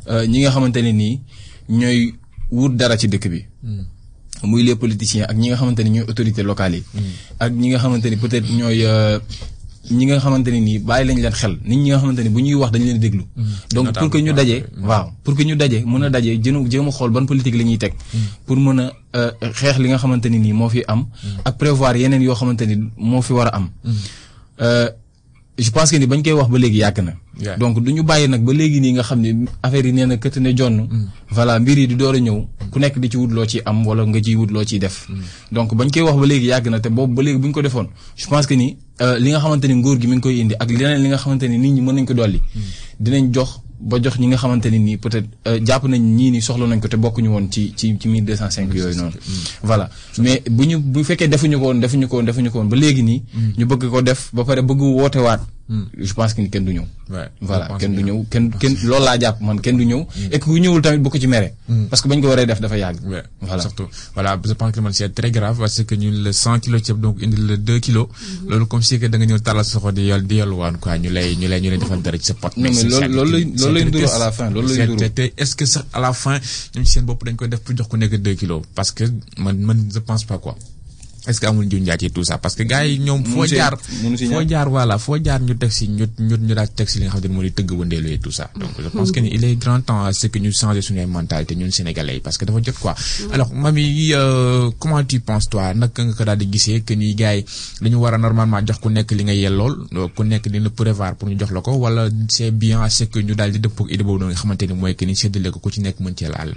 Euh, 0.09 0.27
ñi 0.27 0.41
nga 0.41 0.51
xamante 0.51 0.77
ne 0.83 0.93
nii 0.93 1.21
ñooy 1.69 2.15
wut 2.51 2.71
dara 2.77 2.97
ci 2.97 3.09
dëkk 3.09 3.27
bi. 3.29 3.45
muy 4.43 4.63
les 4.63 4.77
politiciens 4.77 5.27
ak 5.29 5.37
ñi 5.37 5.49
nga 5.49 5.57
xamante 5.57 5.81
ni 5.85 5.91
ñooy 5.91 6.07
autorités 6.09 6.43
locales 6.43 6.83
yi. 6.95 7.03
ak 7.39 7.53
ñi 7.53 7.69
nga 7.69 7.79
xamante 7.79 8.07
ni 8.11 8.17
peut-être 8.17 8.49
ñooy 8.51 8.85
euh, 8.87 9.19
ñi 9.91 10.05
nga 10.07 10.19
xamante 10.21 10.49
ne 10.51 10.61
nii 10.61 10.79
bàyyi 10.79 11.07
lañ 11.09 11.19
leen 11.21 11.33
xel 11.41 11.55
nit 11.65 11.77
ñi 11.79 11.89
nga 11.91 11.99
xamante 11.99 12.21
ni 12.23 12.29
bu 12.29 12.41
ñuy 12.41 12.55
wax 12.55 12.71
dañu 12.73 12.85
leen 12.87 12.99
déglu. 13.01 13.25
donc 13.75 13.93
pour 13.99 14.11
que 14.11 14.19
ñu 14.19 14.33
daje. 14.33 14.65
waaw 14.83 15.07
pour 15.25 15.35
que 15.37 15.43
ñu 15.45 15.57
daje 15.57 15.83
mën 15.85 16.03
a 16.05 16.11
daje 16.11 16.39
jënu 16.43 16.71
jéem 16.71 16.89
a 16.89 16.91
xool 16.91 17.11
ban 17.11 17.27
politique 17.27 17.57
la 17.57 17.65
ñuy 17.65 17.79
teg. 17.79 17.93
pour 18.47 18.57
mën 18.57 18.79
a 18.81 18.93
euh, 19.17 19.31
xeex 19.55 19.79
li 19.79 19.89
nga 19.89 19.99
xamante 19.99 20.27
ni 20.31 20.39
nii 20.39 20.53
moo 20.53 20.69
fi 20.69 20.83
am. 20.87 21.07
ak 21.45 21.57
prévoir 21.59 21.97
yeneen 21.97 22.23
yoo 22.23 22.35
xamante 22.35 22.63
ni 22.67 22.77
moo 22.97 23.23
fi 23.23 23.33
war 23.33 23.49
a 23.49 23.57
am. 23.57 23.69
Euh, 24.61 24.89
je 25.59 25.71
pense 25.71 25.91
que 25.91 25.97
ni 25.97 26.07
bañ 26.07 26.23
koy 26.23 26.33
wax 26.33 26.49
ba 26.49 26.59
léegi 26.59 26.79
yàgg 26.79 26.99
na. 27.05 27.57
Donc 27.59 27.83
du 27.83 27.93
ñu 27.93 28.03
bàyyi 28.03 28.29
nag 28.29 28.43
ba 28.45 28.53
léegi 28.53 28.81
nii 28.81 28.93
nga 28.93 29.03
xam 29.03 29.21
ne 29.21 29.47
affaire 29.63 29.87
yi 29.87 29.93
nee 29.93 30.07
na 30.07 30.17
këtt 30.17 30.37
ne 30.39 30.55
jonn. 30.57 30.89
voilà 31.31 31.59
mbir 31.59 31.79
yi 31.79 31.87
di 31.89 31.97
door 31.97 32.15
a 32.15 32.19
ñëw. 32.19 32.47
ku 32.71 32.79
nekk 32.79 32.99
di 32.99 33.09
ci 33.11 33.17
wut 33.17 33.31
loo 33.33 33.45
ciy 33.45 33.61
am 33.65 33.85
wala 33.87 34.05
nga 34.07 34.21
ciy 34.23 34.37
wut 34.37 34.51
loo 34.51 34.65
ciy 34.65 34.79
def. 34.79 35.09
donc 35.53 35.75
bañ 35.75 35.91
koy 35.91 36.03
wax 36.03 36.17
ba 36.17 36.27
léegi 36.27 36.47
yàgg 36.47 36.69
na 36.71 36.81
te 36.81 36.89
boobu 36.89 37.15
ba 37.15 37.23
léegi 37.23 37.39
bu 37.39 37.47
ñu 37.49 37.53
ko 37.53 37.63
defoon 37.63 37.89
je 38.17 38.27
pense 38.29 38.47
que 38.47 38.55
ni 38.55 38.77
li 39.19 39.31
nga 39.31 39.41
xamante 39.41 39.65
ni 39.69 39.75
nguur 39.75 39.99
gi 40.01 40.07
mi 40.07 40.15
ngi 40.17 40.21
koy 40.23 40.41
indi 40.41 40.55
ak 40.59 40.69
leneen 40.71 41.03
li 41.03 41.09
nga 41.09 41.17
xamante 41.17 41.45
ni 41.49 41.57
nit 41.59 41.73
ñi 41.77 41.81
mën 41.81 41.95
nañ 41.97 42.05
ko 42.07 42.15
dolli. 42.15 42.41
dinañ 43.01 43.33
jox 43.35 43.61
ba 43.81 43.97
jox 44.03 44.19
ñi 44.21 44.27
nga 44.29 44.37
xamante 44.37 44.67
ni 44.71 44.79
nii 44.79 44.97
peut-être 44.99 45.29
euh, 45.49 45.59
jàpp 45.65 45.85
nañ 45.89 46.01
ñii 46.17 46.31
ni 46.33 46.41
soxla 46.43 46.67
nañ 46.67 46.81
ko 46.81 46.89
te 46.89 46.97
bokkuñu 46.97 47.29
woon 47.31 47.49
ci 47.51 47.73
ci 47.75 47.97
ci 47.99 48.09
1205 48.09 48.75
yooyu 48.75 48.95
noonu. 48.97 49.17
voilà 49.63 49.89
mais 50.19 50.43
bu 50.51 50.65
ñu 50.67 50.77
bu 50.79 51.03
fekkee 51.03 51.29
defuñu 51.29 51.57
ko 51.59 51.65
woon 51.67 51.81
defuñu 51.81 52.07
ko 52.09 52.17
woon 52.17 52.27
defuñu 52.27 52.51
ko 52.51 52.59
woon 52.59 52.69
ba 52.69 52.77
léegi 52.77 53.03
nii. 53.03 53.23
ñu 53.59 53.65
bëgg 53.67 53.89
ko 53.91 54.03
def 54.03 54.31
ba 54.35 54.45
pare 54.45 54.61
bëgg 54.63 54.81
woote 54.81 55.17
waat. 55.19 55.41
Je 55.99 56.13
pense 56.15 56.35
que 56.35 56.43
kenn 56.51 56.65
du 56.65 56.73
ñëw. 56.75 56.85
Voilà 57.09 57.31
je 57.65 57.69
pense 57.69 57.79
kenn 57.81 57.95
du 57.95 58.03
bien. 58.03 58.15
ñëw 58.15 58.25
kenn 58.31 58.51
kenn 58.59 58.75
loolu 58.85 59.05
laa 59.05 59.19
jàpp 59.19 59.41
man 59.41 59.61
kenn 59.61 59.77
du 59.77 59.85
ñëw. 59.87 60.07
et 60.33 60.39
que 60.39 60.45
ku 60.45 60.59
ñëwul 60.59 60.83
tamit 60.83 60.99
bu 60.99 61.11
ko 61.11 61.19
ci 61.19 61.27
mere. 61.27 61.53
parce 61.89 62.03
que 62.03 62.09
bañ 62.09 62.21
ko 62.21 62.29
waree 62.29 62.47
def 62.47 62.61
dafa 62.61 62.77
yàgg. 62.77 62.99
Ouais, 63.07 63.23
voilà 63.41 63.63
surtout 63.63 63.87
voilà 64.15 64.39
je 64.45 64.53
pense 64.55 64.73
que 64.73 64.81
man 64.81 64.93
c'est 64.93 65.15
très 65.15 65.31
grave 65.31 65.59
parce 65.59 65.83
que 65.85 65.95
ñun 65.95 66.23
le 66.25 66.33
100 66.33 66.59
kilos 66.61 66.83
ceeb 66.83 66.99
donc 67.01 67.19
2 67.21 67.79
kilos. 67.79 68.09
loolu 68.49 68.67
comme 68.67 68.83
si 68.83 68.99
que 68.99 69.07
da 69.07 69.19
nga 69.19 69.27
ñëw 69.27 69.39
di 69.39 70.27
di 70.27 70.41
quoi 70.81 70.99
ñu 70.99 71.11
lay 71.11 71.37
ñu 71.37 71.47
lay 71.49 71.61
ñu 71.61 71.71
lay 71.71 71.79
defal 71.79 72.03
dara 72.03 72.19
ci 72.19 72.25
sa 72.27 72.35
pot. 72.35 72.51
Non, 72.57 72.63
mais 72.65 72.75
C'est- 72.75 72.89
loolu- 72.89 72.99
c'est- 73.01 73.09
loolu 73.09 73.31
lay- 73.33 73.53
c'est 73.57 73.63
loolu 73.65 73.75
lay 73.75 73.81
très 73.81 73.89
nduru 73.91 74.03
triste. 74.05 74.17
à 74.17 74.19
la 74.19 74.33
fin, 74.33 74.51
loolu 74.51 74.69
lay 74.69 74.75
C'est- 74.75 74.87
nduru. 74.87 75.11
te 75.11 75.23
te 75.29 75.33
est-ce 75.43 75.55
que 75.57 75.65
sax 75.67 75.85
à 75.93 76.01
la 76.01 76.13
fin 76.13 76.39
ñoom 76.75 76.85
seen 76.85 77.05
bopp 77.05 77.25
dañ 77.25 77.37
koy 77.37 77.49
def 77.49 77.61
pour 77.61 77.77
jox 77.77 77.87
ku 77.89 77.97
nekk 77.97 78.15
2 78.21 78.35
kilos? 78.35 78.63
Parce 78.75 78.91
que 78.93 79.05
man 79.39 79.57
man 79.59 79.79
je 79.93 79.99
pense 80.01 80.25
pas 80.25 80.39
quoi. 80.39 80.57
Est-ce 81.27 81.41
que 81.41 81.47
amul 81.47 81.67
njuñ 81.67 81.85
ci 81.99 82.11
tout 82.11 82.25
ça? 82.25 82.39
Parce 82.39 82.55
que 82.55 82.63
gars 82.63 82.85
yi 82.87 82.99
ñoom 82.99 83.25
foo 83.25 83.45
jaar 83.47 83.77
foo 83.79 84.71
voilà 84.71 84.99
foo 84.99 85.17
jaar 85.23 85.41
ñu 85.41 85.55
teg 85.57 85.71
si 85.71 85.89
ñu 85.89 86.07
ñu 86.19 86.37
ñu 86.37 86.55
daal 86.55 86.71
teg 86.75 86.89
si 86.89 86.99
li 86.99 87.05
nga 87.07 87.13
xam 87.15 87.23
ne 87.23 87.35
moo 87.35 87.43
di 87.43 87.53
tëgg 87.53 87.71
wëndeelu 87.73 88.09
et 88.13 88.19
tout 88.19 88.31
ça. 88.31 88.51
Donc 88.59 88.71
je 88.79 88.89
pense 88.89 89.13
que 89.13 89.21
ni 89.21 89.29
il 89.35 89.45
est 89.45 89.57
grand 89.57 89.81
temps 89.81 90.05
à 90.05 90.13
ce 90.13 90.27
que 90.29 90.39
ñu 90.39 90.51
changer 90.53 90.81
suñu 90.83 91.05
mentalité 91.07 91.55
ñun 91.57 91.71
sénégalais 91.71 92.15
yi 92.15 92.21
parce 92.21 92.39
que 92.39 92.45
dafa 92.45 92.61
jot 92.63 92.73
quoi. 92.81 92.95
Alors 93.33 93.53
mami 93.55 94.13
euh, 94.15 94.71
comment 94.79 95.05
tu 95.05 95.21
penses 95.21 95.49
toi? 95.49 95.75
Naka 95.75 96.05
nga 96.05 96.15
ko 96.15 96.25
daal 96.25 96.39
di 96.39 96.49
gisee 96.51 96.83
que 96.83 96.95
ni 96.95 97.15
gars 97.15 97.35
yi 97.37 97.45
dañu 97.83 97.97
war 97.97 98.15
a 98.15 98.19
normalement 98.19 98.61
jox 98.67 98.79
ku 98.81 98.89
nekk 98.89 99.11
li 99.13 99.25
nga 99.25 99.35
yellool 99.35 99.75
ku 100.17 100.23
nekk 100.25 100.49
dina 100.49 100.71
prévoir 100.71 101.17
pour 101.17 101.29
ñu 101.29 101.39
jox 101.39 101.51
la 101.53 101.61
ko 101.61 101.73
wala 101.77 102.09
c'est 102.29 102.51
bien 102.51 102.81
à 102.83 102.89
ce 102.89 103.05
que 103.05 103.19
ñu 103.21 103.35
daal 103.35 103.53
di 103.53 103.59
dëppoo 103.61 103.85
ak 103.87 103.93
idée 103.93 104.05
boobu 104.05 104.21
noonu 104.21 104.33
nga 104.33 104.41
xamante 104.41 104.63
ni 104.67 104.75
mooy 104.75 104.95
que 104.97 105.05
ni 105.05 105.15
séddale 105.17 105.51
ko 105.53 105.59
ku 105.61 105.71
ci 105.71 105.81
nekk 105.81 106.01
mën 106.01 106.15
cee 106.17 106.29
laal 106.33 106.55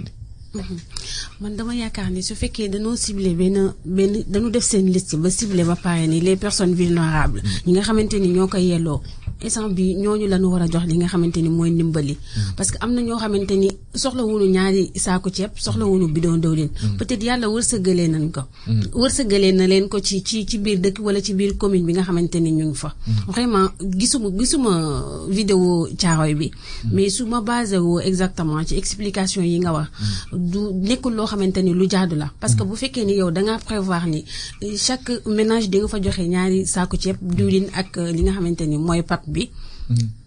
man 1.40 1.56
dama 1.56 1.74
yaakaar 1.74 2.10
ni 2.10 2.22
su 2.22 2.34
fekkee 2.34 2.68
dañoo 2.68 2.96
ciblé 2.96 3.34
benn 3.34 3.72
benn 3.84 4.24
dañu 4.32 4.50
def 4.50 4.64
seen 4.64 4.86
liste 4.92 5.14
ba 5.16 5.30
ciblé 5.30 5.64
ba 5.64 5.76
pare 5.76 6.06
ni 6.06 6.20
les 6.20 6.36
personnes 6.36 6.74
vulnérables 6.74 7.42
ñi 7.66 7.72
nga 7.72 7.82
xamante 7.82 8.14
ni 8.20 8.28
ñoo 8.28 8.48
koy 8.48 8.64
yelloo 8.70 9.00
instant 9.42 9.68
bi 9.70 9.94
ñooñu 9.96 10.26
lañu 10.28 10.46
war 10.52 10.62
a 10.62 10.66
jox 10.66 10.84
li 10.86 10.96
nga 10.96 11.06
xamante 11.08 11.38
ni 11.42 11.48
mooy 11.48 11.70
ndimbali. 11.70 12.16
parce 12.56 12.70
que 12.70 12.78
am 12.80 12.92
na 12.94 13.00
ñoo 13.02 13.18
xamante 13.18 13.52
ni 13.56 13.68
soxlawuñu 13.94 14.46
ñaari 14.50 14.90
saako 14.96 15.30
ceeb 15.30 15.50
soxlawuñu 15.56 16.08
bidon 16.12 16.38
dawlin 16.38 16.68
peut-être 16.98 17.22
yàlla 17.22 17.48
wërsëgalee 17.48 18.08
nañ 18.08 18.30
ko. 18.30 18.42
Wërsëgalee 18.94 19.52
na 19.52 19.66
leen 19.66 19.88
ko 19.88 20.00
ci 20.00 20.22
ci 20.24 20.46
ci 20.46 20.58
biir 20.58 20.78
dëkk 20.80 20.98
wala 21.00 21.20
ci 21.22 21.34
biir 21.34 21.56
commune 21.56 21.84
bi 21.84 21.92
nga 21.92 22.02
xamante 22.02 22.36
ni 22.40 22.52
ñu 22.52 22.64
ngi 22.68 22.76
fa. 22.76 22.94
Vraiment 23.28 23.68
gisuma 23.80 24.28
gisuma 24.38 25.04
vidéo 25.28 25.88
caaroy 25.98 26.34
bi. 26.34 26.50
Mais 26.92 27.10
su 27.10 27.24
ma 27.26 27.40
basé 27.40 27.78
woo 27.78 28.00
exactement 28.00 28.62
ci 28.64 28.76
explication 28.76 29.42
yi 29.42 29.58
nga 29.60 29.72
wax 29.72 29.88
du 30.32 30.58
nekkul 30.72 31.14
loo 31.14 31.26
xamante 31.26 31.58
ni 31.62 31.72
lu 31.72 31.86
jaadu 31.88 32.16
la. 32.16 32.30
Parce 32.40 32.54
que 32.54 32.62
bu 32.64 32.76
fekkee 32.76 33.04
ni 33.04 33.14
yow 33.16 33.30
da 33.30 33.42
ngaa 33.42 33.58
prévoir 33.58 34.06
ni 34.06 34.24
chaque 34.76 35.10
ménage 35.26 35.68
di 35.68 35.78
nga 35.78 35.88
fa 35.88 36.00
joxe 36.00 36.20
ñaari 36.26 36.66
saako 36.66 36.96
ceeb 36.96 37.16
diwlin 37.20 37.66
ak 37.74 37.96
euh, 37.98 38.10
li 38.12 38.22
nga 38.22 38.32
xamante 38.32 38.62
ni 38.66 38.76
mooy 38.78 39.02
pat 39.24 39.32
bi 39.32 39.50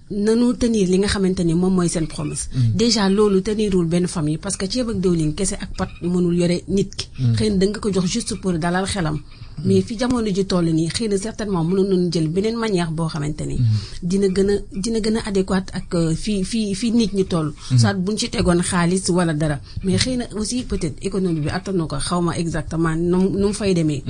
nanu 0.10 0.54
tenir 0.58 0.88
li 0.88 0.98
nga 1.00 1.08
xamante 1.08 1.42
ni 1.44 1.54
moom 1.54 1.74
mooy 1.76 1.90
seen 1.90 2.08
promesse. 2.08 2.50
Déjà 2.76 3.10
loolu 3.10 3.42
tenirul 3.42 3.86
benn 3.88 4.08
famille 4.08 4.38
parce 4.38 4.56
que 4.58 4.66
ceeb 4.70 4.90
ak 4.90 4.98
diwlin 5.04 5.34
kese 5.36 5.56
ak 5.60 5.72
pat 5.78 5.90
mënul 6.02 6.36
yore 6.38 6.58
nit 6.68 6.96
ki. 6.96 7.08
Xëy 7.36 7.50
na 7.50 7.58
da 7.58 7.66
nga 7.68 7.80
ko 7.80 7.90
jox 7.92 8.06
juste 8.08 8.36
pour 8.42 8.54
dalal 8.58 8.86
xelam 8.86 9.20
mais 9.66 9.82
fi 9.82 9.98
jamono 9.98 10.28
ji 10.38 10.46
toll 10.46 10.68
nii 10.74 10.90
xëy 10.96 11.08
na 11.10 11.18
certainement 11.18 11.64
mënoon 11.64 11.88
nañu 11.90 12.10
jël 12.14 12.28
beneen 12.28 12.56
manière 12.58 12.92
boo 12.92 13.08
xamante 13.08 13.42
ni 13.46 13.58
dina 14.04 14.28
gën 14.28 14.50
a 14.50 14.56
dina 14.84 15.00
gën 15.00 15.18
a 15.18 15.22
adéquate 15.30 15.70
ak 15.74 15.94
euh, 15.96 16.16
fii 16.16 16.44
fii 16.44 16.76
fii 16.76 16.92
nit 16.92 17.14
ñi 17.14 17.26
toll. 17.26 17.54
Soit 17.78 17.94
buñ 17.96 18.18
ci 18.18 18.30
tegoon 18.30 18.62
xaalis 18.62 19.06
wala 19.10 19.34
dara. 19.34 19.60
Mais 19.84 19.98
xëy 19.98 20.18
na 20.18 20.26
aussi 20.36 20.64
peut-être 20.64 20.98
économie 21.02 21.42
bi 21.42 21.50
attan 21.50 21.74
na 21.74 21.86
ko 21.88 21.98
xaw 21.98 22.22
ma 22.22 22.38
exactement 22.38 22.96
nu 22.96 23.18
mu 23.18 23.30
nu 23.40 23.48
mu 23.48 23.54
fay 23.54 23.74
demee. 23.74 24.04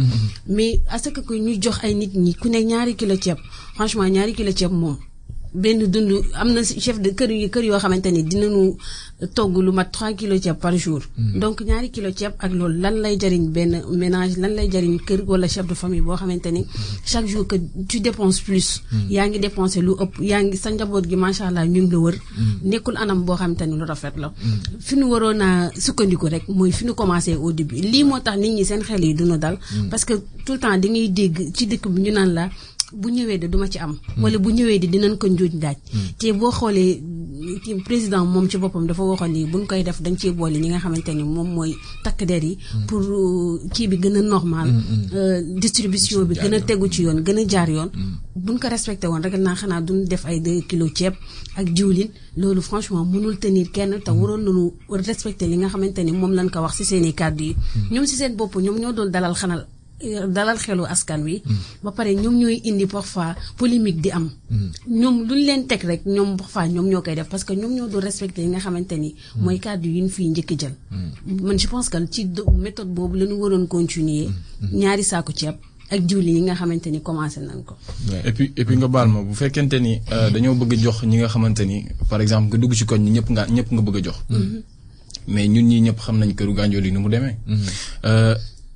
Mais 0.47 0.81
à 0.89 0.97
ce 0.99 1.09
que 1.09 1.21
que 1.21 1.33
ñu 1.33 1.57
jox 1.61 1.77
ay 1.83 1.93
nit 1.95 2.11
ñi 2.15 2.33
ku 2.35 2.49
ne 2.49 2.59
ñaari 2.59 2.95
kilo 2.95 3.15
ceeb. 3.21 3.37
Franchement 3.75 4.07
ñaari 4.09 4.33
kilo 4.33 4.51
ceeb 4.51 4.71
moom 4.71 4.97
benn 5.53 5.79
dund 5.91 6.11
am 6.33 6.49
na 6.53 6.61
chef 6.63 6.99
de 6.99 7.09
kër 7.15 7.31
yi 7.31 7.49
kër 7.49 7.63
yoo 7.63 7.79
xamante 7.79 8.07
ni 8.11 8.23
dinañu 8.23 8.77
togg 9.33 9.57
lu 9.57 9.71
mat 9.71 9.89
3 9.91 10.13
kilos 10.15 10.39
ceeb 10.41 10.57
par 10.59 10.75
jour. 10.77 11.01
donc 11.41 11.61
ñaari 11.61 11.89
kilo 11.89 12.09
ceeb 12.11 12.33
ak 12.39 12.51
loolu 12.53 12.79
lan 12.81 12.95
lay 13.01 13.17
jariñ 13.19 13.49
benn 13.51 13.81
ménage 13.91 14.37
lan 14.37 14.53
lay 14.55 14.69
jariñ 14.71 14.97
kër 15.07 15.23
wala 15.27 15.47
chef 15.47 15.65
de 15.67 15.73
famille 15.73 16.01
boo 16.01 16.15
xamante 16.15 16.47
ni 16.51 16.65
chaque 17.05 17.27
jour 17.27 17.47
que 17.47 17.55
tu 17.87 17.99
dépenses 17.99 18.41
plus. 18.41 18.81
yaa 19.09 19.27
ngi 19.27 19.39
dépensé 19.39 19.81
lu 19.81 19.93
ëpp 20.03 20.13
yaa 20.21 20.43
ngi 20.43 20.57
sa 20.57 20.69
njaboot 20.71 21.05
gi 21.09 21.15
macha 21.15 21.47
allah 21.47 21.65
ñu 21.65 21.81
ngi 21.81 21.91
la 21.91 21.97
wër. 21.99 22.15
nekkul 22.63 22.97
anam 22.97 23.23
boo 23.25 23.35
xamante 23.35 23.63
ni 23.65 23.75
lu 23.77 23.85
rafet 23.85 24.15
la. 24.17 24.31
fi 24.79 24.95
nu 24.95 25.05
waroon 25.11 25.41
a 25.41 25.71
sukkandiku 25.79 26.27
rek 26.27 26.47
mooy 26.49 26.71
fi 26.71 26.85
nu 26.85 26.93
commencé 26.93 27.33
au 27.35 27.51
début 27.51 27.75
lii 27.81 28.03
moo 28.03 28.19
tax 28.19 28.37
nit 28.37 28.51
ñi 28.53 28.65
seen 28.65 28.81
xel 28.83 29.03
yi 29.03 29.13
duna 29.15 29.37
dal. 29.37 29.57
parce 29.89 30.05
que 30.05 30.13
tout 30.45 30.53
le 30.53 30.59
temps 30.59 30.77
da 30.77 30.87
ngay 30.87 31.09
dégg 31.09 31.51
ci 31.55 31.65
dëkk 31.67 31.87
bi 31.89 32.01
ñu 32.01 32.11
naan 32.11 32.33
la. 32.33 32.49
Bu 32.93 33.09
ñëwee 33.11 33.37
de 33.39 33.47
duma 33.47 33.67
ci 33.69 33.77
am. 33.79 33.97
wala 34.21 34.37
bu 34.37 34.49
ñëwee 34.51 34.79
de 34.79 34.87
dinañ 34.87 35.17
ko 35.17 35.27
njuuj 35.27 35.53
daaj. 35.59 35.77
te 36.17 36.31
boo 36.33 36.51
xoolee 36.51 37.01
kii 37.63 37.81
président 37.83 38.25
moom 38.25 38.49
ci 38.49 38.57
boppam 38.57 38.85
dafa 38.87 39.03
waxoon 39.03 39.31
ni 39.31 39.45
buñ 39.45 39.65
koy 39.67 39.83
def 39.83 40.01
dañ 40.01 40.15
ciy 40.17 40.31
boole 40.31 40.57
ñi 40.59 40.69
nga 40.69 40.79
xamante 40.79 41.09
ni 41.13 41.23
moom 41.23 41.47
mooy 41.53 41.75
takk 42.03 42.23
der 42.25 42.43
yi. 42.43 42.57
pour 42.87 43.03
kii 43.73 43.87
bi 43.87 43.97
gën 43.97 44.15
a 44.17 44.21
normal. 44.21 44.69
distribution 45.59 46.23
bi 46.25 46.35
gën 46.35 46.53
a 46.53 46.59
tegu 46.61 46.87
ci 46.89 47.03
yoon 47.03 47.21
gën 47.23 47.37
a 47.39 47.45
jaar 47.47 47.69
yoon. 47.69 47.89
buñ 48.35 48.57
ko 48.59 48.67
respecté 48.69 49.07
woon 49.07 49.21
rek 49.21 49.35
naa 49.37 49.55
xanaa 49.55 49.81
duñ 49.81 50.07
def 50.07 50.25
ay 50.25 50.39
2 50.39 50.67
kilos 50.67 50.91
ceeb 50.95 51.13
ak 51.55 51.65
diwlin 51.73 52.09
loolu 52.37 52.61
franchement 52.61 53.05
mënul 53.05 53.37
tenir 53.39 53.69
kenn 53.71 53.99
te 54.03 54.11
waroon 54.11 54.43
nañu 54.43 54.73
respecté 54.89 55.45
li 55.47 55.57
nga 55.57 55.67
xamante 55.69 55.99
ni 56.03 56.11
moom 56.11 56.33
lañ 56.33 56.49
ko 56.49 56.59
wax 56.61 56.77
ci 56.77 56.83
seen 56.85 57.05
i 57.05 57.13
kàddu 57.13 57.43
yi. 57.43 57.55
ñoom 57.91 58.05
ci 58.05 58.15
seen 58.15 58.35
bopp 58.35 58.55
ñoom 58.55 58.77
ñoo 58.79 58.93
doon 58.93 59.09
dalal 59.11 59.33
xanal. 59.35 59.67
Dalal 60.29 60.57
xelu 60.57 60.83
askan 60.85 61.23
wi. 61.23 61.41
ba 61.83 61.91
pare 61.91 62.13
ñoom 62.15 62.35
ñooy 62.37 62.61
indi 62.65 62.85
parfois 62.85 63.35
polémique 63.57 63.99
di 64.01 64.11
am. 64.11 64.29
ñoom 64.87 65.25
luñ 65.27 65.41
leen 65.45 65.67
teg 65.67 65.83
rek 65.83 66.05
ñoom 66.05 66.37
parfois 66.37 66.67
ñoom 66.67 66.87
ñoo 66.89 67.01
koy 67.01 67.15
def 67.15 67.27
parce 67.29 67.43
que 67.43 67.53
ñoom 67.53 67.73
ñoo 67.73 67.87
doon 67.87 68.01
respecté 68.01 68.41
yi 68.43 68.47
nga 68.47 68.59
xamante 68.59 68.93
ni. 68.97 69.15
mooy 69.35 69.59
kàddu 69.59 69.89
yi 69.89 70.01
ñu 70.01 70.09
fiy 70.09 70.29
njëkk 70.29 70.51
jël. 70.59 70.73
man 71.41 71.57
je 71.57 71.67
pense 71.67 71.89
que 71.89 71.97
ci 72.11 72.27
méthode 72.57 72.89
boobu 72.93 73.17
la 73.17 73.25
ñu 73.25 73.33
waroon 73.41 73.65
continuer. 73.67 74.29
ñaari 74.71 75.03
saako 75.03 75.31
ceeb 75.35 75.55
ak 75.89 76.01
jiwli 76.05 76.31
yi 76.35 76.41
nga 76.41 76.53
xamante 76.53 76.87
ni 76.91 77.01
commencé 77.01 77.39
nañ 77.39 77.63
ko. 77.63 77.75
et 78.25 78.33
puis 78.33 78.53
et 78.55 78.65
puis 78.65 78.77
nga 78.77 78.87
baal 78.87 79.07
ma 79.09 79.23
bu 79.23 79.33
fekkente 79.33 79.79
ni 79.79 79.99
dañoo 80.33 80.53
bëgg 80.53 80.73
a 80.73 80.77
jox 80.83 81.03
ñi 81.05 81.17
nga 81.17 81.27
xamante 81.27 81.61
ni 81.65 81.85
par 82.09 82.21
exemple 82.21 82.49
nga 82.49 82.57
dugg 82.57 82.73
ci 82.75 82.85
koñ 82.85 83.01
ñi 83.01 83.11
ñëpp 83.17 83.29
nga 83.31 83.47
ñëpp 83.47 83.71
nga 83.71 83.81
bëgg 83.81 83.97
a 83.97 84.01
jox. 84.03 84.17
mais 85.27 85.47
ñun 85.47 85.65
ñii 85.67 85.81
ñëpp 85.81 85.99
xam 85.99 86.17
nañ 86.19 86.35
këru 86.35 86.53
gànjool 86.53 86.85
yi 86.85 86.91
ni 86.91 86.97
mu 86.99 87.09
demee. 87.09 87.35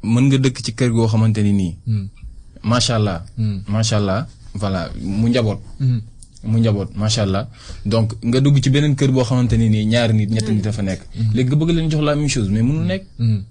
Mën 0.04 0.24
nga 0.28 0.38
dëkk 0.38 0.58
ci 0.66 0.72
kër 0.74 0.90
goo 0.92 1.08
xamante 1.08 1.42
ni 1.44 1.52
nii. 1.54 1.76
macha 2.64 2.96
allah. 2.96 3.24
macha 3.68 3.98
allah 3.98 4.28
voilà 4.56 4.90
mu 5.02 5.28
njaboot. 5.30 5.60
mu 6.44 6.58
njaboot 6.60 6.90
macha 6.96 7.22
allah 7.24 7.48
donc 7.86 8.14
nga 8.24 8.40
dugg 8.42 8.58
ci 8.64 8.70
beneen 8.70 8.96
kër 8.96 9.12
boo 9.12 9.24
xamante 9.24 9.56
ni 9.58 9.70
nii 9.70 9.86
ñaari 9.86 10.14
nit 10.14 10.30
ñetti 10.32 10.52
nit 10.54 10.64
dafa 10.64 10.82
nekk. 10.82 11.02
léegi 11.34 11.50
nga 11.50 11.56
bëgg 11.56 11.70
leen 11.76 11.90
jox 11.92 12.02
la 12.04 12.16
même 12.16 12.28
chose 12.30 12.50
mais 12.50 12.62
mënul 12.64 12.86
nekk. 12.86 13.04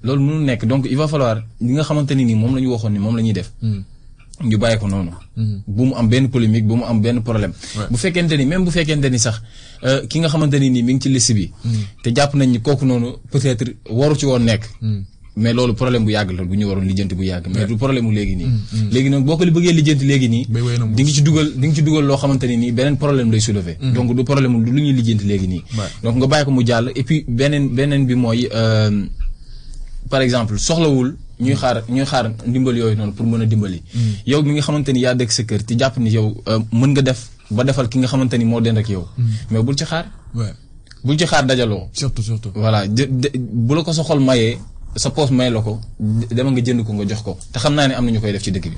loolu 0.02 0.22
mënul 0.26 0.44
nekk 0.44 0.64
donc 0.66 0.86
il 0.90 0.96
va 0.96 1.06
falloir 1.08 1.36
li 1.60 1.72
nga 1.74 1.82
xamante 1.82 2.12
ni 2.14 2.24
nii 2.24 2.34
moom 2.34 2.54
la 2.54 2.60
ñu 2.60 2.70
waxoon 2.72 2.92
ni 2.92 2.98
moom 2.98 3.16
la 3.16 3.22
ñuy 3.22 3.32
def. 3.32 3.50
ñu 4.42 4.56
bàyyi 4.58 4.78
ko 4.80 4.88
noonu. 4.88 5.10
bu 5.66 5.82
mu 5.88 5.94
am 5.94 6.08
benn 6.08 6.28
polémique 6.28 6.66
bu 6.66 6.74
mu 6.76 6.84
am 6.84 7.00
benn 7.00 7.22
problème. 7.22 7.52
bu 7.90 7.96
fekkente 7.96 8.32
ni 8.36 8.44
même 8.46 8.64
bu 8.64 8.70
fekkente 8.70 9.08
ni 9.10 9.18
sax 9.18 9.40
ki 10.08 10.18
nga 10.20 10.28
xamante 10.28 10.58
ni 10.58 10.70
nii 10.70 10.82
mi 10.82 10.92
ngi 10.94 11.00
ci 11.02 11.08
liste 11.10 11.32
bi. 11.34 11.50
te 12.02 12.10
jàpp 12.14 12.34
nañ 12.34 12.48
ni 12.50 12.60
kooku 12.60 12.84
noonu 12.86 13.08
peut-être 13.30 13.64
waru 13.90 14.16
ci 14.16 14.26
woon 14.26 14.40
nekk. 14.44 14.64
Mais 15.36 15.52
loolu 15.54 15.74
problème 15.74 16.04
bu 16.04 16.10
yàgg 16.12 16.30
la 16.32 16.42
bu 16.44 16.54
ñu 16.56 16.64
waroon 16.66 16.84
lijjanti 16.86 17.14
bu 17.14 17.22
yàgg 17.24 17.46
mais 17.54 17.66
du 17.66 17.76
problème 17.76 18.04
mu 18.06 18.12
léegi 18.14 18.36
nii. 18.36 18.46
léegi 18.92 19.08
nag 19.10 19.24
boo 19.24 19.36
ko 19.36 19.44
bëggee 19.46 19.72
lijjanti 19.72 20.04
léegi 20.04 20.28
nii. 20.28 20.46
di 20.96 21.02
nga 21.02 21.12
ci 21.12 21.22
dugal 21.22 21.48
di 21.56 21.66
nga 21.66 21.74
ci 21.76 21.82
dugal 21.82 22.04
loo 22.04 22.16
xamante 22.16 22.44
ne 22.46 22.56
nii 22.56 22.72
beneen 22.72 22.96
problème 22.96 23.30
lay 23.30 23.40
soulever. 23.40 23.76
donc 23.94 24.14
du 24.16 24.24
problème 24.24 24.52
lu 24.64 24.70
ñuy 24.72 24.92
lijjanti 24.92 25.24
léegi 25.24 25.46
nii. 25.48 25.62
donc 26.02 26.16
nga 26.16 26.26
bàyyi 26.26 26.44
ko 26.44 26.50
mu 26.50 26.62
jàll 26.66 26.90
et 26.94 27.04
puis 27.04 27.24
beneen 27.28 27.68
beneen 27.68 28.06
bi 28.06 28.14
mooy 28.14 28.48
par 30.10 30.20
exemple 30.22 30.58
soxlawul 30.58 31.16
ñuy 31.40 31.54
xaar 31.54 31.84
ñuy 31.88 32.04
xaar 32.04 32.32
ndimbal 32.46 32.76
yooyu 32.76 32.96
noonu 32.96 33.12
pour 33.12 33.26
mën 33.26 33.42
a 33.42 33.46
dimbali. 33.46 33.82
yow 34.26 34.42
mi 34.42 34.52
nga 34.54 34.62
xamante 34.62 34.90
ni 34.92 35.00
yaa 35.00 35.14
dëkk 35.14 35.30
sa 35.32 35.42
kër 35.44 35.62
te 35.64 35.74
jàpp 35.78 35.96
ni 35.98 36.10
yow 36.10 36.34
mën 36.72 36.90
nga 36.92 37.02
def 37.02 37.20
ba 37.50 37.62
defal 37.64 37.88
ki 37.88 37.98
nga 37.98 38.08
xamante 38.08 38.34
ni 38.38 38.44
moo 38.44 38.60
den 38.60 38.76
ak 38.78 38.88
yow. 38.88 39.06
mais 39.50 39.62
bul 39.62 39.76
ci 39.76 39.84
xaar. 39.84 40.06
bul 41.04 41.16
ci 41.16 41.24
xaar 41.24 41.46
dajaloo. 41.46 41.88
surtout 41.92 42.22
surtout. 42.22 42.50
voilà 42.54 42.84
bu 42.88 43.74
la 43.74 43.82
ko 43.84 43.92
sa 43.92 44.02
xol 44.02 44.20
mayee. 44.20 44.58
Sa 44.96 45.10
poos 45.14 45.30
may 45.30 45.50
la 45.54 45.60
ko 45.62 45.78
dama 46.34 46.50
nga 46.50 46.62
jënd 46.66 46.82
ko 46.86 46.92
nga 46.98 47.06
jox 47.06 47.22
ko 47.22 47.38
te 47.52 47.58
xam 47.62 47.74
naa 47.78 47.86
ne 47.88 47.94
am 47.94 48.04
na 48.04 48.10
ñu 48.10 48.20
koy 48.20 48.32
def 48.32 48.42
ci 48.42 48.50
dëkk 48.50 48.66
bi. 48.72 48.76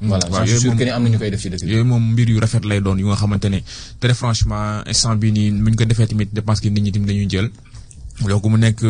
voilà 0.00 0.24
je 0.44 0.56
suis 0.56 0.60
sûr 0.60 0.76
que 0.76 0.84
ni 0.84 0.90
am 0.90 1.02
na 1.04 1.08
ñu 1.10 1.18
koy 1.18 1.30
def 1.30 1.40
ci 1.40 1.50
dëkk 1.50 1.64
bi. 1.64 1.70
yooyu 1.72 1.84
moom 1.84 2.12
mbir 2.12 2.28
yu 2.30 2.40
rafet 2.40 2.64
lay 2.64 2.80
doon 2.80 2.96
yu 2.98 3.06
nga 3.06 3.16
xamante 3.16 3.48
ne 3.52 3.60
très 4.00 4.14
franchement 4.14 4.80
instant 4.86 5.16
bii 5.20 5.32
nii 5.32 5.50
bu 5.62 5.68
ñu 5.70 5.76
ko 5.76 5.84
defee 5.84 6.06
tamit 6.08 6.28
je 6.34 6.40
pense 6.40 6.60
que 6.60 6.68
nit 6.68 6.80
ñi 6.80 6.92
tamit 6.92 7.06
dañuy 7.06 7.28
jël. 7.28 7.50
donc 8.28 8.44
mu 8.52 8.56
nekk 8.58 8.80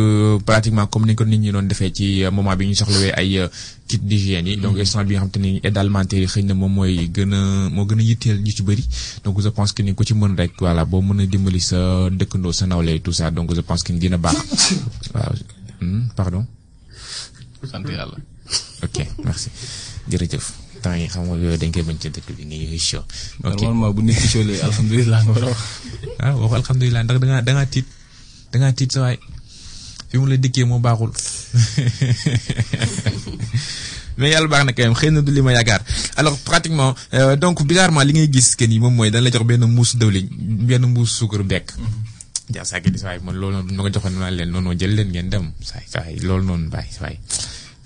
pratiquement 0.46 0.86
comme 0.86 1.06
ni 1.06 1.14
ko 1.14 1.24
nit 1.24 1.38
ñi 1.38 1.50
doon 1.50 1.66
defee 1.66 1.90
ci 1.92 2.22
moment 2.30 2.54
bi 2.56 2.66
ñu 2.68 2.74
soxlawee 2.74 3.12
ay 3.18 3.48
kit 3.88 3.98
d'hygiène 4.06 4.46
yi. 4.46 4.56
donc 4.56 4.78
instant 4.78 5.02
bi 5.04 5.14
nga 5.14 5.26
xamante 5.26 5.38
ni 5.42 5.60
aide 5.64 5.76
alimentaire 5.76 6.20
yi 6.22 6.26
xëy 6.30 6.44
na 6.44 6.54
moom 6.54 6.72
mooy 6.72 7.10
gën 7.10 7.32
a 7.34 7.68
moo 7.74 7.84
gën 7.86 7.98
a 7.98 8.02
yitteel 8.02 8.38
ñu 8.42 8.50
ci 8.52 8.62
bëri 8.62 8.86
donc 9.24 9.40
je 9.42 9.48
pense 9.48 9.72
que 9.72 9.82
ni 9.82 9.92
ku 9.94 10.04
ci 10.04 10.14
mën 10.14 10.36
rek 10.38 10.52
voilà 10.60 10.84
boo 10.84 11.02
mën 11.02 11.18
a 11.22 11.26
dimbali 11.26 11.58
sa 11.60 12.08
dëkkandoo 12.10 12.52
sa 12.52 12.66
nawle 12.66 13.00
tout 13.02 13.12
ça 13.12 13.30
donc 13.32 13.52
je 13.54 13.60
pense 13.60 13.82
que 13.82 13.92
ni 13.92 13.98
dina 13.98 14.16
baax 14.18 14.38
waaw 15.14 15.34
pardon? 16.14 16.46
Sant 17.68 17.84
yàlla. 17.88 18.16
ok 18.82 18.96
merci 19.24 19.50
jërëjëf 20.10 20.46
temps 20.82 20.96
yi 20.96 21.06
xam 21.12 21.24
nga 21.28 21.36
yooyu 21.36 21.58
dañ 21.60 21.70
koy 21.72 21.82
bañ 21.84 21.98
ci 22.00 22.08
dëkk 22.10 22.28
bi 22.36 22.44
ngay 22.48 22.78
show. 22.78 23.04
ok 23.44 23.60
normalement 23.62 23.92
bu 23.94 24.02
nit 24.02 24.16
ki 24.16 24.28
showlee 24.28 24.60
alhamdulilah 24.64 25.20
nga 25.24 25.32
war 25.32 25.44
a 25.44 25.48
wax. 25.52 25.60
ah 26.24 26.32
waxu 26.40 26.54
alhamdulilah 26.56 27.00
ndax 27.04 27.18
da 27.20 27.26
ngaa 27.26 27.42
da 27.42 27.52
ngaa 27.52 27.66
tiit 27.72 27.86
da 28.52 28.56
ngaa 28.58 28.72
tiit 28.72 28.90
sa 28.92 29.00
waay 29.04 29.18
fi 30.10 30.18
mu 30.18 30.26
la 30.26 30.36
dikkee 30.36 30.64
moo 30.64 30.80
baaxul 30.80 31.12
mais 34.18 34.30
yàlla 34.32 34.48
baax 34.48 34.64
na 34.66 34.72
quand 34.72 34.84
même 34.84 34.94
xëy 34.98 35.10
na 35.10 35.20
du 35.22 35.32
li 35.32 35.40
ma 35.42 35.52
yaakaar 35.52 35.80
alors 36.16 36.36
pratiquement 36.48 36.94
donc 37.38 37.62
bizarrement 37.66 38.02
li 38.04 38.12
ngay 38.12 38.28
gis 38.32 38.56
que 38.56 38.64
ni 38.66 38.78
moom 38.80 38.94
mooy 38.94 39.10
dañ 39.10 39.22
la 39.22 39.30
jox 39.30 39.44
benn 39.46 39.64
mbuus 39.66 39.96
dëwliñ 40.00 40.26
benn 40.68 40.86
mbuus 40.90 41.10
suukar 41.18 41.42
bekk. 41.44 41.72
Jaa 42.54 42.64
saa 42.64 42.80
di 42.80 42.98
saay 42.98 43.18
man 43.24 43.34
loolu 43.40 43.56
noonu 43.62 43.82
ma 43.82 43.90
joxoon 43.90 44.14
leen 44.38 44.50
noonu 44.50 44.74
jël 44.78 44.94
leen 44.94 45.10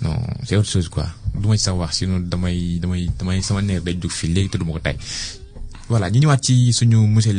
non 0.03 0.17
c'est 0.45 0.57
autre 0.57 0.69
chose 0.71 0.89
quoi 0.89 1.07
du 1.35 1.47
ma 1.49 1.57
ci 1.57 1.65
sax 1.65 1.77
wax 1.77 1.93
sinon 1.99 2.21
damay 2.21 2.79
te 4.49 4.57
du 4.59 4.65
ma 4.65 4.73
voilà 5.89 6.11
ñu 6.11 6.19
ñëwaat 6.21 6.41
ci 6.43 6.73
suñu 6.73 7.07
monsieur 7.07 7.33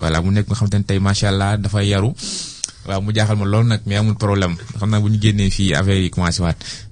voilà 0.00 0.20
mu 0.22 0.30
nekk 0.30 0.46
nga 0.48 0.78
ne 0.78 0.84
tey 0.84 0.98
macha 1.00 1.28
allah 1.28 1.56
dafa 1.56 1.82
yaru 1.84 2.12
waaw 2.86 3.00
mu 3.02 3.12
jaaxal 3.14 3.36
ma 3.36 3.46
nag 3.62 3.80
mais 3.86 3.96
amul 3.96 4.14
problème 4.14 4.54
xam 4.78 4.90
bu 5.00 5.08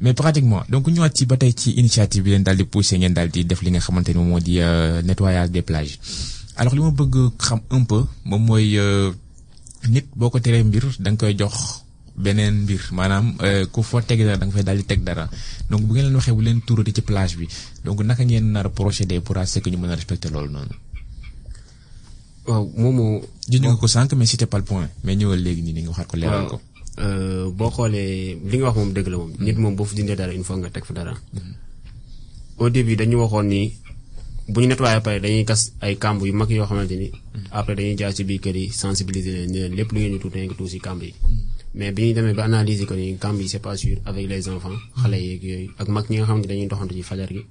mais 0.00 0.14
pratiquement 0.14 0.62
donc 0.68 0.86
ñëwaat 0.88 1.12
ci 1.56 1.70
initiative 1.76 2.22
bi 2.24 2.30
leen 2.30 2.42
daal 2.42 2.56
di 2.56 2.64
poussé 2.64 2.98
ngeen 2.98 3.12
daal 3.14 3.28
di 3.30 3.44
di 3.44 4.58
nettoyage 5.04 5.50
des 5.50 5.62
plages 5.62 5.98
alors 6.56 6.74
li 6.74 6.80
ma 6.80 6.90
bëgg 6.90 7.30
un 7.70 7.84
peu 7.84 8.04
moom 8.24 8.42
mooy 8.44 8.78
nit 9.88 10.06
boo 10.14 10.30
ko 10.30 10.38
teree 10.40 10.62
mbir 10.64 10.84
da 10.98 11.10
nga 11.10 11.18
koy 11.26 11.34
jox 11.38 11.82
beneen 12.16 12.62
mbir 12.64 12.80
maanaam 12.92 13.36
ku 13.72 13.82
fa 13.82 14.00
teg 14.02 14.18
dara 14.24 14.36
da 14.40 14.46
nga 14.46 14.54
fay 14.56 14.62
daal 14.64 14.76
di 14.78 14.84
teg 14.84 15.02
dara 15.04 15.28
donc 15.70 15.82
bu 15.86 15.92
ngeen 15.92 16.06
leen 16.06 16.14
waxee 16.16 16.34
bu 16.34 16.40
leen 16.42 16.60
tuurati 16.66 16.92
ci 16.96 17.02
plage 17.02 17.36
bi 17.36 17.46
donc 17.84 18.00
naka 18.02 18.24
ngeen 18.24 18.46
nar 18.52 18.66
a 18.66 18.70
procéder 18.70 19.20
pour 19.20 19.36
à 19.38 19.46
ce 19.46 19.58
que 19.60 19.68
ñu 19.70 19.76
mën 19.78 19.90
a 19.90 19.94
respecter 19.94 20.30
loolu 20.30 20.50
noonu? 20.52 20.74
waaw 22.46 22.64
moomu. 22.76 23.22
junj 23.50 23.64
nga 23.66 23.76
ko 23.76 23.86
sànq 23.86 24.12
mais 24.14 24.26
c'était 24.30 24.46
pas 24.46 24.58
le 24.58 24.64
point 24.64 24.88
mais 25.04 25.16
ñëwal 25.16 25.40
léegi 25.42 25.62
nii 25.62 25.82
nga 25.82 25.90
waxaat 25.90 26.06
ko 26.10 26.16
leeral 26.16 26.46
ko. 26.52 26.60
boo 27.58 27.70
xoolee 27.70 28.38
li 28.50 28.56
nga 28.58 28.66
wax 28.66 28.76
moom 28.76 28.92
dëgg 28.96 29.08
la 29.12 29.16
moom. 29.18 29.32
nit 29.38 29.56
moom 29.58 29.74
boo 29.76 29.84
fa 29.84 29.94
dindee 29.94 30.16
dara 30.16 30.32
il 30.32 30.44
faut 30.44 30.56
nga 30.56 30.70
teg 30.70 30.84
fa 30.84 30.94
dara. 30.94 31.14
au 32.58 32.70
début 32.70 32.96
dañu 32.96 33.16
waxoon 33.22 33.46
ni 33.48 33.62
bu 34.48 34.60
ñu 34.60 34.66
nettoyé 34.68 35.00
pare 35.06 35.18
dañuy 35.20 35.44
gas 35.44 35.62
ay 35.80 35.98
yu 36.28 36.32
mag 36.32 36.50
yoo 36.50 36.66
xamante 36.66 36.96
ni. 37.02 37.10
après 37.50 37.74
dañuy 37.78 37.96
jaar 37.98 38.12
ci 38.14 38.22
biir 38.24 38.40
kër 38.40 38.56
yi 38.56 38.70
sensibiliser 38.70 39.32
leen 39.34 39.50
ni 39.52 39.58
leen 39.58 39.74
lépp 39.78 39.90
lu 39.92 39.98
ngeen 40.00 40.12
di 40.14 40.18
tuut 40.22 40.32
da 40.32 40.38
ngeen 40.38 40.48
ko 40.50 40.54
tuut 40.60 40.68
si 40.70 40.78
kamb 40.78 41.02
yi. 41.02 41.14
mais 41.74 41.92
bi 41.92 42.02
ñu 42.08 42.14
demee 42.14 42.34
ba 42.34 42.44
analyser 42.44 42.86
ko 42.86 42.94
ni 42.94 43.16
kamb 43.18 43.40
yi 43.40 43.48
c'est 43.48 43.58
pas 43.66 43.76
sûr 43.76 43.96
avec 44.04 44.24
les 44.28 44.48
enfants. 44.48 44.78
xale 45.02 45.16
yeeg 45.26 45.42
yooyu 45.42 45.70
ak 45.78 45.88
mag 45.88 46.04
ñi 46.10 46.16
nga 46.18 46.26
xam 46.26 46.40
ne 46.40 46.46
dañuy 46.46 46.66
doxantu 46.68 46.94
ci 46.94 47.02
fajar 47.02 47.28
gi. 47.36 47.42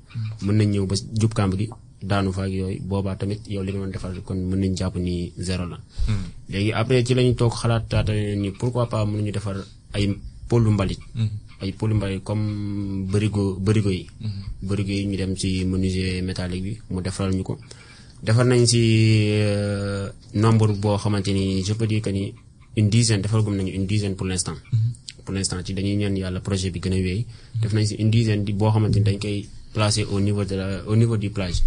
mën 0.46 0.56
nañ 0.58 0.70
ñëw 0.74 0.86
ba 0.86 0.96
jub 1.20 1.34
kamb 1.34 1.54
gi. 1.60 1.68
daanu 2.10 2.32
fa 2.32 2.44
ak 2.48 2.52
yooyu 2.60 2.80
boobaa 2.90 3.16
tamit 3.20 3.42
yow 3.54 3.64
li 3.64 3.72
nga 3.72 3.80
doon 3.82 3.92
defal 3.96 4.14
kon 4.28 4.36
mën 4.50 4.60
nañu 4.62 4.76
jàpp 4.80 4.96
ni 5.08 5.34
zéro 5.38 5.66
la. 5.72 5.78
léegi 6.52 6.72
après 6.72 7.04
ci 7.06 7.14
la 7.14 7.22
ñu 7.24 7.34
toog 7.36 7.54
xalaat 7.62 7.84
taata 7.92 8.14
ni 8.42 8.50
pourquoi 8.60 8.88
pas 8.90 9.06
mënuñu 9.06 9.32
defar 9.38 9.58
ay 9.96 10.06
pôlu 10.50 10.70
mbalit. 10.72 11.00
Ay 11.62 11.72
pôlu 11.72 11.94
mbalit 11.96 12.22
comme 12.24 13.06
bërigo 13.12 13.56
bërigo 13.66 13.90
yi. 13.90 14.08
bërigo 14.62 14.92
yi 14.92 15.06
ñu 15.08 15.18
dem 15.18 15.36
ci 15.36 15.66
menuisier 15.66 16.22
métallique 16.22 16.64
bi 16.64 16.78
mu 16.92 17.02
defaral 17.02 17.34
ñu 17.36 17.44
ko. 17.44 17.58
defar 18.24 18.46
nañ 18.46 18.66
ci 18.66 18.82
nombre 20.34 20.74
boo 20.74 20.98
xamante 20.98 21.32
ni 21.34 21.64
je 21.64 21.74
peux 21.74 21.88
dire 21.88 22.02
que 22.02 22.10
ni 22.10 22.34
une 22.78 22.90
dizaine 22.90 23.22
defar 23.22 23.42
gum 23.44 23.56
nañu 23.56 23.72
une 23.74 23.86
dizaine 23.88 24.16
pour 24.16 24.26
l'instant. 24.28 24.56
pour 25.24 25.34
l'instant 25.34 25.58
ci 25.66 25.74
dañuy 25.74 25.96
ñaan 25.96 26.16
yàlla 26.18 26.40
projet 26.42 26.72
bi 26.72 26.80
gën 26.80 26.94
a 26.94 26.98
wéy. 26.98 27.26
def 27.62 27.74
nañ 27.74 27.86
ci 27.86 27.96
une 28.00 28.10
dizaine 28.12 28.44
di 28.44 28.54
boo 28.54 28.70
xamante 28.72 28.98
ni 28.98 29.04
dañ 29.04 29.18
koy. 29.20 29.48
placé 29.76 30.06
au 30.06 30.20
niveau 30.22 30.46
de 30.46 30.56
la 30.56 30.68
au 30.88 30.96
niveau 30.96 31.18
du 31.18 31.30
plage. 31.30 31.60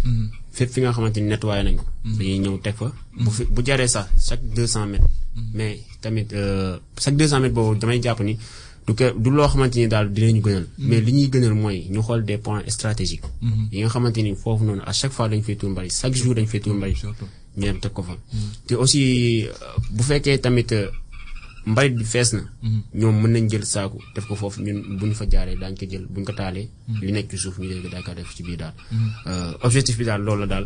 fépp 0.51 0.69
fi 0.73 0.81
nga 0.81 0.91
xamante 0.91 1.17
ni 1.21 1.27
nettoyé 1.29 1.63
nañu 1.63 1.79
dañuy 2.17 2.39
ñëw 2.39 2.57
teg 2.61 2.75
fa. 2.75 2.91
bu 3.23 3.29
fi 3.31 3.43
bu 3.45 3.61
jaree 3.65 3.87
sax 3.87 4.07
chaque 4.27 4.43
deux 4.55 4.67
cent 4.67 4.85
mètres. 4.87 5.07
mais 5.53 5.79
tamit 6.01 6.27
chaque 6.99 7.15
deux 7.15 7.27
cent 7.27 7.39
mètres 7.39 7.53
boobu 7.55 7.77
damay 7.79 8.01
jàpp 8.01 8.19
ni 8.21 8.37
du 8.89 8.95
ko 8.99 9.05
du 9.23 9.29
loo 9.29 9.47
xamante 9.51 9.75
ni 9.79 9.87
daal 9.93 10.07
dinañu 10.15 10.41
gënal. 10.45 10.65
mais 10.89 11.01
li 11.05 11.11
ñuy 11.17 11.29
gënal 11.33 11.53
mooy 11.61 11.77
ñu 11.93 12.01
xool 12.01 12.21
des 12.25 12.37
points 12.45 12.63
stratégiques. 12.75 13.29
yi 13.71 13.79
nga 13.81 13.89
xamante 13.89 14.17
ni 14.25 14.31
foofu 14.35 14.63
noonu 14.65 14.81
à 14.85 14.93
chaque 14.99 15.11
fois 15.15 15.29
dañu 15.29 15.43
fay 15.43 15.55
tuur 15.59 15.69
mbari 15.69 15.89
chaque 15.89 16.15
jour 16.15 16.33
dañu 16.35 16.47
fay 16.47 16.59
tuur 16.61 16.75
mbari. 16.75 16.93
ñu 17.57 17.65
dem 17.65 17.79
teg 17.79 17.91
ko 17.93 18.01
fa. 18.07 18.15
te 18.67 18.73
aussi 18.75 19.01
bu 19.95 20.03
fekkee 20.09 20.39
tamit. 20.43 20.71
mbalit 21.71 21.93
bi 21.99 22.03
fees 22.13 22.29
na. 22.37 22.41
ñoom 22.99 23.15
mën 23.21 23.31
nañ 23.33 23.45
jël 23.51 23.65
saaku 23.73 23.97
def 24.15 24.25
ko 24.29 24.35
foofu 24.41 24.61
ñun 24.65 24.79
bu 24.97 25.05
ñu 25.09 25.13
fa 25.13 25.25
jaaree 25.31 25.55
daañu 25.61 25.75
ko 25.79 25.85
jël 25.91 26.05
bu 26.11 26.17
ñu 26.21 26.25
ko 26.25 26.33
taalee. 26.39 26.67
li 27.01 27.11
nekk 27.11 27.29
ci 27.31 27.37
suuf 27.37 27.59
ñu 27.59 27.67
jël 27.69 27.81
ko 27.83 27.89
daal 27.93 28.15
def 28.15 28.29
ci 28.35 28.41
biir 28.43 28.57
daal. 28.57 28.73
objectif 29.61 29.95
bi 29.99 30.05
daal 30.09 30.21
loolu 30.25 30.41
la 30.41 30.47
daal. 30.53 30.65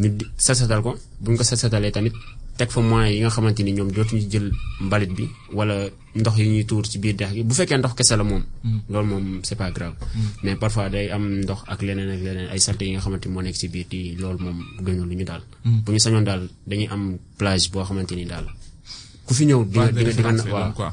ñu 0.00 0.08
di 0.18 0.24
set-setal 0.36 0.80
ko 0.86 0.92
bu 1.20 1.30
ñu 1.32 1.36
ko 1.38 1.44
set-setalee 1.44 1.90
tamit 1.96 2.12
teg 2.58 2.68
fa 2.74 2.80
moyens 2.82 3.14
yi 3.14 3.20
nga 3.22 3.30
xamante 3.30 3.62
ni 3.62 3.72
ñoom 3.72 3.90
dootuñu 3.94 4.22
jël 4.32 4.48
mbalit 4.86 5.12
bi 5.18 5.24
wala 5.58 5.76
ndox 6.18 6.36
yi 6.38 6.46
ñuy 6.52 6.64
tuur 6.66 6.84
ci 6.90 6.98
biir 6.98 7.14
dex 7.20 7.30
gi 7.34 7.42
bu 7.46 7.54
fekkee 7.54 7.78
ndox 7.78 7.94
kese 7.98 8.14
la 8.18 8.24
moom. 8.30 8.42
loolu 8.90 9.06
moom 9.12 9.26
c'est 9.46 9.54
pas 9.54 9.70
grave. 9.70 9.94
mais 10.42 10.56
parfois 10.56 10.90
day 10.90 11.06
am 11.10 11.24
ndox 11.44 11.60
ak 11.72 11.80
leneen 11.86 12.10
ak 12.10 12.20
leneen 12.26 12.48
ay 12.52 12.58
saleté 12.58 12.84
yi 12.86 12.92
nga 12.92 13.00
xamante 13.04 13.26
ni 13.26 13.32
moo 13.34 13.42
nekk 13.42 13.56
ci 13.56 13.68
biir 13.68 13.86
di 13.88 14.00
loolu 14.20 14.38
moom 14.44 14.58
gënul 14.84 15.06
lu 15.08 15.14
ñu 15.16 15.24
daal. 15.24 15.42
bu 15.64 15.92
ñu 15.92 15.98
sañoon 16.04 16.24
daal 16.28 16.42
dañuy 16.66 16.88
am 16.90 17.16
plage 17.38 17.70
boo 17.72 17.84
xamante 17.88 18.14
ni 18.18 18.24
daal. 18.26 18.46
ku 19.26 19.32
fi 19.34 19.44
ñëw 19.46 19.60
di 19.64 19.78
nga 19.78 19.92
di 19.92 20.02
nga 20.04 20.12
di 20.12 20.22
nga 20.22 20.52
waaw 20.54 20.72
quoi. 20.78 20.92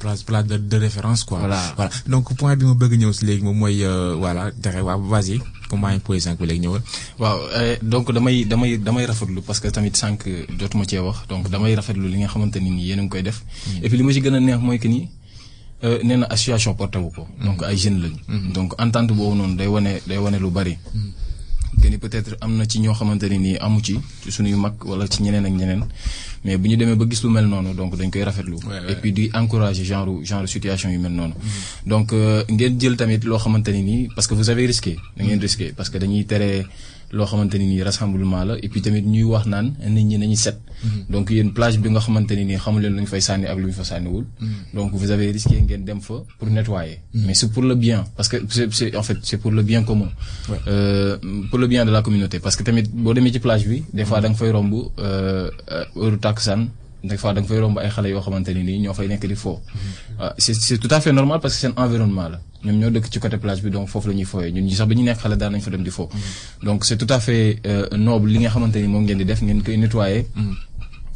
place 0.00 0.22
place 0.28 0.46
de 0.46 0.56
de 0.58 0.76
référence 0.86 1.22
quoi. 1.24 1.38
voilà 1.38 1.60
voilà 1.76 1.90
donc 2.06 2.34
point 2.38 2.56
bi 2.56 2.64
ma 2.64 2.74
bëgg 2.74 2.92
ñëw 2.98 3.12
si 3.12 3.24
léegi 3.26 3.42
moom 3.46 3.58
mooy 3.58 3.84
voilà 4.22 4.50
waa 4.82 4.96
vas-y 4.96 5.38
maa 5.74 5.92
ngi 5.92 6.00
posé 6.00 6.20
sànq 6.20 6.40
léegi 6.40 6.60
ñëwal. 6.60 6.82
waaw 7.18 7.38
donc 7.82 8.12
damay 8.12 8.44
damay 8.44 8.78
damay 8.78 9.06
rafetlu 9.06 9.40
parce 9.42 9.60
que 9.60 9.68
tamit 9.68 9.96
sànq 9.96 10.22
jotuma 10.58 10.84
cee 10.84 10.98
wax 10.98 11.26
donc 11.28 11.48
damay 11.50 11.74
rafetlu 11.74 12.08
li 12.08 12.18
nga 12.18 12.28
xamante 12.28 12.56
ni 12.60 12.70
nii 12.70 12.86
yéen 12.88 12.98
a 13.00 13.02
ngi 13.02 13.08
koy 13.10 13.22
def. 13.22 13.42
et 13.82 13.88
puis 13.88 13.96
li 13.98 14.02
ma 14.04 14.12
ci 14.12 14.20
gën 14.20 14.34
a 14.34 14.40
neex 14.40 14.58
mooy 14.60 14.78
que 14.78 14.88
ni 14.88 15.08
nee 16.04 16.16
na 16.16 16.26
association 16.30 16.74
porté 16.74 16.98
wu 16.98 17.10
ko. 17.10 17.26
donc 17.44 17.62
ay 17.62 17.76
jeunes 17.76 18.00
lañu. 18.02 18.52
donc 18.52 18.74
entente 18.78 19.12
boobu 19.12 19.34
noonu 19.36 19.56
day 19.56 19.66
wane 19.66 20.00
day 20.06 20.18
wane 20.18 20.38
lu 20.38 20.50
bari. 20.50 20.78
Que 21.80 21.88
ni 21.88 21.98
peut-être 21.98 22.36
am 22.40 22.56
na 22.56 22.64
ci 22.66 22.80
ñoo 22.80 22.94
xamante 22.94 23.24
ne 23.28 23.36
nii 23.38 23.56
amu 23.58 23.80
ci 23.82 23.98
ci 24.22 24.30
suñuy 24.32 24.54
mag 24.54 24.74
wala 24.84 25.06
ci 25.08 25.22
ñeneen 25.22 25.44
ak 25.46 25.52
ñeneen 25.52 25.82
mais 26.44 26.56
bu 26.58 26.68
ñu 26.68 26.76
demee 26.76 26.94
ba 26.96 27.04
gis 27.10 27.22
lu 27.24 27.30
mel 27.30 27.46
noonu 27.46 27.74
donc 27.74 27.96
dañ 27.96 28.10
koy 28.10 28.22
rafetlu. 28.24 28.56
et 28.88 28.96
puis 28.96 29.12
di 29.12 29.30
encourager 29.34 29.84
genre 29.84 30.24
genre 30.24 30.48
situation 30.48 30.90
yu 30.90 30.98
mel 30.98 31.12
noonu. 31.12 31.34
donc 31.86 32.12
ngeen 32.48 32.80
jël 32.80 32.96
tamit 32.96 33.20
loo 33.24 33.38
xamante 33.38 33.68
nii 33.68 34.08
parce 34.14 34.26
que 34.26 34.34
vous 34.34 34.48
avez 34.50 34.66
risqué 34.66 34.96
da 35.16 35.24
ngeen 35.24 35.40
risqué 35.40 35.72
parce 35.76 35.90
que 35.90 35.98
dañuy 35.98 36.24
tere 36.24 36.66
loo 37.12 37.26
xamante 37.26 37.54
ni 37.58 37.66
nii 37.66 37.82
rassemblement 37.82 38.44
la 38.44 38.54
et 38.62 38.68
puis 38.68 38.80
tamit 38.82 39.02
ñuy 39.02 39.22
wax 39.24 39.46
naan 39.46 39.74
nit 39.88 40.04
ñi 40.04 40.18
nañu 40.18 40.34
set. 40.36 40.58
donc 41.08 41.30
yéen 41.30 41.52
plage 41.52 41.78
bi 41.78 41.88
nga 41.90 42.00
xamante 42.00 42.32
ni 42.36 42.44
nii 42.44 42.56
xamu 42.58 42.78
leen 42.80 42.94
lu 42.96 43.00
ñu 43.02 43.06
fay 43.06 43.20
sànni 43.20 43.46
ak 43.46 43.58
lu 43.58 43.66
ñu 43.68 43.72
fa 43.72 43.84
sànniwul. 43.84 44.24
donc 44.74 44.92
vous 44.92 45.10
avez 45.10 45.30
risqué 45.30 45.60
ngeen 45.62 45.84
dem 45.84 46.00
fa 46.00 46.14
pour 46.38 46.48
nettoyer. 46.50 46.98
mais 47.14 47.34
c'est 47.34 47.50
pour 47.52 47.62
le 47.62 47.74
bien 47.74 48.04
parce 48.16 48.28
que 48.28 48.36
c'est 48.48 48.72
c'est 48.72 48.96
en 48.96 49.02
fait 49.02 49.18
c'est 49.22 49.38
pour 49.38 49.52
le 49.52 49.62
bien 49.62 49.82
commun. 49.84 50.10
pour 51.50 51.58
le 51.58 51.66
bien 51.66 51.84
de 51.84 51.90
la 51.90 52.02
communauté 52.02 52.38
parce 52.40 52.56
que 52.56 52.62
tamit 52.62 52.84
boo 52.92 53.14
demee 53.14 53.32
ci 53.32 53.38
plage 53.40 53.66
bi 53.68 53.84
des 53.92 54.04
fois 54.04 54.20
da 54.20 54.28
nga 54.28 54.36
fay 54.36 54.50
romb 54.50 54.72
heure 54.98 56.18
takkusaan 56.20 56.68
des 57.06 57.16
fois 57.16 57.32
da 57.34 57.40
nga 57.40 57.48
fay 57.48 57.60
romb 57.60 57.78
ay 57.78 57.88
xale 57.94 58.08
yoo 58.10 58.20
xamante 58.20 58.50
ni 58.56 58.62
nii 58.68 58.78
ñoo 58.84 58.94
fay 58.94 59.08
nekk 59.08 59.24
di 59.26 59.34
fo. 59.36 59.60
c'est 60.38 60.54
c'est 60.54 60.78
tout 60.78 60.92
à 60.96 61.00
fait 61.00 61.12
normal 61.12 61.38
parce 61.40 61.54
que 61.54 61.60
seen 61.60 61.72
environnement 61.76 62.28
la 62.28 62.38
ñoom 62.64 62.76
ñoo 62.80 62.90
dëkk 62.90 63.06
ci 63.12 63.18
côté 63.20 63.36
plage 63.38 63.62
bi 63.62 63.70
donc 63.70 63.88
foofu 63.88 64.08
la 64.08 64.14
ñuy 64.14 64.24
fooyee 64.24 64.52
ñun 64.52 64.64
ñi 64.68 64.74
sax 64.74 64.86
ba 64.88 64.94
ñu 64.94 65.02
nekk 65.04 65.18
xale 65.22 65.36
daan 65.36 65.52
nañ 65.52 65.60
fa 65.60 65.70
dem 65.70 65.82
di 65.82 65.90
fo. 65.90 66.08
donc 66.62 66.84
c'est 66.84 66.96
tout 66.96 67.12
à 67.16 67.20
fait 67.20 67.60
noble 67.96 68.28
li 68.28 68.38
nga 68.40 68.50
xamante 68.50 68.76
ni 68.76 68.88
moom 68.88 69.04
ngeen 69.04 69.18
di 69.18 69.24
def 69.24 69.40
ngeen 69.42 69.62
koy 69.62 69.76
nettoyer. 69.78 70.24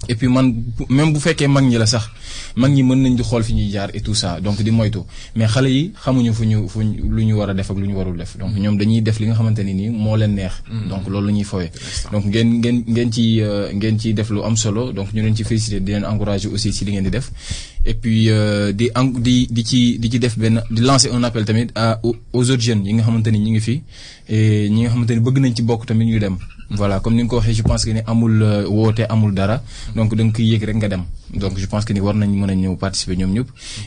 Et 0.08 0.14
puis 0.14 0.28
man 0.28 0.54
même 0.88 1.12
bu 1.12 1.20
fekkee 1.20 1.46
mag 1.48 1.64
ñi 1.64 1.76
la 1.76 1.86
sax 1.86 2.08
mag 2.56 2.72
ñi 2.72 2.82
mën 2.82 2.96
nañ 3.02 3.14
di 3.16 3.22
xool 3.22 3.42
fi 3.44 3.52
ñuy 3.54 3.70
jaar 3.70 3.90
et 3.94 4.00
tout 4.00 4.14
ça 4.14 4.40
donc 4.40 4.60
di 4.62 4.70
moytu 4.70 5.00
mais 5.36 5.46
xale 5.46 5.70
yi 5.70 5.92
xamuñu 6.04 6.32
fu 6.32 6.44
ñu 6.46 6.68
fu 6.68 6.80
lu 6.82 7.24
ñu 7.24 7.34
war 7.36 7.50
a 7.50 7.54
def 7.54 7.70
ak 7.70 7.76
lu 7.76 7.86
ñu 7.86 7.94
warul 7.96 8.16
def 8.16 8.36
donc 8.38 8.54
ñoom 8.56 8.76
dañuy 8.78 9.02
def 9.02 9.18
li 9.20 9.26
nga 9.26 9.34
xamante 9.34 9.60
ni 9.62 9.74
nii 9.74 9.90
moo 9.90 10.16
leen 10.16 10.34
neex. 10.34 10.52
donc 10.88 11.06
loolu 11.08 11.26
la 11.28 11.32
ñuy 11.32 11.44
fowee. 11.44 11.70
donc 12.12 12.24
ngeen 12.24 12.58
ngeen 12.60 12.84
ngeen 12.88 13.12
ci 13.12 13.40
ngeen 13.74 13.98
ciy 13.98 14.14
def 14.14 14.30
lu 14.30 14.42
am 14.42 14.56
solo 14.56 14.92
donc 14.92 15.12
ñu 15.12 15.20
leen 15.22 15.36
ci 15.36 15.44
féliciter 15.44 15.80
di 15.80 15.92
leen 15.92 16.04
encourager 16.04 16.48
aussi 16.48 16.72
ci 16.72 16.84
li 16.84 16.92
ngeen 16.92 17.04
di 17.04 17.10
def. 17.10 17.30
Et 17.84 17.94
puis 17.94 18.28
di 18.74 18.90
en 18.94 19.04
di 19.26 19.46
di 19.50 19.62
ci 19.64 19.98
di 19.98 20.10
ci 20.10 20.18
def 20.18 20.36
benn 20.38 20.62
lancer 20.70 21.10
un 21.12 21.22
appel 21.24 21.44
tamit 21.44 21.68
aux 22.02 22.14
autres 22.50 22.60
jeunes 22.60 22.84
yi 22.86 22.92
nga 22.94 23.02
xamante 23.02 23.28
ni 23.30 23.38
ñu 23.38 23.50
ngi 23.52 23.60
fi. 23.60 23.82
Et 24.28 24.68
ñi 24.68 24.82
nga 24.82 24.90
xamante 24.90 25.10
ni 25.14 25.20
bëgg 25.20 25.38
nañ 25.38 25.54
ci 25.54 25.62
bokk 25.62 25.84
voilà 26.70 27.00
comme 27.00 27.16
ni 27.16 27.24
nga 27.24 27.40
je 27.52 27.62
pense 27.62 27.84
que 27.84 27.90
ni 27.90 28.00
amul 28.06 28.42
woote 28.68 29.04
amul 29.08 29.32
dara. 29.34 29.62
Donc 29.96 30.14
da 30.14 30.22
nga 30.24 30.32
koy 30.32 30.44
yéeg 30.44 30.64
rek 30.64 30.78
donc 31.34 31.58
je 31.58 31.66
pense 31.66 31.84
que 31.84 31.92
ni 31.92 32.00
war 32.00 32.14
nañ 32.14 32.28
mën 32.30 32.50
a 32.50 32.54
ñëw 32.54 32.76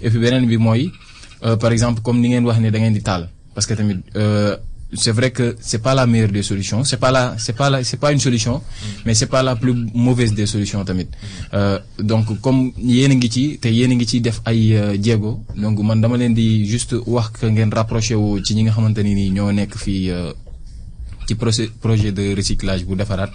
et 0.02 0.10
puis 0.10 0.20
beneen 0.20 0.46
bi 0.48 0.58
mooy 0.58 0.92
par 1.60 1.72
exemple 1.72 2.02
comme 2.02 2.20
ni 2.20 2.30
ngeen 2.30 2.46
wax 2.46 2.60
ne 2.60 2.70
da 2.72 2.80
ngeen 2.80 2.94
di 2.94 3.02
parce 3.54 3.68
que 3.68 3.74
c'est 4.96 5.12
vrai 5.12 5.32
que 5.32 5.56
c'est 5.60 5.82
pas 5.82 5.94
la 5.94 6.06
meilleure 6.06 6.32
des 6.32 6.44
solutions 6.44 6.84
c'est 6.84 6.98
pas 6.98 7.12
la 7.12 7.36
c'est 7.38 7.54
pas 7.54 7.70
la 7.70 7.84
c'est 7.84 7.98
pas 7.98 8.12
une 8.12 8.20
solution. 8.20 8.62
mais 9.06 9.14
c'est 9.14 9.28
pas 9.28 9.44
la 9.44 9.56
plus 9.56 9.74
mauvaise 9.94 10.34
des 10.34 10.46
solutions 10.46 10.84
tamit. 10.86 11.08
donc 12.00 12.26
comme 12.42 12.72
yéen 12.78 13.14
ngi 13.16 13.30
ci 13.32 13.60
te 13.62 13.68
yéen 13.68 13.92
a 13.92 13.96
ngi 13.96 14.06
ciy 14.08 14.22
def 14.22 14.42
ay 14.46 14.78
jéego 15.02 15.42
donc 15.56 15.80
man 15.80 16.02
dama 16.02 16.18
di 16.18 16.66
juste 16.66 16.96
wax 17.06 17.30
que 17.40 17.46
ngeen 17.48 17.72
rapproché 17.72 18.16
wu 18.16 18.40
ci 18.44 18.54
ñi 18.56 18.64
nga 18.64 19.04
ni 19.04 19.30
ñoo 19.32 19.52
nekk 19.52 19.76
ci 21.28 21.36
projet 21.36 21.70
projet 21.82 22.12
de 22.12 22.34
recyclage 22.36 22.86
bu 22.86 22.96
defaraat 22.96 23.32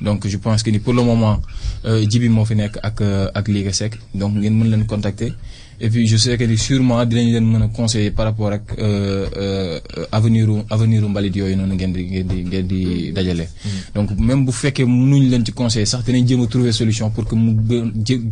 donc 0.00 0.26
je 0.26 0.36
pense 0.36 0.62
que 0.62 0.70
ni 0.70 0.78
pour 0.78 0.92
le 0.94 1.02
moment 1.02 1.40
euh, 1.84 2.04
Djibi 2.08 2.28
moo 2.28 2.44
fi 2.44 2.54
nekk 2.54 2.78
ak 2.82 3.00
euh, 3.00 3.30
ak 3.34 3.48
Liga 3.48 3.72
Seck 3.72 3.98
donc 4.14 4.34
ngeen 4.36 4.54
mën 4.54 4.70
leen 4.70 4.86
contacter. 4.86 5.32
Et 5.80 5.90
puis 5.90 6.08
je 6.08 6.16
sais 6.16 6.36
que 6.36 6.42
ni 6.42 6.58
sûrement 6.58 7.04
dinañ 7.04 7.32
leen 7.34 7.46
mën 7.52 7.62
a 7.62 7.68
conseiller 7.68 8.10
par 8.10 8.26
rapport 8.26 8.50
ak 8.52 8.62
euh, 8.78 9.78
avenir 10.12 10.48
u 10.48 10.62
avenir 10.70 11.02
u 11.04 11.08
mbalit 11.08 11.34
yooyu 11.36 11.56
noonu 11.56 11.74
ngeen 11.74 11.92
di 11.92 12.02
ngeen 12.04 12.26
di 12.28 12.42
ngeen 12.44 12.66
di 12.66 13.12
dajale. 13.12 13.48
donc 13.94 14.10
même 14.18 14.44
bu 14.44 14.52
fekkee 14.52 14.84
mënuñ 14.84 15.28
leen 15.30 15.44
ci 15.44 15.52
conseiller 15.52 15.86
sax 15.86 16.04
dinañ 16.04 16.26
jéem 16.28 16.42
a 16.42 16.46
trouver 16.46 16.72
solution 16.72 17.10
pour 17.10 17.24
que 17.26 17.34
mu 17.34 17.56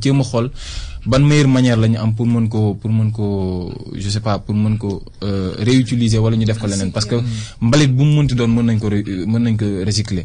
jéem 0.03 0.21
a 0.21 0.25
xool 0.25 0.51
ban 1.07 1.21
meilleure 1.21 1.49
manière 1.49 1.77
la 1.77 1.89
ñu 1.89 1.99
am 1.99 2.15
pour 2.15 2.27
mën 2.27 2.49
ko 2.49 2.75
pour 2.75 2.91
mën 2.91 3.11
ko 3.13 3.73
je 3.95 4.09
sais 4.09 4.21
pas 4.21 4.39
pour 4.41 4.55
mën 4.55 4.77
ko 4.79 5.03
réutiliser 5.59 6.19
wala 6.19 6.37
ñu 6.37 6.45
def 6.45 6.59
ko 6.59 6.67
leneen. 6.67 6.91
Parce 6.93 7.07
que 7.07 7.17
mbalit 7.61 7.89
bu 7.89 8.03
mu 8.05 8.17
mënti 8.23 8.35
doon 8.35 8.49
mën 8.57 8.63
nañ 8.65 8.79
ko 8.81 8.89
mën 8.91 9.43
nañ 9.43 9.57
ko 9.57 9.67
recycler. 9.85 10.25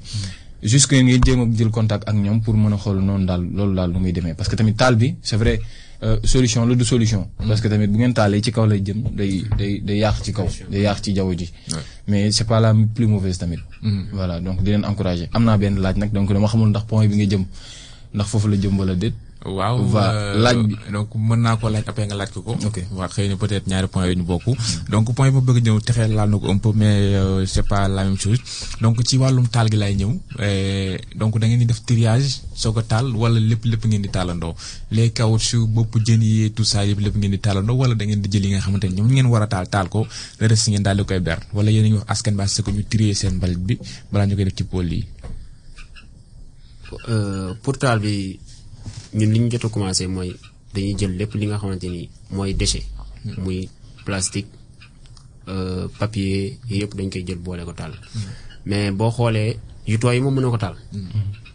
Jusque 0.64 0.94
ngeen 0.94 1.22
jéem 1.26 1.42
a 1.42 1.46
jël 1.58 1.70
contact 1.70 2.08
ak 2.08 2.16
ñoom 2.16 2.42
pour 2.42 2.56
mën 2.56 2.74
a 2.74 2.78
xool 2.78 3.00
noonu 3.02 3.26
daal 3.26 3.42
loolu 3.54 3.76
daal 3.76 3.92
muy 3.92 4.12
demee 4.14 4.34
parce 4.36 4.50
que 4.50 4.56
tamit 4.56 4.74
taal 4.76 4.96
bi 4.96 5.16
c'est 5.22 5.38
vrai 5.38 5.60
euh, 6.04 6.18
solution 6.24 6.66
la 6.66 6.76
du 6.76 6.84
solution. 6.84 7.30
parce 7.48 7.62
que 7.62 7.68
tamit 7.68 7.88
bu 7.88 7.98
ngeen 7.98 8.14
taalee 8.14 8.42
ci 8.42 8.52
kaw 8.52 8.66
lay 8.66 8.82
jëm 8.84 9.02
day 9.16 9.44
day 9.58 9.82
day 9.82 9.98
yàq 9.98 10.22
ci 10.24 10.32
kaw. 10.34 10.48
day 10.70 10.82
yàq 10.82 11.02
ci 11.02 11.14
jaww 11.16 11.32
ji. 11.38 11.52
mais 12.08 12.32
c'est 12.32 12.46
pas 12.48 12.60
la 12.60 12.74
plus 12.96 13.08
mauvaise 13.08 13.38
tamit. 13.38 13.60
voilà 14.14 14.40
donc 14.40 14.64
di 14.64 14.72
leen 14.72 14.86
encourager 14.86 15.30
am 15.34 15.44
naa 15.44 15.58
benn 15.58 15.80
laaj 15.80 15.96
nag 15.98 16.12
donc 16.12 16.32
dama 16.34 16.48
xamul 16.48 16.70
ndax 16.70 16.86
point 16.86 17.08
bi 17.08 17.16
nga 17.18 17.26
jëm 17.32 17.46
ndax 18.14 18.28
foofu 18.30 18.48
la 18.50 18.58
jëm 18.62 18.78
wala 18.80 18.96
déet. 18.96 19.14
Waaw 19.42 19.78
euh, 19.82 20.38
laaj 20.44 20.58
bi. 20.70 20.76
donc 20.94 21.10
mën 21.18 21.40
naa 21.42 21.56
ko 21.58 21.66
laaj 21.74 21.86
après 21.90 22.06
nga 22.06 22.16
laaj 22.16 22.30
ko 22.30 22.42
ko. 22.46 22.54
Ok. 22.68 22.78
waaw 22.94 23.10
xëy 23.10 23.28
na 23.30 23.36
peut-être 23.42 23.66
ñaari 23.68 23.88
points 23.88 24.06
yooyu 24.06 24.18
ñu 24.22 24.24
bokk. 24.24 24.46
donc 24.90 25.10
point 25.18 25.32
boobu 25.34 25.54
bëgg 25.54 25.66
ñëw 25.66 25.80
texee 25.82 26.08
laal 26.14 26.30
na 26.30 26.38
ko 26.38 26.46
un 26.54 26.58
peu 26.62 26.72
mais 26.76 27.16
euh, 27.18 27.46
c'est 27.46 27.66
pas 27.68 27.88
la 27.88 28.04
même 28.06 28.18
chose 28.22 28.38
donc 28.82 29.02
ci 29.08 29.18
wàllum 29.18 29.48
taal 29.48 29.68
gi 29.72 29.78
lay 29.78 29.96
ñëw 29.96 30.12
euh, 30.40 30.98
donc 31.16 31.40
da 31.40 31.48
ngeen 31.48 31.60
di 31.60 31.66
def 31.66 31.82
triage 31.86 32.42
soog 32.54 32.78
a 32.80 32.84
taal 32.84 33.06
wala 33.16 33.40
lépp 33.40 33.66
lépp 33.66 33.84
ngeen 33.86 34.02
di 34.06 34.10
taalandoo? 34.10 34.54
Les 34.92 35.10
caoutchouc 35.10 35.68
bopp 35.70 35.98
jën 36.06 36.22
yi 36.22 36.52
tout 36.52 36.64
ça 36.64 36.86
yëpp 36.86 37.00
lépp 37.00 37.16
ngeen 37.18 37.32
di 37.32 37.40
taalandoo 37.40 37.78
wala 37.82 37.96
da 37.96 38.06
ngeen 38.06 38.22
di 38.22 38.30
jël 38.30 38.46
yi 38.46 38.52
nga 38.54 38.60
xamante 38.62 38.86
ne 38.90 38.96
ñoom 39.02 39.10
ngeen 39.12 39.26
war 39.26 39.42
a 39.42 39.48
taal 39.48 39.68
taal 39.68 39.90
ko 39.90 40.06
le 40.40 40.46
reste 40.48 40.70
ngeen 40.70 40.84
daal 40.84 40.98
di 40.98 41.04
koy 41.04 41.20
ber? 41.20 41.40
Wala 41.54 41.72
yéen 41.72 41.86
a 41.86 41.90
ngi 41.90 41.98
wax 41.98 42.06
askan 42.14 42.36
ba 42.38 42.46
c'est 42.48 42.62
que 42.64 42.70
ñu 42.72 42.84
trier 42.86 43.16
seen 43.16 43.36
mbalit 43.42 43.58
bi 43.58 43.80
balaa 44.12 44.28
ñu 44.28 44.36
koy 44.36 44.46
def 44.46 44.56
ci 44.56 44.64
pôle 44.64 44.94
yi. 44.94 45.06
Pour 47.64 47.78
taal 47.80 48.00
bi 48.00 48.38
ñun 49.18 49.32
li 49.34 49.40
ñu 49.40 49.50
jot 49.52 49.66
a 49.66 49.70
commencé 49.70 50.08
mooy 50.08 50.32
dañuy 50.74 50.96
jël 51.00 51.14
lépp 51.20 51.34
li 51.40 51.46
nga 51.48 51.58
xamante 51.62 51.88
ni 51.96 52.10
mooy 52.36 52.54
déchet. 52.54 52.84
muy 53.44 53.70
plastique 54.06 54.48
euh, 55.48 55.88
papier 56.00 56.58
yëpp 56.70 56.92
dañ 56.98 57.10
koy 57.14 57.24
jël 57.28 57.38
boole 57.46 57.64
ko 57.66 57.74
taal. 57.74 57.94
mais 58.66 58.92
boo 58.92 59.12
xoolee 59.12 59.58
yu 59.88 59.98
tooy 60.00 60.16
yi 60.16 60.22
moom 60.22 60.34
mën 60.36 60.42
na 60.44 60.50
ko 60.50 60.58
taal. 60.58 60.76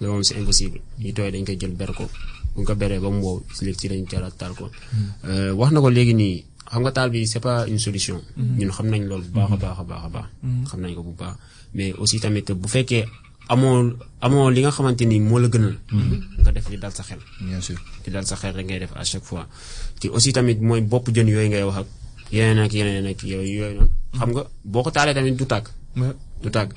loolu 0.01 0.13
moom 0.13 0.23
c'est 0.23 0.39
impossible 0.39 0.81
yu 0.99 1.13
tooy 1.17 1.31
dañ 1.33 1.45
koy 1.45 1.57
jël 1.61 1.73
ber 1.81 1.93
ko 1.99 2.05
bu 2.55 2.61
ñu 2.61 2.67
ko 2.67 2.75
beree 2.75 2.99
ba 3.05 3.09
mu 3.11 3.21
wow 3.27 3.43
jëlaat 4.11 4.35
taal 4.41 4.55
ko. 4.55 4.67
Euh, 5.29 5.53
wax 5.59 5.71
na 5.73 5.81
ko 5.81 5.91
léegi 5.91 6.15
nii 6.15 6.37
xam 6.71 6.83
nga 6.83 6.93
taal 6.97 7.11
bi 7.15 7.27
c'est 7.27 7.41
pas 7.41 7.67
une 7.73 7.79
solution. 7.79 8.19
ñun 8.59 8.71
xam 8.77 8.87
nañ 8.93 9.03
loolu 9.11 9.25
bu 9.33 9.41
baax 9.41 9.53
a 9.53 9.57
baax 9.57 9.79
a 9.81 9.85
baax 9.91 10.03
a 10.07 10.09
baax. 10.15 10.27
xam 10.69 10.81
nañ 10.83 10.95
ko 10.97 11.03
bu 11.09 11.13
baax 11.21 11.37
mais 11.75 11.93
aussi 12.01 12.21
tamit 12.21 12.47
bu 12.61 12.69
fekkee 12.69 13.05
amoo 13.53 13.93
amoo 14.25 14.51
li 14.55 14.61
nga 14.63 14.71
xamante 14.77 15.05
ni 15.07 15.21
moo 15.21 15.39
la 15.43 15.49
gënal. 15.49 15.77
nga 16.43 16.51
def 16.53 16.67
li 16.73 16.79
dal 16.83 16.93
sa 16.99 17.03
xel. 17.09 17.21
bien 17.41 17.61
sûr. 17.67 17.79
di 18.05 18.09
dal 18.15 18.27
sa 18.27 18.37
xel 18.41 18.53
rek 18.57 18.67
ngay 18.67 18.81
def 18.83 18.93
à 18.97 19.05
chaque 19.05 19.25
fois. 19.29 19.47
te 20.01 20.07
aussi 20.09 20.33
tamit 20.33 20.59
mooy 20.69 20.81
bopp 20.81 21.07
jën 21.15 21.29
yooyu 21.29 21.49
ngay 21.51 21.63
wax 21.69 21.77
ak 21.83 21.87
yeneen 22.33 22.59
ak 22.65 22.73
yeneen 22.79 23.07
ak 23.11 23.19
yooyu 23.23 23.53
yooyu 23.61 23.75
noonu. 23.79 23.91
Xam 24.19 24.31
nga 24.35 24.43
boo 24.73 24.83
ko 24.85 24.91
taalee 24.91 25.15
tamit 25.15 25.37
du 25.41 25.47
du 26.43 26.51
tàgg. 26.51 26.71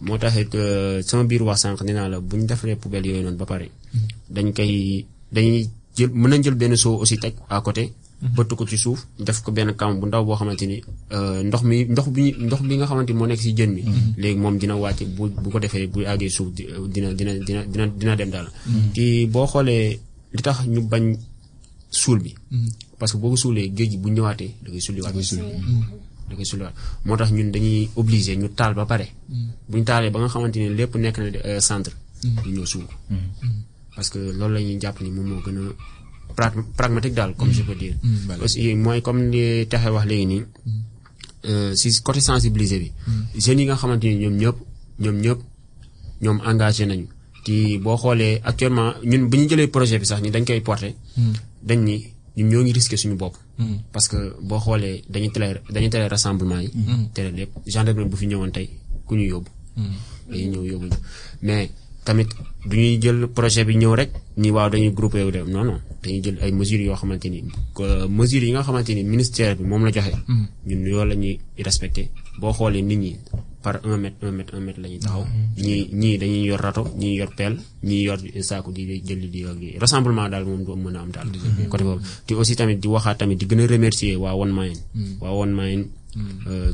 Moo 0.00 0.18
taxit 0.18 0.54
euh, 0.54 1.02
sama 1.02 1.24
biir 1.24 1.42
wax 1.42 1.60
sànq 1.62 1.80
nee 1.86 1.94
naa 1.94 2.08
la 2.12 2.18
bu 2.20 2.36
ñu 2.36 2.46
defaree 2.50 2.76
poubelle 2.76 3.06
yooyu 3.08 3.22
noonu 3.22 3.36
ba 3.42 3.46
pare 3.46 3.66
dañ 4.34 4.52
koy 4.56 5.06
dañuy 5.34 5.70
jël 5.96 6.10
mën 6.20 6.28
nañ 6.30 6.42
jël 6.44 6.54
benn 6.60 6.76
seau 6.76 6.98
aussi 7.02 7.16
teg 7.18 7.34
à 7.48 7.60
côté 7.60 7.92
bëtt 8.36 8.50
ko 8.56 8.64
ci 8.66 8.78
suuf 8.78 9.06
def 9.18 9.42
ko 9.42 9.52
benn 9.52 9.74
kam 9.76 10.00
bu 10.00 10.06
ndaw 10.06 10.24
boo 10.24 10.34
xamante 10.36 10.64
ni 10.66 10.80
euh, 11.12 11.42
ndox 11.44 11.62
mi 11.62 11.84
ndox 11.84 12.08
bi 12.08 12.32
ndox 12.46 12.60
bi 12.62 12.76
nga 12.76 12.86
xamante 12.86 13.10
ni 13.12 13.18
moo 13.18 13.26
nekk 13.26 13.40
si 13.40 13.52
jën 13.54 13.70
mi. 13.76 13.82
Léegi 14.16 14.38
moom 14.38 14.56
dina 14.58 14.74
wàcc 14.76 15.04
bu 15.16 15.28
bu 15.42 15.48
ko 15.50 15.58
defee 15.58 15.86
bu 15.86 16.00
àggee 16.12 16.30
suuf 16.30 16.48
di- 16.54 16.66
dina 16.92 17.12
dina 17.12 17.32
dina 17.46 17.62
dina 17.66 17.86
dina 17.86 18.16
dem 18.16 18.30
daal. 18.30 18.48
Te 18.94 19.26
boo 19.32 19.46
xoolee 19.46 19.98
li 20.32 20.42
tax 20.42 20.66
ñu 20.66 20.80
bañ 20.88 21.16
suul 21.90 22.18
bi. 22.24 22.34
Parce 22.98 23.12
que 23.12 23.18
boo 23.18 23.30
ko 23.30 23.36
suulee 23.36 23.70
géej 23.76 23.90
gi 23.90 23.98
bu 23.98 24.08
ñëwaatee 24.10 24.54
da 24.62 24.70
koy 24.70 24.80
sulliwaat. 24.80 25.12
Da 26.28 26.34
koy 26.36 26.44
sulliwaat. 26.44 26.74
Moo 27.04 27.16
tax 27.16 27.30
ñun 27.32 27.50
dañuy 27.52 27.88
obligé 27.96 28.36
ñu 28.36 28.48
taal 28.54 28.74
ba 28.74 28.86
pare. 28.86 29.06
Bu 29.68 29.76
ñu 29.78 29.84
taalee 29.84 30.10
ba 30.10 30.18
nga 30.20 30.28
xamante 30.28 30.56
ni 30.58 30.68
lépp 30.74 30.94
nekk 30.96 31.18
na 31.18 31.24
euh, 31.44 31.60
centre. 31.60 31.92
Ñu 32.24 32.50
ñëw 32.56 32.66
suul 32.66 32.84
ko. 32.86 32.94
Parce 33.94 34.08
que 34.10 34.18
loolu 34.18 34.54
la 34.54 34.60
ñuy 34.60 34.78
jàpp 34.80 35.00
ni 35.02 35.10
moom 35.10 35.26
moo 35.28 35.40
gën 35.44 35.56
a 35.58 35.62
pra- 35.62 35.76
pragmatique 36.76 37.14
daal 37.14 37.34
comme 37.36 37.52
je 37.52 37.62
peux 37.62 37.74
dire. 37.74 37.94
Aussi 38.42 38.74
mooy 38.74 39.00
comme 39.02 39.30
li 39.32 39.66
taxe 39.66 39.88
wax 39.90 40.06
léegi 40.06 40.26
nii 40.26 40.42
euh, 41.46 41.74
si 41.74 41.88
côté 42.02 42.20
sensibiliser 42.20 42.78
bi 42.78 42.92
jeunes 43.44 43.60
yi 43.60 43.66
nga 43.66 43.76
xamante 43.76 44.04
ni 44.08 44.16
ñoom 44.22 44.36
ñëpp 44.42 44.56
ñoom 45.00 45.16
ñëpp 45.24 45.38
ñoom 46.22 46.38
engagé 46.46 46.86
nañu. 46.86 47.06
Ti 47.44 47.78
boo 47.78 47.96
xoolee 48.02 48.40
actuellement 48.42 48.94
ñun 49.04 49.28
bu 49.28 49.36
ñu 49.38 49.48
jëlee 49.50 49.68
projet 49.68 49.98
bi 49.98 50.06
sax 50.06 50.20
ni 50.22 50.30
dañ 50.30 50.44
koy 50.46 50.60
porter 50.60 50.94
dañ 51.62 51.80
ni 51.84 51.96
ñun 52.36 52.48
ñoo 52.50 52.62
ngi 52.62 52.72
risqué 52.72 52.96
suñu 52.96 53.16
bopp. 53.16 53.34
Parce 53.92 54.08
que 54.08 54.16
boo 54.48 54.58
xoolee 54.64 55.04
dañuy 55.12 55.30
tere 55.30 55.60
dañuy 55.70 55.90
tere 55.90 56.08
rassemblement 56.08 56.60
yi. 56.64 56.70
Tere 57.14 57.30
lépp. 57.32 57.50
Gendarmerie 57.66 58.08
bu 58.10 58.16
fi 58.16 58.26
ñëwoon 58.26 58.50
tey 58.52 58.68
ku 59.06 59.14
ñu 59.16 59.26
yóbbu. 59.32 59.50
Dañuy 60.30 60.46
ñëw 60.52 60.64
yóbbu 60.70 60.86
ñu. 60.86 60.96
Mais 61.42 61.70
tamit 62.04 62.28
du 62.68 62.76
ñuy 62.76 62.98
jël 63.02 63.26
projet 63.28 63.64
bi 63.64 63.76
ñëw 63.76 63.94
rek 63.94 64.10
ni 64.36 64.50
waaw 64.50 64.70
dañuy 64.70 64.92
groupé 64.92 65.22
wu 65.24 65.30
dem 65.30 65.48
non 65.50 65.64
non 65.64 65.80
dañuy 66.02 66.20
jël 66.24 66.38
ay 66.42 66.52
mesures 66.52 66.84
yoo 66.84 66.96
xamante 66.96 67.28
ni 67.30 67.42
que 67.74 68.06
mesures 68.08 68.44
yi 68.46 68.52
nga 68.52 68.62
xamante 68.62 68.90
ni 68.94 69.02
ministère 69.04 69.56
bi 69.56 69.64
moom 69.64 69.84
la 69.84 69.90
joxe. 69.92 70.12
ñun 70.66 70.86
yoo 70.86 71.04
la 71.04 71.14
ñuy 71.14 71.38
respecté 71.58 72.10
boo 72.40 72.52
xoolee 72.52 72.82
nit 72.82 72.98
ñi 72.98 73.16
par 73.62 73.80
un 73.84 73.96
mètre 73.96 74.26
un 74.28 74.32
mètre 74.32 74.54
un 74.56 74.60
mètre 74.60 74.80
la 74.82 74.88
ñuy 74.88 74.98
taxaw. 74.98 75.24
ñii 75.56 75.88
ñii 75.92 76.18
dañuy 76.18 76.44
yor 76.50 76.60
rato 76.60 76.82
ñii 76.98 77.16
yor 77.16 77.30
pelle 77.34 77.58
ñii 77.82 78.02
yor 78.04 78.18
saako 78.40 78.70
di 78.72 79.00
jël 79.06 79.20
di 79.20 79.28
di 79.30 79.78
rassemblement 79.78 80.28
daal 80.28 80.44
moom 80.44 80.62
du 80.64 80.72
mën 80.76 80.96
a 80.96 81.00
am 81.00 81.10
daal. 81.10 81.28
côté 81.70 81.84
boobu 81.84 82.02
te 82.26 82.34
aussi 82.34 82.54
tamit 82.56 82.76
di 82.82 82.88
waxaat 82.88 83.16
tamit 83.18 83.36
di 83.38 83.46
gën 83.46 83.60
a 83.60 83.66
remercier 83.66 84.16
waa 84.16 84.34
One 84.34 84.52
Mind. 84.52 84.78
waa 85.20 85.32
One 85.32 85.52
Mind. 85.54 85.84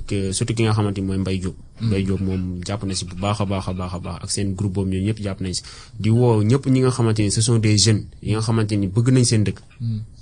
Que 0.07 0.33
surtout 0.33 0.55
ki 0.55 0.63
nga 0.65 0.73
xamante 0.73 0.99
ni 1.01 1.07
mooy 1.07 1.19
Mbaye 1.19 1.39
Diop. 1.39 1.57
Mbaye 1.81 2.03
Diop 2.05 2.21
moom 2.21 2.61
jàpp 2.67 2.85
na 2.85 2.95
si 2.95 3.05
bu 3.05 3.15
baax 3.17 3.41
a 3.41 3.45
baax 3.47 3.69
a 3.69 3.73
baax 3.73 3.93
a 3.95 3.99
baax 3.99 4.19
ak 4.25 4.31
seen 4.31 4.55
groupe 4.55 4.75
boobu 4.75 4.91
ñoom 4.91 5.05
ñëpp 5.07 5.19
jàpp 5.23 5.41
nañ 5.41 5.53
si 5.55 5.63
di 5.99 6.11
woo 6.11 6.43
ñëpp 6.43 6.67
ñi 6.67 6.81
nga 6.81 6.91
xamante 6.91 7.21
ni 7.23 7.31
ce 7.31 7.41
sont 7.41 7.59
des 7.59 7.77
jeunes 7.79 8.05
yi 8.23 8.33
nga 8.33 8.41
xamante 8.41 8.73
ni 8.77 8.87
bëgg 8.89 9.09
nañ 9.13 9.25
seen 9.25 9.43
dëkk. 9.45 9.59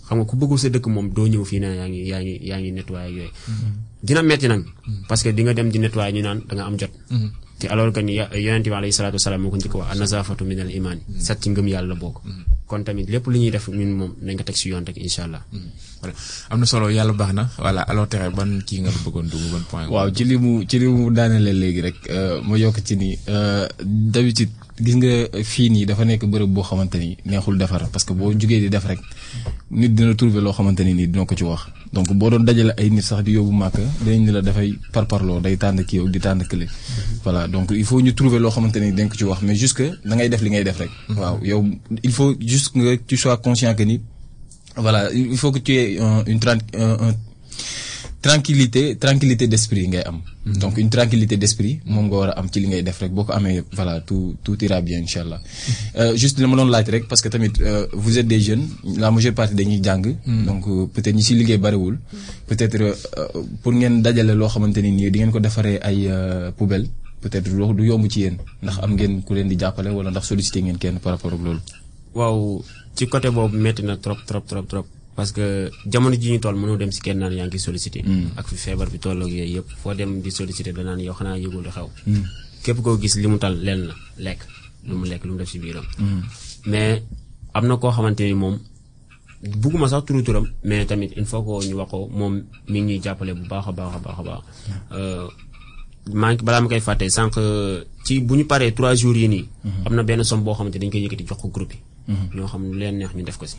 xam 0.08 0.16
nga 0.18 0.24
ku 0.24 0.36
bëggul 0.36 0.58
sa 0.58 0.68
dëkk 0.68 0.86
moom 0.86 1.10
doo 1.12 1.26
ñëw 1.26 1.44
fii 1.44 1.60
na 1.60 1.68
yaa 1.74 1.88
ngi 1.88 2.00
yaa 2.10 2.20
ngi 2.22 2.34
yaa 2.48 2.58
ngi 2.60 2.70
nettoyer 2.72 3.10
yooyu. 3.10 3.30
dina 4.02 4.22
metti 4.22 4.46
nag. 4.48 4.64
parce 5.08 5.22
que 5.22 5.30
di 5.36 5.42
nga 5.42 5.52
dem 5.54 5.68
di 5.70 5.78
nettoyer 5.78 6.12
ñu 6.14 6.22
naan 6.22 6.38
da 6.48 6.54
nga 6.56 6.64
am 6.66 6.76
jot. 6.78 6.90
te 7.58 7.66
alors 7.66 7.92
que 7.92 8.00
ni 8.00 8.14
yonent 8.14 8.62
bi 8.62 8.70
alayhi 8.72 8.92
salaatu 8.92 9.16
wasalaam 9.18 9.42
moo 9.42 9.50
ko 9.50 9.56
njëkk 9.56 9.74
wax 9.74 9.88
an-nazaafatu 9.92 10.44
min 10.44 10.60
al 10.60 10.70
imaan 10.70 10.98
ci 11.18 11.50
ngëm 11.50 11.66
yàlla 11.68 11.94
bokk. 11.94 12.22
Kon 12.68 12.82
tamit 12.86 13.08
lépp 13.12 13.26
lu 13.32 13.38
ñuy 13.42 13.50
def 13.50 13.66
ñun 13.68 13.92
moom 13.98 14.12
nañ 14.24 14.36
ko 14.38 14.44
teg 14.48 14.56
si 14.60 14.68
yoon 14.70 14.84
rek 14.88 14.96
incha 15.06 15.24
allah. 15.24 15.42
voilà 16.00 16.14
am 16.50 16.58
na 16.60 16.66
solo 16.66 16.86
yàlla 16.96 17.12
baax 17.20 17.32
na 17.38 17.44
voilà 17.64 17.82
alors 17.90 18.08
tere 18.12 18.30
ban 18.38 18.50
kii 18.68 18.80
nga 18.82 18.90
bëggoon 19.04 19.26
dugg 19.32 19.44
ban 19.52 19.64
point. 19.70 19.88
waaw 19.94 20.08
ci 20.16 20.24
li 20.30 20.36
mu 20.44 20.50
ci 20.68 20.76
li 20.78 20.86
mu 20.86 21.10
léegi 21.12 21.80
rek 21.86 21.98
ma 22.46 22.54
yokk 22.62 22.78
ci 22.86 22.94
ni 22.96 23.10
d'habitude 24.12 24.52
gis 24.84 24.96
nga 24.96 25.42
fii 25.44 25.68
nii 25.70 25.84
dafa 25.86 26.04
nekk 26.04 26.24
bërëb 26.32 26.50
boo 26.54 26.62
xamante 26.62 26.96
ni 26.98 27.16
neexul 27.24 27.56
defar 27.58 27.88
parce 27.92 28.04
que 28.06 28.12
boo 28.14 28.32
jugee 28.32 28.60
di 28.60 28.68
def 28.68 28.84
rek 28.86 28.98
nit 29.70 29.92
dina 29.94 30.14
trouver 30.14 30.40
loo 30.42 30.52
xamante 30.52 30.80
ni 30.84 30.94
nii 30.94 31.06
dina 31.12 31.24
ko 31.24 31.34
ci 31.34 31.44
wax 31.44 31.62
donc 31.92 32.12
boo 32.12 32.30
doon 32.30 32.44
dajale 32.44 32.72
ay 32.76 32.90
nit 32.90 33.02
sax 33.02 33.22
di 33.22 33.32
yóbbu 33.32 33.52
màkk 33.52 33.76
dinañ 34.04 34.20
ni 34.26 34.32
la 34.32 34.40
dafay 34.42 34.70
parparloo 34.92 35.40
day 35.40 35.56
tànn 35.56 35.84
kii 35.84 36.00
ak 36.00 36.08
di 36.10 36.18
tànn 36.20 36.42
kële. 36.50 36.66
voilà 37.24 37.48
donc 37.48 37.70
il 37.70 37.84
faut 37.84 38.00
ñu 38.00 38.12
trouver 38.14 38.38
loo 38.40 38.50
xamante 38.50 38.76
ni 38.80 38.92
dañ 38.92 39.08
ko 39.08 39.16
ci 39.16 39.24
wax 39.24 39.42
mais 39.42 39.56
juste 39.56 39.74
que 39.78 39.86
da 40.08 40.14
ngay 40.16 40.28
def 40.28 40.42
li 40.42 40.50
ngay 40.50 40.64
def 40.64 40.78
rek. 40.78 40.90
waaw 41.16 41.38
yow 41.42 41.64
il 42.02 42.12
faut 42.12 42.34
juste 42.40 42.72
que 42.74 42.96
tu 43.06 43.16
sois 43.16 43.36
conscient 43.38 43.74
que 43.74 43.82
ni 43.84 44.00
voilà 44.76 45.10
il 45.12 45.36
faut 45.36 45.50
que 45.52 45.58
tu 45.58 45.72
aies 45.72 45.98
une 46.26 46.40
un 46.74 47.14
tranquillité 48.20 48.96
tranquillité 48.98 49.46
d'esprit 49.46 49.86
ngay 49.88 50.02
am. 50.10 50.18
donc 50.62 50.76
une 50.78 50.90
tranquillité 50.90 51.36
d'esprit 51.36 51.80
moom 51.86 52.06
nga 52.08 52.16
war 52.20 52.28
a 52.30 52.38
am 52.40 52.48
ci 52.50 52.58
li 52.60 52.66
ngay 52.68 52.82
def 52.82 52.98
rek 53.02 53.12
boo 53.12 53.24
ko 53.24 53.32
amee 53.32 53.62
voilà 53.76 54.00
tout 54.00 54.34
tout 54.44 54.58
ira 54.64 54.80
bien 54.80 54.98
incha 55.04 55.20
allah. 55.24 55.40
juste 56.16 56.40
dama 56.40 56.56
doon 56.56 56.68
laaj 56.74 56.86
rek 56.94 57.04
parce 57.08 57.22
que 57.22 57.28
tamit 57.28 57.52
vous 57.92 58.18
êtes 58.18 58.26
des 58.26 58.40
jeunes 58.40 58.66
la 58.96 59.10
majeure 59.10 59.34
partie 59.34 59.54
dañuy 59.54 59.80
jàng. 59.82 60.06
donc 60.46 60.64
peut-être 60.92 61.14
ñi 61.14 61.22
si 61.22 61.34
liggéey 61.34 61.58
bariwul. 61.58 61.98
peut-être 62.48 62.78
pour 63.62 63.72
ngeen 63.72 64.02
dajale 64.02 64.34
loo 64.34 64.48
xamante 64.48 64.78
ni 64.82 64.90
nii 64.90 65.10
di 65.12 65.18
ngeen 65.18 65.30
ko 65.30 65.38
defaree 65.40 65.78
ay 65.88 66.08
peut-être 67.22 67.48
du 67.76 67.84
yomb 67.86 68.04
ci 68.10 68.20
yéen 68.20 68.36
ndax 68.62 68.78
am 68.82 68.92
ngeen 68.94 69.22
ku 69.22 69.34
leen 69.34 69.48
di 69.48 69.56
jàppale 69.58 69.90
wala 69.90 70.10
ndax 70.10 70.32
ngeen 70.32 70.78
kenn 70.78 70.98
par 70.98 71.12
rapport 71.12 71.32
ak 71.32 71.40
loolu? 71.46 71.60
waaw 72.14 72.64
ci 72.96 73.06
côté 73.06 73.30
boobu 73.30 73.56
métti 73.56 73.82
na 73.82 73.96
trop 73.96 74.18
trop 74.26 74.42
trop 74.50 74.62
trop. 74.66 74.86
Parce 75.18 75.32
que 75.36 75.44
jamono 75.92 76.14
ji 76.22 76.28
ñu 76.32 76.38
toll 76.44 76.54
mënoo 76.60 76.76
dem 76.80 76.92
si 76.96 77.00
kenn 77.06 77.18
naan 77.18 77.32
yaa 77.38 77.46
ngi 77.48 77.58
sollicité. 77.66 78.00
ak 78.38 78.46
fi 78.50 78.56
feebar 78.64 78.88
bi 78.92 78.98
toll 79.04 79.18
ak 79.24 79.28
yooyu 79.38 79.54
yëpp 79.56 79.68
foo 79.82 79.94
dem 79.98 80.10
di 80.22 80.30
sollicité 80.30 80.70
danaan 80.76 81.00
yow 81.06 81.14
xanaa 81.18 81.36
yëgul 81.42 81.62
di 81.66 81.70
xew. 81.76 81.88
képp 82.62 82.78
koo 82.84 82.96
gis 83.02 83.14
li 83.22 83.26
mu 83.32 83.38
tal 83.42 83.54
leen 83.66 83.80
la 83.88 83.94
lekk. 84.26 84.40
lu 84.88 84.94
mu 85.00 85.04
lekk 85.10 85.22
lu 85.26 85.32
mu 85.32 85.38
def 85.40 85.50
ci 85.50 85.58
biiram 85.58 85.84
mais 86.70 87.02
am 87.56 87.64
na 87.68 87.74
koo 87.80 87.90
xamante 87.96 88.22
ni 88.30 88.34
moom 88.42 88.56
bugguma 89.62 89.88
sax 89.88 90.02
turu 90.06 90.22
turam 90.26 90.46
mais 90.68 90.86
tamit 90.86 91.10
il 91.20 91.24
faut 91.30 91.42
que 91.42 91.66
ñu 91.68 91.74
wax 91.80 91.90
ko 91.90 91.98
moom 92.18 92.34
mi 92.70 92.78
ngi 92.80 92.94
ñuy 92.94 93.00
jàppale 93.04 93.32
bu 93.38 93.44
baax 93.52 93.64
a 93.70 93.72
baax 93.78 93.92
a 93.96 93.98
baax 94.04 94.18
a 94.20 94.22
baax 94.28 94.42
maa 96.20 96.30
ngi 96.32 96.42
balaa 96.46 96.60
ma 96.62 96.68
koy 96.70 96.80
fàtte 96.88 97.06
sànq 97.16 97.34
ci 98.04 98.20
bu 98.26 98.32
ñu 98.38 98.44
paree 98.52 98.72
trois 98.76 98.94
jours 99.00 99.18
yi 99.22 99.28
nii. 99.34 99.46
am 99.84 99.92
na 99.96 100.02
benn 100.08 100.22
somme 100.30 100.44
boo 100.44 100.54
xamante 100.58 100.78
dañ 100.80 100.90
koy 100.92 101.02
yëkkati 101.04 101.24
jox 101.28 101.38
ko 101.42 101.48
groupe 101.54 101.74
yi. 101.74 102.14
ñoo 102.34 102.46
xam 102.52 102.62
lu 102.70 102.78
leen 102.80 102.94
neex 102.98 103.12
ñu 103.16 103.22
def 103.28 103.36
ko 103.40 103.46
si. 103.46 103.56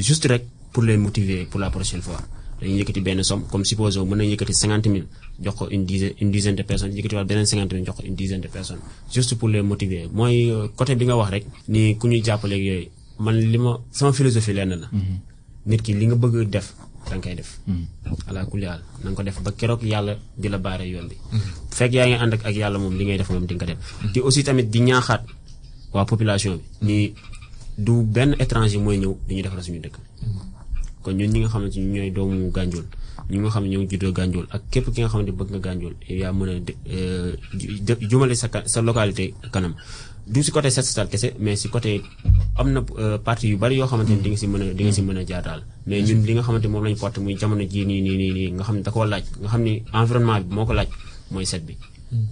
Juste 0.00 0.26
rek 0.26 0.44
pour 0.72 0.82
les 0.84 0.96
motiver 0.96 1.44
pour 1.50 1.60
la 1.60 1.70
prochaine 1.70 2.02
fois 2.02 2.20
dañuy 2.60 2.78
yëkkati 2.80 3.00
benn 3.00 3.22
somme 3.22 3.44
comme 3.50 3.64
supposons 3.64 4.04
mën 4.04 4.16
nañu 4.18 4.30
yëkkati 4.32 4.54
cinquante 4.54 4.86
mille 4.88 5.06
jox 5.40 5.54
ko 5.56 5.68
une 5.70 5.84
dizaine 5.86 6.12
une 6.20 6.30
dizaine 6.30 6.56
de 6.56 6.62
personnes 6.62 6.92
yëkkati 6.96 7.14
waat 7.16 7.24
beneen 7.26 7.46
cinquante 7.46 7.72
mille 7.72 7.86
jox 7.86 7.96
ko 7.98 8.02
une 8.06 8.14
dizaine 8.14 8.40
de 8.42 8.48
personnes 8.48 8.80
juste 9.12 9.34
pour 9.38 9.48
les 9.48 9.62
motiver 9.62 10.08
mooy 10.12 10.52
côté 10.76 10.94
bi 10.94 11.04
nga 11.06 11.16
wax 11.16 11.30
rek. 11.30 11.44
ni 11.68 11.96
ku 11.98 12.06
ñuy 12.08 12.22
jàppaleeg 12.22 12.62
yooyu 12.62 12.88
man 13.18 13.34
li 13.36 13.58
ma 13.58 13.78
sama 13.90 14.12
philosophie 14.12 14.52
lenn 14.54 14.74
la. 14.82 14.88
nit 15.66 15.80
ki 15.82 15.92
li 15.94 16.06
nga 16.06 16.14
bëgg 16.16 16.48
def. 16.50 16.74
da 17.08 17.16
nga 17.16 17.22
koy 17.24 17.34
def. 17.34 17.50
ala 18.28 18.44
kulli 18.44 18.66
haal 18.66 18.82
na 19.04 19.10
nga 19.10 19.16
ko 19.16 19.22
def 19.22 19.40
ba 19.42 19.50
keroog 19.52 19.82
yàlla 19.82 20.16
di 20.36 20.48
la 20.48 20.58
baare 20.58 20.84
yoon 20.92 21.08
bi. 21.08 21.16
bu 21.32 21.74
fekk 21.78 21.92
yaa 21.94 22.06
ngi 22.06 22.14
ànd 22.22 22.32
ak 22.34 22.54
yàlla 22.62 22.78
moom 22.78 22.94
li 22.98 23.04
ngay 23.04 23.18
def 23.18 23.30
moom 23.30 23.46
di 23.46 23.54
nga 23.54 23.64
ko 23.64 23.72
def. 23.72 23.78
te 24.12 24.20
aussi 24.20 24.44
tamit 24.44 24.68
di 24.70 24.80
ñaaxaat 24.80 25.22
waa 25.94 26.04
population 26.04 26.60
bi. 26.82 26.86
ni 26.86 26.96
du 27.84 27.94
benn 28.14 28.30
étranger 28.38 28.78
mooy 28.84 28.98
ñëw 29.02 29.14
di 29.26 29.34
ñu 29.36 29.42
defal 29.42 29.62
suñu 29.64 29.80
dëkk. 29.80 29.96
kon 31.02 31.12
ñun 31.18 31.30
ñi 31.32 31.38
nga 31.40 31.48
xamante 31.52 31.76
ni 31.80 31.86
ñooy 31.96 32.10
doomu 32.16 32.50
Gandiol 32.56 32.84
ñi 33.30 33.38
nga 33.38 33.50
xam 33.54 33.64
ne 33.64 33.70
ñoo 33.72 33.82
ngi 33.82 33.90
juddoo 33.96 34.12
Gandiol 34.18 34.46
ak 34.54 34.62
képp 34.72 34.86
ki 34.92 35.00
nga 35.00 35.08
xamante 35.12 35.32
bëgg 35.38 35.50
nga 35.52 35.60
Gandiol 35.66 35.94
yaa 36.08 36.32
mën 36.32 36.48
a 36.50 36.54
jumale 38.10 38.34
sa 38.36 38.48
sa 38.66 38.80
localité 38.82 39.34
kanam. 39.52 39.74
du 40.26 40.42
si 40.44 40.50
côté 40.52 40.70
set 40.70 40.84
setal 40.84 41.08
kese 41.08 41.34
mais 41.40 41.56
si 41.56 41.68
côté 41.68 42.02
am 42.56 42.68
na 42.72 42.80
parti 43.24 43.48
yu 43.48 43.56
bari 43.56 43.76
yoo 43.80 43.86
xamante 43.88 44.10
ni 44.12 44.20
di 44.22 44.28
nga 44.30 44.36
si 44.38 44.46
mën 44.46 44.62
a 44.62 44.74
di 44.74 44.82
nga 44.84 44.92
si 44.92 45.02
mën 45.02 45.16
a 45.16 45.24
jaar 45.26 45.42
daal 45.42 45.62
mais 45.86 46.02
ñun 46.02 46.20
li 46.26 46.32
nga 46.34 46.42
xamante 46.42 46.66
moom 46.68 46.84
lañ 46.84 46.96
porté 46.96 47.18
muy 47.20 47.34
jamono 47.40 47.62
jii 47.72 47.84
nii 47.86 48.00
nii 48.06 48.16
nii 48.20 48.32
nii 48.36 48.50
nga 48.56 48.62
xam 48.64 48.76
ne 48.76 48.82
da 48.82 48.90
koo 48.92 49.04
laaj 49.04 49.24
nga 49.40 49.48
xam 49.48 49.62
ni 49.62 49.82
environnement 49.92 50.40
bi 50.46 50.54
moo 50.54 50.66
ko 50.68 50.72
laaj 50.78 50.88
mooy 51.32 51.46
set 51.46 51.64
bi 51.64 51.74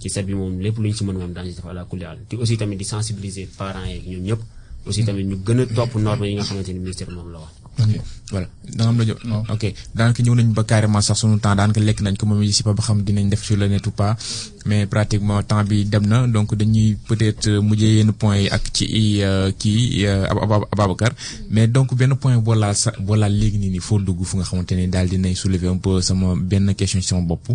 ci 0.00 0.08
set 0.10 0.26
bi 0.26 0.34
moom 0.34 0.60
lépp 0.60 0.76
lu 0.78 0.88
ñu 0.88 0.94
si 0.94 1.04
mën 1.04 1.16
moom 1.16 1.32
daañu 1.32 1.50
si 1.50 1.56
def 1.56 1.88
kulli 1.88 2.04
te 2.28 2.36
aussi 2.36 2.56
tamit 2.56 2.76
di 2.76 2.84
sensibiliser 2.84 3.48
parents 3.56 3.88
yeeg 3.88 4.04
ñoom 4.06 4.22
ñëpp 4.28 4.40
aussi 4.88 5.04
tamit 5.04 5.24
ñu 5.24 5.36
gën 5.46 5.60
a 5.60 5.66
topp 5.66 5.94
normes 5.96 6.26
yi 6.28 6.34
nga 6.34 6.44
xamante 6.44 6.68
ni 6.72 6.78
ministère 6.80 7.10
moom 7.10 7.30
la 7.32 7.38
wax. 7.38 7.52
Ok 7.78 7.94
voilà. 8.32 8.48
Da 8.76 8.84
nga 8.84 8.90
am 8.90 8.98
la 8.98 9.04
jo 9.06 9.14
ok. 9.54 9.64
Daanaka 9.94 10.22
ñëw 10.22 10.34
nañ 10.34 10.52
ba 10.52 10.64
carrément 10.64 11.00
sax 11.00 11.18
sunu 11.20 11.38
temps 11.38 11.54
daanaka 11.54 11.80
lekk 11.80 12.00
nañ 12.02 12.16
ko 12.16 12.26
moom 12.26 12.42
yi 12.42 12.52
si 12.52 12.62
ba 12.62 12.74
xam 12.74 13.02
dinañ 13.06 13.28
def 13.30 13.42
sur 13.44 13.56
le 13.56 13.68
net 13.68 13.86
ou 13.86 13.90
pas 13.92 14.16
mais 14.66 14.86
pratiquement 14.86 15.42
temps 15.42 15.62
bi 15.64 15.84
dem 15.84 16.04
na 16.06 16.26
donc 16.26 16.54
dañuy 16.56 16.96
peut-être 17.08 17.48
mujjee 17.62 17.98
yenn 17.98 18.12
point 18.12 18.36
yi 18.36 18.48
ak 18.50 18.64
ci 18.72 18.84
kii 19.58 20.06
Ababacar. 20.72 21.12
Mais 21.50 21.68
donc 21.68 21.94
benn 21.94 22.14
point 22.16 22.36
boo 22.38 22.54
laal 22.54 22.74
sa 22.74 22.90
boo 22.98 23.14
laal 23.14 23.32
léegi 23.32 23.58
nii 23.58 23.70
nii 23.70 23.80
foo 23.80 23.98
dugg 23.98 24.24
fu 24.24 24.36
nga 24.36 24.44
xamante 24.44 24.72
ne 24.74 24.88
daal 24.88 25.08
dinay 25.08 25.34
soulever 25.34 25.68
un 25.68 25.78
peu 25.78 26.00
sama 26.02 26.34
benn 26.36 26.74
question 26.74 27.00
ci 27.00 27.08
sama 27.08 27.22
bopp 27.22 27.48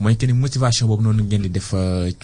mooy 0.00 0.16
que 0.16 0.26
ni 0.26 0.32
motivation 0.34 0.86
boobu 0.86 1.02
noonu 1.02 1.24
ngeen 1.24 1.42
di 1.42 1.48
def 1.50 1.74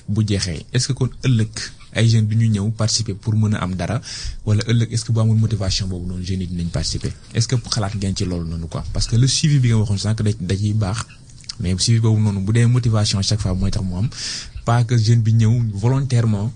bu 0.08 0.22
jeexee 0.26 0.64
est-ce 0.72 0.88
que 0.88 0.92
kon 0.92 1.08
ëllëg 1.24 1.48
ay 1.94 2.08
jeunes 2.08 2.28
du 2.28 2.36
ñu 2.36 2.48
ñëw 2.48 2.70
participer 2.70 3.14
pour 3.14 3.34
mën 3.34 3.54
a 3.54 3.58
am 3.64 3.74
dara 3.74 4.00
wala 4.46 4.62
ëllëg 4.70 4.92
est-ce 4.92 5.04
que 5.04 5.12
bu 5.12 5.20
amul 5.20 5.38
motivation 5.38 5.86
boobu 5.88 6.06
noonu 6.06 6.24
jeunes 6.24 6.40
yi 6.42 6.46
dinañ 6.46 6.68
participer 6.70 7.12
est-ce 7.34 7.48
que 7.48 7.56
xalaat 7.74 7.94
ngeen 7.96 8.16
ci 8.16 8.24
loolu 8.24 8.48
noonu 8.48 8.66
quoi 8.68 8.84
parce 8.92 9.06
que 9.06 9.16
le 9.16 9.26
suivi 9.26 9.58
bi 9.58 9.68
nga 9.68 9.76
waxoon 9.78 9.98
sànq 9.98 10.22
da 10.22 10.30
da 10.40 10.54
baax 10.74 10.98
mais 11.60 11.76
suivi 11.78 12.00
boobu 12.00 12.20
noonu 12.20 12.40
bu 12.40 12.52
dee 12.52 12.66
motivation 12.66 13.20
chaque 13.22 13.40
fois 13.40 13.54
mooy 13.54 13.70
tax 13.70 13.84
mu 13.84 13.94
am 13.96 14.08
pas 14.64 14.84
que 14.84 14.96
jeune 14.96 15.22
bi 15.22 15.32
ñëw 15.34 15.52
volontairement 15.74 16.52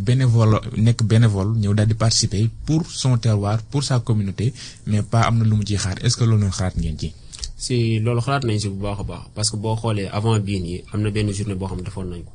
bénévole 0.00 0.60
nekk 0.76 1.02
bénévole 1.04 1.56
ñëw 1.58 1.74
daal 1.74 1.88
di 1.88 1.94
participer 1.94 2.48
pour 2.66 2.82
son 2.90 3.16
terroir 3.18 3.62
pour 3.70 3.82
sa 3.82 4.00
communauté 4.00 4.52
mais 4.86 5.02
pas 5.02 5.22
am 5.28 5.38
na 5.38 5.44
lu 5.44 5.56
mu 5.56 5.64
ciy 5.66 5.76
xaar 5.76 5.96
est-ce 6.04 6.16
que 6.16 6.24
loolu 6.24 6.40
noonu 6.42 6.52
xalaat 6.52 6.76
ngeen 6.76 6.98
ci? 6.98 7.12
si 7.56 7.98
loolu 8.00 8.20
xalaat 8.20 8.44
nañ 8.44 8.58
si 8.58 8.68
bu 8.68 8.78
baax 8.86 8.98
a 9.00 9.04
baax 9.10 9.22
parce 9.34 9.50
que 9.50 9.56
boo 9.56 9.76
xoolee 9.76 10.08
avant 10.12 10.38
bii 10.40 10.60
nii 10.60 10.84
am 10.92 11.00
na 11.02 11.10
benn 11.10 11.32
journée 11.32 11.54
boo 11.54 11.66
xam 11.68 11.78
ne 11.78 11.84
defoon 11.84 12.08
nañ 12.12 12.22
ko. 12.24 12.32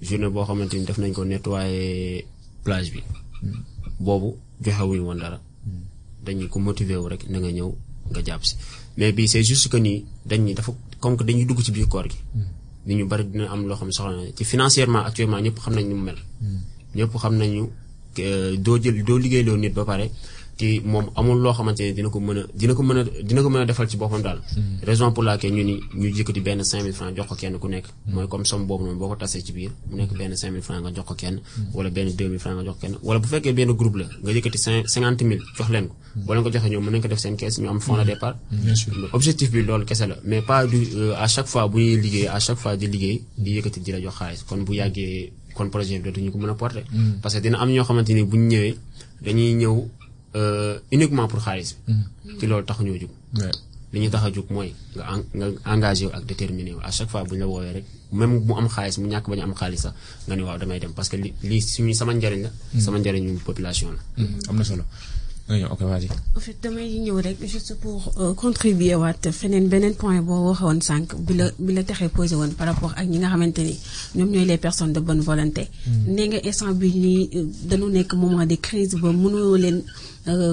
Journée 0.00 0.28
boo 0.28 0.44
xamante 0.44 0.74
ni 0.78 0.84
def 0.84 0.98
nañ 0.98 1.12
ko 1.12 1.24
nettoyer 1.24 2.24
plage 2.64 2.90
bi. 2.92 3.02
boobu 4.00 4.36
joxewuñu 4.64 5.02
woon 5.04 5.18
dara. 5.18 5.40
dañuy 6.24 6.48
ko 6.48 6.58
motiver 6.60 6.98
wu 6.98 7.08
rek 7.08 7.28
na 7.28 7.38
nga 7.40 7.50
ñëw 7.50 7.70
nga 8.10 8.20
jàpp 8.24 8.44
si 8.44 8.56
mais 8.96 9.12
bii 9.12 9.28
c'est 9.28 9.42
juste 9.42 9.68
que 9.68 9.76
nii 9.78 10.04
dañuy 10.26 10.54
dafa 10.54 10.72
comme 11.00 11.16
que 11.16 11.24
dañuy 11.24 11.44
dugg 11.46 11.60
ci 11.62 11.72
biir 11.72 11.88
koor 11.88 12.06
gi. 12.08 12.16
ni 12.86 12.94
ñu 12.96 13.06
bari 13.06 13.24
dina 13.24 13.50
am 13.50 13.66
loo 13.66 13.76
xam 13.76 13.86
ne 13.88 13.92
soxla 13.92 14.16
na 14.16 14.22
ci 14.36 14.44
financièrement 14.44 15.04
actuellement 15.04 15.40
ñëpp 15.40 15.58
xam 15.60 15.74
nañ 15.74 15.86
ni 15.88 15.94
mu 15.94 16.02
mel. 16.02 16.18
ñëpp 16.94 17.12
xam 17.18 17.34
nañu 17.36 17.68
doo 18.64 18.78
jël 18.82 19.02
doo 19.04 19.18
liggéeyloo 19.18 19.56
nit 19.56 19.72
ba 19.72 19.84
pare. 19.84 20.10
Te 20.62 20.70
moom 20.92 21.06
amul 21.18 21.38
loo 21.44 21.52
xamante 21.58 21.82
ne 21.86 21.92
dina 21.96 22.08
ko 22.14 22.18
mën 22.26 22.38
a 22.40 22.42
dina 22.60 22.72
ko 22.76 22.82
mën 22.88 22.98
a 23.00 23.02
dina 23.28 23.40
ko 23.44 23.48
mën 23.52 23.62
a 23.62 23.66
defal 23.70 23.88
ci 23.90 23.96
boppam 24.00 24.22
daal. 24.26 24.38
raison 24.88 25.10
pour 25.14 25.24
laquelle 25.24 25.52
ñu 25.56 25.64
ni 25.70 25.74
ñu 26.00 26.08
yëkkati 26.18 26.40
benn 26.46 26.60
5000 26.62 26.92
francs 26.98 27.12
jox 27.16 27.26
ko 27.30 27.34
kenn 27.40 27.58
ku 27.62 27.68
nekk. 27.74 27.86
mooy 28.12 28.26
comme 28.30 28.44
somme 28.50 28.66
boobu 28.68 28.84
noonu 28.84 28.98
boo 29.00 29.08
ko 29.10 29.16
tasee 29.16 29.42
ci 29.46 29.52
biir 29.56 29.70
mu 29.90 29.96
nekk 30.00 30.12
benn 30.18 30.32
5000 30.36 30.62
francs 30.66 30.82
nga 30.84 30.90
jox 30.96 31.06
ko 31.08 31.14
kenn. 31.22 31.36
wala 31.74 31.90
benn 31.90 32.08
2000 32.14 32.38
francs 32.42 32.56
nga 32.58 32.64
jox 32.66 32.76
ko 32.76 32.80
kenn 32.86 32.94
wala 33.06 33.18
bu 33.22 33.26
fekkee 33.32 33.52
benn 33.58 33.70
groupe 33.80 33.96
la 34.00 34.06
nga 34.22 34.30
yëkkati 34.36 34.58
cinq 34.64 34.86
cinquante 34.92 35.22
mille 35.30 35.42
jox 35.58 35.68
leen 35.74 35.86
ko. 35.90 35.94
boo 36.26 36.32
leen 36.34 36.44
ko 36.44 36.50
joxee 36.54 36.70
ñoom 36.72 36.84
mën 36.84 36.92
nañ 36.94 37.02
ko 37.02 37.08
def 37.12 37.18
seen 37.24 37.36
caisse 37.40 37.58
ñu 37.62 37.68
am 37.68 37.80
fonds 37.80 37.98
de 38.00 38.04
départ. 38.10 38.36
objectif 39.12 39.50
bi 39.50 39.62
loolu 39.68 39.84
kese 39.84 40.06
la 40.10 40.16
mais 40.24 40.42
pas 40.42 40.66
du 40.66 40.78
à 41.24 41.26
chaque 41.34 41.46
fois 41.52 41.66
bu 41.68 41.78
ñuy 41.82 41.96
liggéey 42.04 42.28
à 42.28 42.38
chaque 42.38 42.58
fois 42.62 42.76
di 42.76 42.86
liggéey 42.86 43.22
di 43.36 43.50
yëkkati 43.56 43.80
di 43.84 43.90
la 43.94 44.00
jox 44.00 44.14
xaalis 44.18 44.40
kon 44.48 44.58
bu 44.66 44.72
yàggee 44.74 45.32
kon 45.54 45.68
projet 45.74 45.98
bi 45.98 46.04
dootuñu 46.10 46.30
ko 46.32 46.38
mën 46.38 46.50
a 46.50 46.54
porter. 46.54 46.84
parce 47.22 47.34
que 47.34 47.40
dina 47.40 47.58
am 47.60 47.68
ñoo 47.70 47.84
xamante 47.84 48.10
ni 48.14 48.22
bu 48.22 48.36
ñu 48.36 48.46
ñëwee 48.52 48.74
dañuy 49.24 49.54
ñëw 49.60 49.74
uniquement 50.90 51.28
pour 51.28 51.40
xaalis 51.40 51.76
bi. 51.86 51.92
ci 52.40 52.46
loolu 52.46 52.64
tax 52.64 52.80
ñoo 52.80 52.96
jug. 53.00 53.10
li 53.92 54.00
ñu 54.00 54.08
tax 54.10 54.24
a 54.24 54.30
jug 54.32 54.46
mooy 54.50 54.72
nga 54.96 55.04
nga 55.34 55.46
engagé 55.74 56.06
ak 56.12 56.24
déterminé 56.26 56.72
à 56.82 56.90
chaque 56.90 57.10
fois 57.10 57.24
bu 57.24 57.34
ñu 57.34 57.40
la 57.40 57.46
woowee 57.46 57.72
rek 57.76 57.84
même 58.12 58.40
mu 58.46 58.52
am 58.56 58.68
xaalis 58.68 58.96
mu 58.98 59.06
ñàkk 59.08 59.28
bañ 59.28 59.40
am 59.42 59.54
xaalis 59.54 59.82
sax 59.84 59.94
nga 60.26 60.34
ni 60.36 60.42
waaw 60.42 60.58
damay 60.58 60.80
dem 60.80 60.92
parce 60.96 61.08
que 61.10 61.16
li 61.16 61.32
lii 61.42 61.60
suñu 61.60 61.92
sama 61.94 62.14
njariñ 62.14 62.42
la. 62.46 62.50
sama 62.80 62.98
njariñu 62.98 63.38
population 63.48 63.90
la. 63.96 64.24
am 64.48 64.56
na 64.56 64.64
solo. 64.64 64.84
ok 65.74 65.80
vas-y. 65.90 66.08
en 66.36 66.40
fait 66.40 66.56
damay 66.62 66.88
ñëw 67.04 67.20
rek 67.20 67.36
juste 67.46 67.74
pour 67.82 68.00
contribuer 68.36 68.94
waat 68.94 69.22
feneen 69.30 69.68
beneen 69.68 69.94
point 69.94 70.22
boo 70.22 70.40
waxoon 70.48 70.80
sànq 70.80 71.08
bi 71.26 71.34
la 71.34 71.50
bi 71.58 71.74
la 71.74 71.82
taxee 71.84 72.08
posé 72.08 72.34
woon 72.34 72.52
par 72.58 72.68
rapport 72.68 72.92
ak 72.96 73.06
ñi 73.06 73.18
nga 73.18 73.28
xamante 73.28 73.58
ni 73.68 73.76
ñoom 74.16 74.30
ñooy 74.32 74.46
les 74.46 74.56
personnes 74.56 74.94
de 74.94 75.00
bonne 75.00 75.20
volonté. 75.20 75.68
nee 76.06 76.28
nga 76.28 76.38
instant 76.48 76.72
bi 76.80 76.88
nii 77.04 77.30
dañu 77.68 77.90
nekk 77.90 78.14
moment 78.14 78.46
de 78.46 78.56
crise 78.56 78.94
ba 79.02 79.12
mënoo 79.12 79.56
leen 79.64 79.82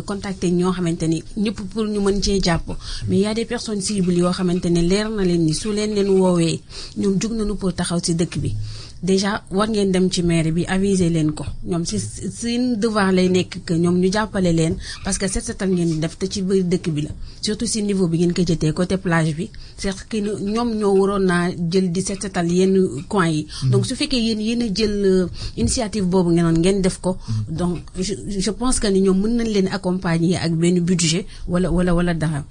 contacter 0.06 0.52
ñoo 0.52 0.72
xamante 0.72 1.04
ni 1.08 1.24
ñëpp 1.38 1.58
pour 1.72 1.86
ñu 1.88 2.00
mën 2.02 2.22
cee 2.24 2.40
jàpp. 2.44 2.68
mais 3.08 3.20
y 3.20 3.26
a 3.26 3.34
des 3.34 3.46
personnes 3.46 3.82
cibles 3.82 4.14
yoo 4.18 4.32
xamante 4.32 4.66
ne 4.70 4.82
leer 4.82 5.10
na 5.10 5.24
leen 5.24 5.46
ni 5.46 5.54
su 5.54 5.72
leen 5.72 5.94
leen 5.94 6.10
woowee 6.10 6.60
ñoom 6.98 7.20
jug 7.22 7.34
nañu 7.34 7.56
pour 7.56 7.74
taxaw 7.74 8.00
ci 8.02 8.16
dëkk 8.16 8.38
bi. 8.40 8.56
Déjà 9.02 9.44
war 9.52 9.68
ngeen 9.70 9.92
dem 9.92 10.10
ci 10.12 10.22
maire 10.24 10.52
bi 10.52 10.66
aviser 10.68 11.10
leen 11.10 11.32
ko. 11.34 11.46
Ñoom 11.64 11.86
si 11.86 12.00
seen 12.00 12.80
devoir 12.80 13.12
lay 13.14 13.30
nekk 13.30 13.64
que 13.66 13.74
ñoom 13.74 13.98
ñu 14.00 14.12
jàppale 14.12 14.52
leen 14.54 14.76
parce 15.04 15.18
que 15.18 15.28
set 15.28 15.44
setal 15.44 15.70
ngeen 15.72 15.90
di 15.90 16.00
def 16.00 16.18
te 16.18 16.28
ci 16.28 16.42
biir 16.42 16.64
dëkk 16.66 16.90
bi 16.92 17.02
la. 17.02 17.10
Surtout 17.42 17.66
si 17.68 17.82
niveau 17.84 18.08
bi 18.08 18.18
ngeen 18.20 18.34
ko 18.34 18.42
jëtee 18.44 18.74
côté 18.74 18.98
plage 18.98 19.34
bi 19.36 19.50
c'est 19.78 19.96
que 20.10 20.18
ñoom 20.18 20.76
ñoo 20.76 20.94
waroon 21.00 21.26
naa 21.26 21.50
jël 21.72 21.92
di 21.92 22.02
set 22.02 22.22
setal 22.22 22.52
yenn 22.52 22.76
coins 23.08 23.30
yi. 23.32 23.48
donc 23.72 23.86
su 23.86 23.96
fekkee 23.96 24.20
yéen 24.20 24.42
yéen 24.42 24.62
a 24.64 24.68
jël 24.74 25.28
initiative 25.56 26.06
boobu 26.06 26.32
ngeen 26.32 26.58
ngeen 26.60 26.82
def 26.82 27.00
ko. 27.00 27.18
donc 27.48 27.80
je 27.98 28.14
je 28.28 28.52
pense 28.52 28.80
que 28.80 28.88
ni 28.88 29.02
ñoom 29.02 29.18
mën 29.22 29.36
nañ 29.38 29.48
leen 29.54 29.68
accompagner 29.72 30.36
ak 30.38 30.52
benn 30.52 30.80
budget 30.82 31.26
wala 31.48 31.72
wala 31.72 31.94
wala 31.96 32.14
dara. 32.14 32.44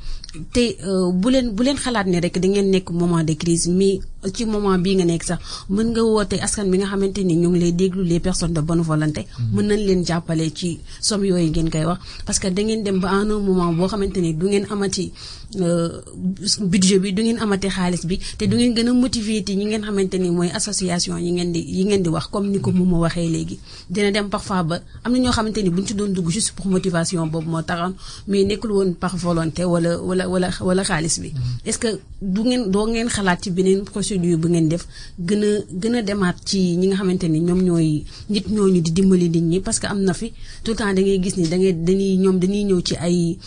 Te 0.52 0.76
bu 1.12 1.28
leen 1.30 1.50
bu 1.52 1.62
leen 1.62 1.76
xalaat 1.76 2.06
ne 2.06 2.20
rek 2.20 2.38
da 2.40 2.48
ngeen 2.48 2.70
nekk 2.70 2.90
moment 2.90 3.22
de 3.24 3.34
crise 3.34 3.68
mais 3.68 4.00
ci 4.34 4.44
moment 4.46 4.78
bii 4.82 4.96
nga 4.98 5.04
nekk 5.06 5.22
sax 5.22 5.38
mën 5.70 5.88
nga 5.94 6.02
woote 6.02 6.36
askan 6.42 6.66
bi 6.70 6.78
nga 6.78 6.86
xamante 6.90 7.18
ni 7.22 7.34
ñu 7.36 7.48
ngi 7.50 7.60
lay 7.60 7.72
déglu 7.72 8.02
les 8.02 8.18
personnes 8.20 8.52
de 8.52 8.60
bonne 8.60 8.82
volonté. 8.82 9.26
mën 9.54 9.62
nañ 9.68 9.80
leen 9.86 10.04
jàppale 10.04 10.50
ci 10.54 10.80
somme 11.00 11.24
yooyu 11.30 11.50
ngeen 11.50 11.70
koy 11.70 11.84
wax 11.84 11.98
parce 12.26 12.38
que 12.40 12.48
da 12.50 12.62
ngeen 12.62 12.82
dem 12.82 12.98
ba 13.00 13.08
en 13.14 13.30
un 13.30 13.38
moment 13.40 13.72
boo 13.72 13.86
xamante 13.86 14.18
ni 14.20 14.34
du 14.34 14.46
ngeen 14.48 14.66
amati 14.70 15.12
budget 15.54 17.00
bi 17.00 17.12
du 17.12 17.22
ngeen 17.22 17.38
amati 17.40 17.68
xaalis 17.68 18.04
bi 18.06 18.18
te 18.38 18.44
du 18.46 18.56
ngeen 18.56 18.74
gën 18.76 18.88
a 18.88 18.92
motiver 18.92 19.42
ti 19.44 19.56
ñi 19.56 19.64
ngeen 19.64 19.82
xamante 19.82 20.14
ni 20.18 20.30
mooy 20.30 20.50
association 20.52 21.16
yi 21.18 21.30
ngeen 21.32 21.52
di 21.52 21.60
yi 21.60 21.84
ngeen 21.84 22.02
di 22.02 22.08
wax 22.10 22.26
comme 22.30 22.48
ni 22.50 22.60
ko 22.60 22.70
mu 22.72 22.84
ma 22.84 22.98
waxee 22.98 23.28
léegi. 23.30 23.58
dina 23.90 24.10
dem 24.10 24.28
parfois 24.28 24.62
ba 24.62 24.80
am 25.04 25.12
na 25.12 25.18
ñoo 25.18 25.32
xamante 25.32 25.58
ni 25.62 25.70
buñ 25.70 25.86
ci 25.86 25.94
doon 25.94 26.08
dugg 26.12 26.28
juste 26.30 26.52
pour 26.54 26.66
motivation 26.66 27.26
boobu 27.26 27.48
moo 27.50 27.62
taxoon 27.62 27.94
mais 28.26 28.44
nekkul 28.44 28.70
woon 28.72 28.92
par 28.94 29.16
volonté 29.16 29.64
wala 29.64 29.98
wala 30.00 30.28
wala 30.28 30.50
wala 30.60 30.82
xaalis 30.84 31.18
bi. 31.20 31.32
est-ce 31.64 31.78
que 31.78 31.98
du 32.20 32.40
ngeen 32.42 32.70
doo 32.70 32.86
ngeen 32.86 33.08
xalaat 33.08 33.38
ci 33.42 33.50
beneen 33.50 33.84
procédure 33.84 34.36
bu 34.36 34.48
ngeen 34.48 34.68
def 34.68 34.86
gën 35.18 35.42
a 35.42 35.64
gën 35.80 35.94
a 35.96 36.02
demaat 36.02 36.36
ci 36.44 36.76
ñi 36.76 36.88
nga 36.88 36.96
xamante 36.96 37.24
ni 37.28 37.40
ñoom 37.40 37.62
ñooy 37.62 38.04
nit 38.28 38.46
ñooñu 38.50 38.80
di 38.82 38.90
dimbali 38.92 39.28
nit 39.30 39.40
ñi? 39.42 39.60
Parce 39.60 39.78
que 39.80 39.86
am 39.86 40.02
na 40.02 40.12
fi 40.12 40.32
tout 40.62 40.72
le 40.72 40.76
temps 40.76 40.92
da 40.92 41.00
ngay 41.00 41.20
gis 41.22 41.36
ni 41.38 41.48
da 41.48 41.56
ngay 41.56 41.72
dañuy 41.72 42.16
ñoom 42.18 42.38
dañuy 42.38 42.64
ñëw 42.64 42.80
ci 42.82 42.94
ay 42.96 43.38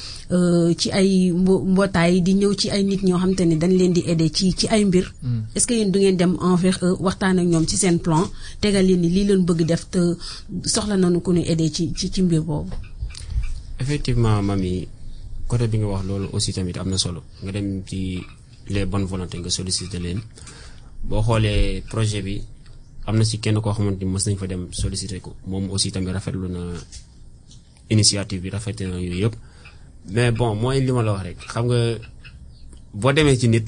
ci 0.78 0.90
ay 0.92 1.32
mbo 1.32 1.60
mbootaay 1.92 2.22
di 2.24 2.34
ñëw 2.40 2.54
ci 2.56 2.70
ay 2.72 2.84
nit 2.84 3.04
ñoo 3.04 3.20
xamante 3.20 3.44
ni 3.46 3.56
dañ 3.60 3.72
leen 3.76 3.94
di 3.94 4.02
aider 4.08 4.32
ci 4.32 4.54
ci 4.56 4.68
ay 4.68 4.86
mbir. 4.86 5.12
est-ce 5.56 5.68
que 5.68 5.74
yéen 5.74 5.92
du 5.92 6.00
ngeen 6.00 6.16
dem 6.18 6.38
envers 6.40 6.80
eux 6.84 6.96
waxtaan 7.00 7.40
ak 7.40 7.46
ñoom 7.48 7.68
ci 7.68 7.76
seen 7.78 8.00
plan 8.00 8.24
tegal 8.62 8.86
leen 8.86 9.02
ni 9.02 9.10
lii 9.10 9.26
leen 9.26 9.44
bëgg 9.46 9.66
def 9.66 9.90
te 9.90 10.00
soxla 10.66 10.96
nañu 10.98 11.20
ku 11.22 11.32
ñu 11.34 11.42
aider 11.44 11.70
ci 11.72 11.92
ci 11.94 12.10
ci 12.12 12.22
mbir 12.22 12.42
boobu. 12.44 12.72
effectivement 13.80 14.42
mami 14.42 14.88
côté 15.48 15.68
bi 15.68 15.78
nga 15.80 15.88
wax 15.88 16.04
loolu 16.06 16.28
aussi 16.34 16.54
tamit 16.54 16.78
am 16.78 16.90
na 16.90 16.98
solo. 16.98 17.24
Nga 17.44 17.52
dem 17.52 17.84
ci 17.86 18.20
les 18.70 18.86
bonnes 18.86 19.06
volontés 19.06 19.40
nga 19.40 19.50
solliciter 19.50 20.00
leen. 20.00 20.22
Boo 21.04 21.22
xoolee 21.22 21.82
projet 21.90 22.22
bi 22.22 22.42
am 23.06 23.18
na 23.18 23.24
ci 23.26 23.40
kenn 23.40 23.60
koo 23.60 23.74
xamante 23.74 24.00
ni 24.04 24.06
mës 24.12 24.26
nañ 24.28 24.38
fa 24.38 24.48
dem 24.48 24.68
solliciter 24.72 25.20
ko. 25.20 25.36
Moom 25.46 25.70
aussi 25.72 25.92
tamit 25.92 26.12
rafetlu 26.14 26.48
na 26.48 26.62
initiative 27.90 28.42
bi 28.42 28.50
rafetlu 28.50 28.88
na 28.88 28.98
yooyu 29.00 29.20
yëpp 29.28 29.36
mais 30.10 30.32
bon 30.32 30.56
mooy 30.56 30.82
li 30.82 30.92
ma 30.92 31.02
la 31.04 31.12
wax 31.14 31.24
rek. 31.24 31.38
Xam 31.48 31.66
nga 31.68 31.80
boo 32.94 33.14
demee 33.14 33.38
ci 33.38 33.48
nit 33.48 33.68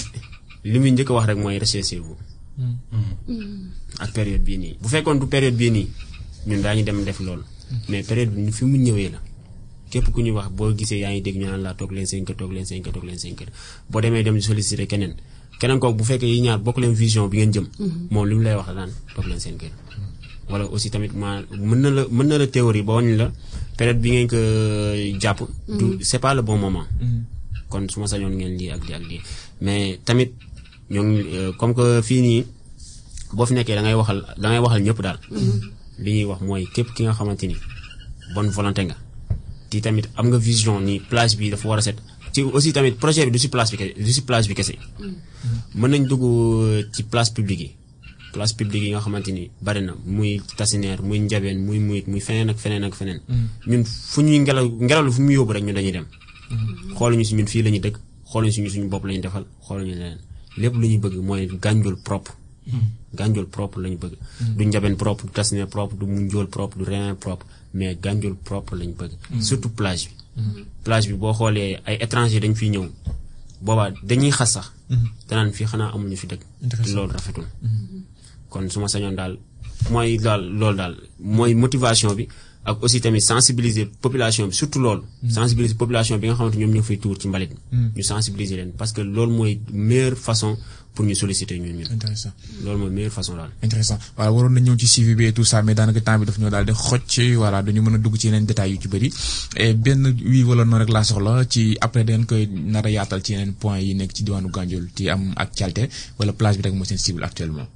li 0.63 0.79
muy 0.79 0.91
njëkk 0.91 1.09
a 1.09 1.13
wax 1.13 1.25
rek 1.27 1.37
mooy 1.37 1.57
recherchez-vous 1.59 2.17
ak 3.99 4.11
période 4.13 4.43
bii 4.43 4.57
nii. 4.57 4.77
Bu 4.81 4.87
fekkoon 4.89 5.19
du 5.19 5.27
période 5.27 5.55
bii 5.55 5.71
nii 5.71 5.87
ñun 6.47 6.61
daañu 6.61 6.83
dem 6.83 7.03
def 7.03 7.19
loolu. 7.19 7.43
Mais 7.89 8.03
période 8.03 8.29
bi 8.35 8.51
fi 8.51 8.65
mu 8.65 8.77
ñëwee 8.77 9.09
la. 9.11 9.19
Képp 9.89 10.11
ku 10.11 10.21
ñuy 10.21 10.31
wax 10.31 10.49
boo 10.51 10.73
gisee 10.75 10.99
yaa 10.99 11.11
ngi 11.11 11.21
dégg 11.21 11.37
ñu 11.37 11.45
naan 11.45 11.61
laa 11.61 11.73
toog 11.73 11.91
leen 11.91 12.05
seen 12.07 12.25
kër 12.25 12.35
toog 12.35 12.51
leen 12.51 12.65
seen 12.65 12.81
kër 12.83 12.93
toog 12.93 13.03
leen 13.05 13.19
seen 13.19 13.35
kër 13.35 13.49
boo 13.89 14.01
demee 14.01 14.23
dem 14.23 14.39
solliciter 14.41 14.87
keneen. 14.87 15.15
Keneen 15.59 15.79
kooku 15.79 15.97
bu 15.97 16.03
fekkee 16.03 16.27
yi 16.33 16.41
ñaar 16.41 16.59
bokk 16.59 16.77
leen 16.77 16.93
vision 16.93 17.29
bi 17.29 17.37
ngeen 17.37 17.51
jëm. 17.53 17.67
Moom 18.09 18.25
li 18.27 18.35
mu 18.35 18.41
lay 18.43 18.55
wax 18.55 18.73
daan 18.75 18.91
toog 19.15 19.25
leen 19.27 19.39
seen 19.39 19.57
kër 19.57 19.71
wala 20.53 20.63
aussi 20.73 20.89
tamit 20.93 21.13
ma 21.21 21.29
mën 21.69 21.79
na 21.83 21.89
la 21.97 22.01
mën 22.15 22.27
na 22.29 22.35
la 22.41 22.45
théorie 22.55 22.83
ba 22.87 22.93
wañ 22.97 23.07
la 23.19 23.25
période 23.77 23.99
bi 24.03 24.09
ngeen 24.13 24.27
ko 24.33 24.37
jàpp 25.21 25.39
du 25.79 25.85
c'est 26.09 26.19
pas 26.23 26.33
le 26.37 26.41
bon 26.47 26.57
moment. 26.65 26.85
Kon 27.69 27.83
su 27.91 27.97
ma 27.99 28.05
sañoon 28.11 28.33
ngeen 28.39 28.53
lii 28.59 28.69
ak 28.75 28.81
lii 28.87 28.93
ak 28.99 29.03
lii. 29.09 29.21
Mais 29.63 29.97
tamit 30.05 30.31
ñoo 30.93 31.03
ngi 31.03 31.21
comme 31.59 31.73
que 31.77 31.85
fii 32.07 32.21
nii 32.27 32.41
boo 33.35 33.45
fi 33.47 33.53
nekkee 33.55 33.75
da 33.77 33.81
ngay 33.81 33.95
waxal 34.01 34.19
da 34.41 34.45
ngay 34.49 34.59
waxal 34.65 34.81
ñëpp 34.85 34.99
daal. 35.05 35.19
Li 36.03 36.11
ñuy 36.17 36.25
wax 36.29 36.41
mooy 36.47 36.63
képp 36.75 36.87
ki 36.95 37.01
nga 37.03 37.13
xamante 37.17 37.45
ni 37.51 37.55
bonne 38.35 38.49
volonté 38.57 38.81
nga. 38.85 38.97
Ti 39.69 39.81
tamit 39.81 40.05
am 40.17 40.25
nga 40.29 40.37
vision 40.37 40.77
ni 40.87 40.99
plage 41.11 41.33
bi 41.39 41.49
dafa 41.53 41.65
war 41.69 41.79
a 41.81 41.83
set. 41.87 41.97
Ci 42.33 42.39
aussi 42.55 42.69
tamit 42.75 42.95
projet 43.03 43.25
bi 43.25 43.31
du 43.35 43.39
si 43.43 43.49
place 43.53 43.71
bi 43.71 43.77
kese 43.81 43.93
du 44.05 44.11
si 44.17 44.21
plage 44.21 44.47
bi 44.49 44.53
kese. 44.59 44.75
Mën 45.79 45.89
nañ 45.91 46.03
dugg 46.09 46.23
ci 46.93 47.01
place 47.11 47.31
publique 47.37 47.61
yi 47.65 47.71
place 48.33 48.53
publique 48.59 48.83
yi 48.85 48.91
nga 48.93 48.99
xamante 49.05 49.31
ni 49.37 49.43
bari 49.65 49.81
na 49.87 49.93
muy 50.17 50.41
tasineer 50.57 50.99
muy 51.07 51.19
njabeen 51.19 51.57
muy 51.65 51.79
muyit 51.87 52.07
muy 52.11 52.19
feneen 52.27 52.49
ak 52.51 52.57
feneen 52.63 52.83
ak 52.87 52.95
feneen. 52.99 53.19
Ñun 53.69 53.83
fu 54.11 54.19
ñuy 54.27 54.39
ngelaw 54.43 54.65
ngelaw 54.85 55.11
fu 55.15 55.21
mu 55.25 55.31
yóbbu 55.37 55.53
rek 55.55 55.63
ñun 55.63 55.75
dañuy 55.77 55.91
dem. 55.97 56.05
Xooluñu 56.97 57.23
si 57.27 57.33
ñun 57.35 57.47
fii 57.53 57.63
la 57.65 57.69
ñuy 57.73 57.79
dëkk 57.85 57.97
xooluñu 58.31 58.51
si 58.55 58.61
ñun 58.61 58.71
suñu 58.73 58.87
bopp 58.93 59.05
la 59.05 59.11
ñuy 59.13 59.21
defal 59.25 59.45
xooluñu 59.65 59.93
leneen. 60.01 60.19
Lépp 60.61 60.73
lu 60.79 60.85
ñuy 60.91 60.97
bëgg 61.03 61.15
mooy 61.27 61.43
gànjol 61.63 61.97
propre. 62.07 62.33
Propre 63.55 63.79
la 63.83 63.89
ñu 63.89 63.97
bëgg. 64.03 64.13
Du 64.57 64.63
njabeen 64.65 64.95
propre 65.03 65.25
du 65.27 65.31
tasineer 65.31 65.67
propre 65.75 65.95
du 65.99 66.05
munjool 66.13 66.47
propre 66.55 66.77
du 66.79 66.83
rien 66.91 67.15
propre 67.15 67.45
mais 67.73 67.95
gànjol 68.03 68.35
propre 68.35 68.73
lañ 68.79 68.91
bëgg. 68.99 69.11
Surtout 69.47 69.73
plage 69.79 70.09
bi. 70.09 70.41
Plage 70.83 71.07
bi 71.09 71.13
boo 71.21 71.33
xoolee 71.33 71.79
ay 71.85 71.97
étranger 72.05 72.39
dañ 72.41 72.55
fiy 72.55 72.69
ñëw. 72.73 72.85
Boobaa 73.65 73.91
dañuy 74.09 74.31
xas 74.31 74.51
sax. 74.55 74.67
Danaan 75.29 75.51
fii 75.55 75.65
xanaa 75.71 75.89
amuñu 75.93 76.15
fi 76.21 76.27
dëkk. 76.31 76.41
Loolu 76.95 77.11
rafetul 77.15 77.45
kon 78.53 78.65
su 78.73 78.79
ma 78.83 78.87
sañoon 78.93 79.15
daal 79.19 79.33
mooy 79.93 80.17
daal 80.25 80.41
loolu 80.59 80.77
daal 80.81 80.95
mooy 81.35 81.51
motivation 81.63 82.13
bi 82.19 82.25
ak 82.69 82.77
aussi 82.83 83.01
tamit 83.03 83.19
sensibiliser 83.31 83.87
population 84.03 84.47
bi 84.49 84.55
surtout 84.59 84.79
loolu. 84.85 85.03
Sensibiliser 85.37 85.75
population 85.81 86.15
bi 86.21 86.27
nga 86.27 86.35
xamante 86.37 86.57
ñoom 86.61 86.71
ñoo 86.75 86.83
fay 86.89 86.97
tuur 87.03 87.17
ci 87.21 87.27
mbalit 87.27 87.51
ñu 87.95 88.03
sensibiliser 88.11 88.57
leen 88.59 88.71
parce 88.79 88.93
que 88.95 89.01
loolu 89.15 89.33
mooy 89.37 89.53
meilleure 89.87 90.15
façon 90.27 90.51
pour 90.93 91.03
ñu 91.05 91.13
solliciter 91.21 91.57
ñun 91.59 91.73
ñun. 91.79 91.89
intéressant. 91.97 92.31
loolu 92.63 92.77
mooy 92.81 92.91
meilleure 92.95 93.11
façon 93.19 93.35
daal. 93.35 93.51
intéressant. 93.67 93.97
Voilà 94.15 94.31
waroon 94.31 94.53
na 94.55 94.61
ñëw 94.61 94.77
ci 94.81 94.87
suivi 94.87 95.13
bi 95.19 95.25
et 95.25 95.33
tout 95.33 95.43
ça 95.51 95.61
mais 95.61 95.75
daanaka 95.75 95.99
temps 96.07 96.19
bi 96.19 96.25
daf 96.25 96.37
ñoo 96.39 96.49
daal 96.55 96.65
di 96.65 96.71
xocc 96.71 97.13
voilà 97.41 97.61
dañu 97.65 97.81
mën 97.81 97.95
a 97.95 97.97
dugg 97.97 98.15
ci 98.17 98.27
yeneen 98.27 98.45
détails 98.45 98.71
yu 98.73 98.79
ci 98.81 98.87
bëri. 98.87 99.09
Et 99.57 99.73
benn 99.73 100.03
wii 100.31 100.43
wala 100.49 100.63
noonu 100.63 100.79
rek 100.83 100.89
laa 100.95 101.03
soxla 101.03 101.43
ci 101.53 101.75
après 101.81 102.05
dañ 102.05 102.23
koy 102.25 102.47
nar 102.47 102.85
a 102.85 102.89
yaatal 102.89 103.21
ci 103.25 103.33
yeneen 103.33 103.53
point 103.61 103.79
yi 103.85 103.93
nekk 103.93 104.11
ci 104.15 104.23
diwaanu 104.23 104.47
Gandiol 104.55 104.85
ci 104.95 105.09
am 105.09 105.33
ak 105.35 105.49
calte 105.59 105.83
wala 106.17 106.31
plage 106.31 106.57
bi 106.59 106.63
rek 106.63 106.73
moo 106.75 106.85
seen 106.85 106.97
cible 107.05 107.25
actuellement. 107.25 107.67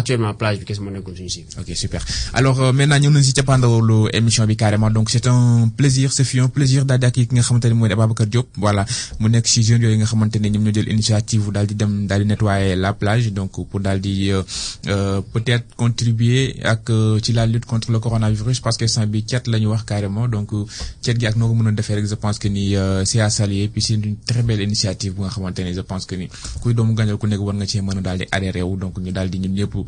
Actuellement 0.00 0.34
plage 0.40 0.58
bi 0.60 0.64
kese 0.68 0.80
moo 0.84 0.90
nekkoon 0.94 1.16
suñu 1.18 1.28
cible. 1.34 1.50
ok 1.60 1.68
super. 1.76 2.02
Alors 2.32 2.58
euh, 2.62 2.72
maintenant 2.72 2.98
ñëw 3.02 3.10
nañ 3.10 3.22
si 3.22 3.32
cappaandawu 3.32 4.08
émission 4.12 4.46
bi 4.46 4.56
carrément 4.56 4.90
donc 4.90 5.10
c'est 5.10 5.26
un 5.26 5.68
plaisir 5.76 6.12
ce 6.12 6.22
fut 6.22 6.40
un 6.40 6.48
plaisir 6.48 6.84
daal 6.84 7.00
di 7.00 7.06
ak 7.06 7.14
ki 7.14 7.26
nga 7.32 7.42
xamante 7.42 7.66
ne 7.68 7.74
mooy 7.74 7.92
Ababacar 7.92 8.26
voilà. 8.56 8.84
Mu 9.20 9.28
nekk 9.28 9.46
si 9.48 9.62
jeunes 9.62 9.82
yooyu 9.82 9.96
nga 9.98 10.06
xamante 10.06 10.36
ne 10.38 10.48
ñoom 10.50 10.62
ñoo 10.64 10.72
jël 10.74 10.88
initiative 10.92 11.50
nettoyer 12.28 12.76
la 12.76 12.92
plage. 12.92 13.32
Donc 13.32 13.52
pour 13.70 13.80
daal 13.80 14.00
di 14.00 14.30
euh, 14.30 15.20
peut-être 15.32 15.74
contribuer 15.76 16.56
ak 16.64 16.90
ci 17.22 17.32
la 17.32 17.46
lutte 17.46 17.64
contre 17.66 17.90
le 17.92 17.98
coronavirus 17.98 18.60
parce 18.60 18.76
que 18.76 18.84
instant 18.84 19.06
bi 19.06 19.24
cet 19.26 19.46
la 19.48 19.58
ñu 19.58 19.68
carrément. 19.86 20.28
Donc 20.28 20.50
cet 21.00 21.18
gi 21.20 21.26
ak 21.26 21.36
noo 21.36 21.48
ko 21.48 21.54
mën 21.54 21.68
a 21.68 21.72
defee 21.72 22.06
je 22.06 22.14
pense 22.14 22.38
que 22.38 22.48
ni 22.48 22.74
c'est 23.04 23.20
à 23.20 23.30
saluer. 23.30 23.68
Puis 23.68 23.82
c'est 23.82 23.94
une 23.94 24.16
très 24.26 24.42
belle 24.42 24.60
initiative 24.62 25.14
bu 25.14 25.22
nga 25.22 25.30
xamante 25.30 25.58
ne 25.60 25.72
je 25.72 25.80
pense 25.80 26.06
que 26.06 26.14
ni 26.14 26.28
kuy 26.62 26.74
doomu 26.74 26.94
Gandiol 26.94 27.18
ku 27.18 27.26
nekk 27.26 27.40
war 27.40 27.54
nga 27.54 27.66
cee 27.66 27.80
mën 27.82 27.98
a 27.98 28.00
daal 28.00 28.18
di 28.18 28.26
adhéré 28.30 28.62
wu. 28.62 28.76
Donc 28.76 28.98
ñu 28.98 29.10
daal 29.12 29.28
di 29.30 29.38
ñun 29.40 29.54
ñëpp 29.58 29.74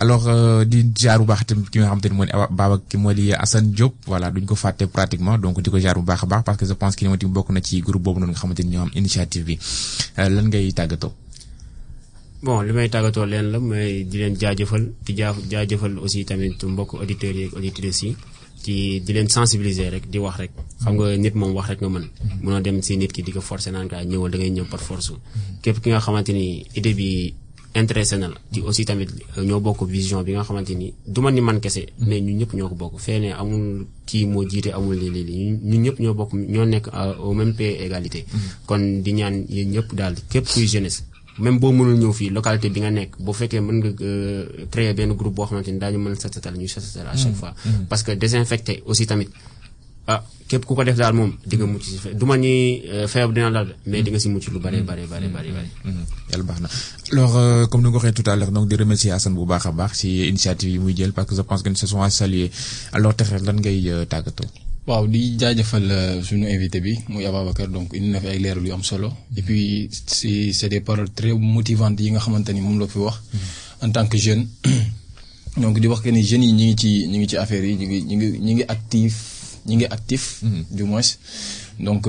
alors 0.00 0.24
di 0.66 0.90
jaar 0.94 1.18
bu 1.20 1.24
baax 1.30 1.44
tamit 1.46 1.70
ki 1.70 1.78
nga 1.78 1.86
xamante 1.88 2.08
ni 2.10 2.16
moo 2.16 2.24
di 2.26 2.32
Baba 2.50 2.76
ki 2.88 2.96
moo 2.98 3.12
di 3.14 3.32
Assane 3.32 3.70
Diop 3.72 3.94
voilà 4.06 4.30
duñ 4.30 4.44
ko 4.44 4.54
fàtte 4.54 4.86
pratiquement 4.86 5.38
donc 5.38 5.60
di 5.62 5.70
ko 5.70 5.78
jaar 5.78 5.94
bu 5.94 6.02
baax 6.02 6.22
a 6.24 6.26
baax 6.26 6.42
parce 6.44 6.58
que 6.58 6.66
je 6.66 6.72
pense 6.74 6.96
que 6.96 7.04
ni 7.04 7.08
moom 7.08 7.32
bokk 7.32 7.50
na 7.50 7.60
ci 7.62 7.80
groupe 7.80 8.02
boobu 8.02 8.18
noonu 8.20 8.32
nga 8.32 8.40
xamante 8.40 8.62
ni 8.64 8.70
ñoo 8.76 8.82
am 8.82 8.90
initiative 8.94 9.44
bi. 9.44 9.58
Lan 10.16 10.46
ngay 10.48 10.72
tàggatoo? 10.72 11.12
bon 12.42 12.60
li 12.66 12.72
may 12.72 12.88
tàggatoo 12.90 13.24
leen 13.24 13.46
la 13.52 13.58
mooy 13.58 14.04
di 14.10 14.16
leen 14.18 14.34
jaajëfal 14.40 14.84
di 15.06 15.12
jaa 15.16 15.32
jaajëfal 15.50 15.98
aussi 15.98 16.24
tamit 16.24 16.58
mbokk 16.62 16.94
auditeurs 17.00 17.36
yi 17.38 17.44
ak 17.46 17.54
auditrices 17.54 18.02
yi 18.02 18.16
ci 18.62 19.00
di 19.04 19.12
leen 19.12 19.28
sensibiliser 19.28 19.90
rek 19.94 20.04
di 20.10 20.18
wax 20.18 20.36
rek. 20.42 20.50
Xam 20.82 20.94
nga 20.96 21.16
nit 21.16 21.34
moom 21.34 21.54
wax 21.56 21.68
rek 21.70 21.80
nga 21.80 21.88
mën. 21.88 22.06
Mënoo 22.42 22.60
dem 22.60 22.82
si 22.82 22.96
nit 22.96 23.12
ki 23.12 23.22
di 23.22 23.32
ko 23.32 23.40
forcer 23.40 23.72
naan 23.72 23.88
kaa 23.88 24.02
ñëwal 24.04 24.30
da 24.32 24.36
ngay 24.38 24.50
ñëw 24.50 24.66
par 24.68 24.80
force. 24.80 25.12
Képp 25.62 25.80
ki 25.82 25.88
nga 25.90 26.00
xamante 26.00 26.32
ni 26.32 26.66
idée 26.74 26.94
bi 26.94 27.32
intéressé 27.74 28.16
na 28.18 28.28
la. 28.28 28.34
Di 28.52 28.60
aussi 28.60 28.84
tamit 28.84 29.08
ñoo 29.36 29.60
bokk 29.60 29.82
vision 29.88 30.22
bi 30.22 30.32
nga 30.32 30.42
xamante 30.44 30.74
ni 30.74 30.94
du 31.06 31.20
ma 31.20 31.30
ni 31.30 31.40
man 31.40 31.60
kese 31.60 31.86
mais 31.98 32.20
ñun 32.20 32.36
ñëpp 32.38 32.54
ñoo 32.54 32.68
ko 32.68 32.74
bokk. 32.74 32.98
Fee 33.00 33.18
ne 33.20 33.32
amul 33.32 33.86
kii 34.06 34.26
moo 34.26 34.44
jiite 34.48 34.70
amul 34.72 34.96
lii 34.96 35.10
lii 35.10 35.24
lii. 35.24 35.50
Ñun 35.62 35.82
ñëpp 35.82 35.98
ñoo 36.00 36.14
bokk 36.14 36.32
ñoo 36.34 36.64
nekk 36.64 36.88
au 37.20 37.32
même 37.34 37.54
pied 37.54 37.82
égalité. 37.84 38.24
Kon 38.66 39.02
di 39.02 39.12
ñaan 39.12 39.44
yéen 39.48 39.70
ñëpp 39.70 39.94
daal 39.94 40.14
képp 40.30 40.46
kuy 40.46 40.66
jeunesse 40.68 41.04
même 41.38 41.58
boo 41.58 41.72
mënul 41.72 41.98
ñëw 41.98 42.12
fii 42.12 42.30
localité 42.30 42.68
bi 42.70 42.78
nga 42.80 42.90
nekk 42.92 43.16
boo 43.18 43.32
fekkee 43.32 43.60
mën 43.60 43.78
nga 43.82 43.90
créer 44.70 44.94
benn 44.94 45.12
groupe 45.16 45.34
boo 45.34 45.46
xamante 45.46 45.66
ni 45.72 45.78
daañu 45.78 45.98
mën 45.98 46.14
set 46.14 46.32
setal 46.34 46.54
ñuy 46.56 46.68
set 46.68 46.82
setal 46.84 47.08
à 47.08 47.16
chaque 47.16 47.34
fois. 47.34 47.54
Parce 47.88 48.04
que 48.04 48.12
désinfecté 48.12 48.82
aussi 48.86 49.04
tamit 49.06 49.28
ah 50.06 50.20
képp 50.48 50.64
ku 50.66 50.74
ko 50.76 50.84
def 50.84 50.96
daal 51.00 51.14
moom 51.16 51.32
di 51.48 51.56
nga 51.56 51.66
mucc 51.66 51.82
si 51.82 51.96
fe 52.04 52.10
du 52.18 52.24
ma 52.26 52.36
ni 52.36 52.82
feebar 53.12 53.32
dina 53.36 53.50
daal 53.50 53.68
mais 53.86 54.02
di 54.04 54.10
nga 54.10 54.18
si 54.20 54.28
mucc 54.28 54.46
lu 54.52 54.60
bare 54.60 54.78
bare 54.88 55.04
bare 55.12 55.26
bare 55.34 55.50
bare. 55.56 55.68
Yàlla 56.30 56.44
baax 56.48 56.60
na. 56.60 56.68
Alors 57.12 57.68
comme 57.70 57.82
ni 57.82 57.88
nga 57.88 57.98
ko 57.98 58.04
waxee 58.04 58.12
tout 58.18 58.28
à 58.30 58.36
l'heure 58.36 58.52
donc 58.52 58.68
di 58.68 58.76
remercier 58.76 59.10
Assane 59.12 59.34
bu 59.34 59.46
baax 59.46 59.66
a 59.66 59.72
baax 59.72 59.92
si 60.00 60.08
initiative 60.28 60.70
yi 60.74 60.78
muy 60.78 60.94
jël 60.96 61.12
parce 61.12 61.28
que 61.28 61.34
je 61.36 61.42
pense 61.42 61.62
que 61.62 61.74
sont 61.74 62.02
à 62.02 62.10
saluer 62.10 62.50
alors 62.92 63.14
texe 63.16 63.32
lan 63.46 63.54
ngay 63.60 64.06
tàggatoo? 64.12 64.46
Waaw 64.86 65.06
di 65.08 65.38
jaajëfal 65.40 66.20
suñu 66.22 66.46
invité 66.46 66.80
bi 66.80 66.92
muy 67.08 67.24
Ababacar. 67.24 67.68
Donc 67.68 67.94
indi 67.96 68.08
na 68.10 68.20
fi 68.20 68.26
ay 68.28 68.38
leeral 68.38 68.66
yu 68.66 68.72
am 68.72 68.82
solo. 68.84 69.10
Et 69.36 69.40
puis 69.42 69.88
si 70.06 70.52
c'est 70.52 70.68
des 70.68 70.80
paroles 70.82 71.08
très 71.10 71.32
motivantes 71.32 71.98
yi 72.00 72.10
nga 72.10 72.20
xamante 72.20 72.50
ni 72.52 72.60
moom 72.60 72.78
la 72.78 72.86
fi 72.86 72.98
wax. 72.98 73.16
En 73.80 73.90
tant 73.90 74.06
que 74.06 74.18
jeune 74.18 74.46
donc 75.56 75.80
di 75.80 75.86
wax 75.86 76.02
que 76.02 76.10
ni 76.10 76.22
jeunes 76.22 76.44
yi 76.44 76.52
ñi 76.52 76.66
ngi 76.66 76.76
ci 76.76 77.06
ñi 77.08 77.16
ngi 77.18 77.28
ci 77.28 77.36
affaire 77.38 77.64
yi 77.64 77.76
ñi 77.76 77.86
ngi 77.86 78.02
ñi 78.02 78.16
ngi 78.16 78.38
ñi 78.40 78.54
ngi 78.54 78.64
actif 78.68 79.14
ñi 79.66 79.76
ngi 79.76 79.86
actif 79.86 80.42
du 80.70 80.84
moins 80.84 81.08
donc 81.78 82.06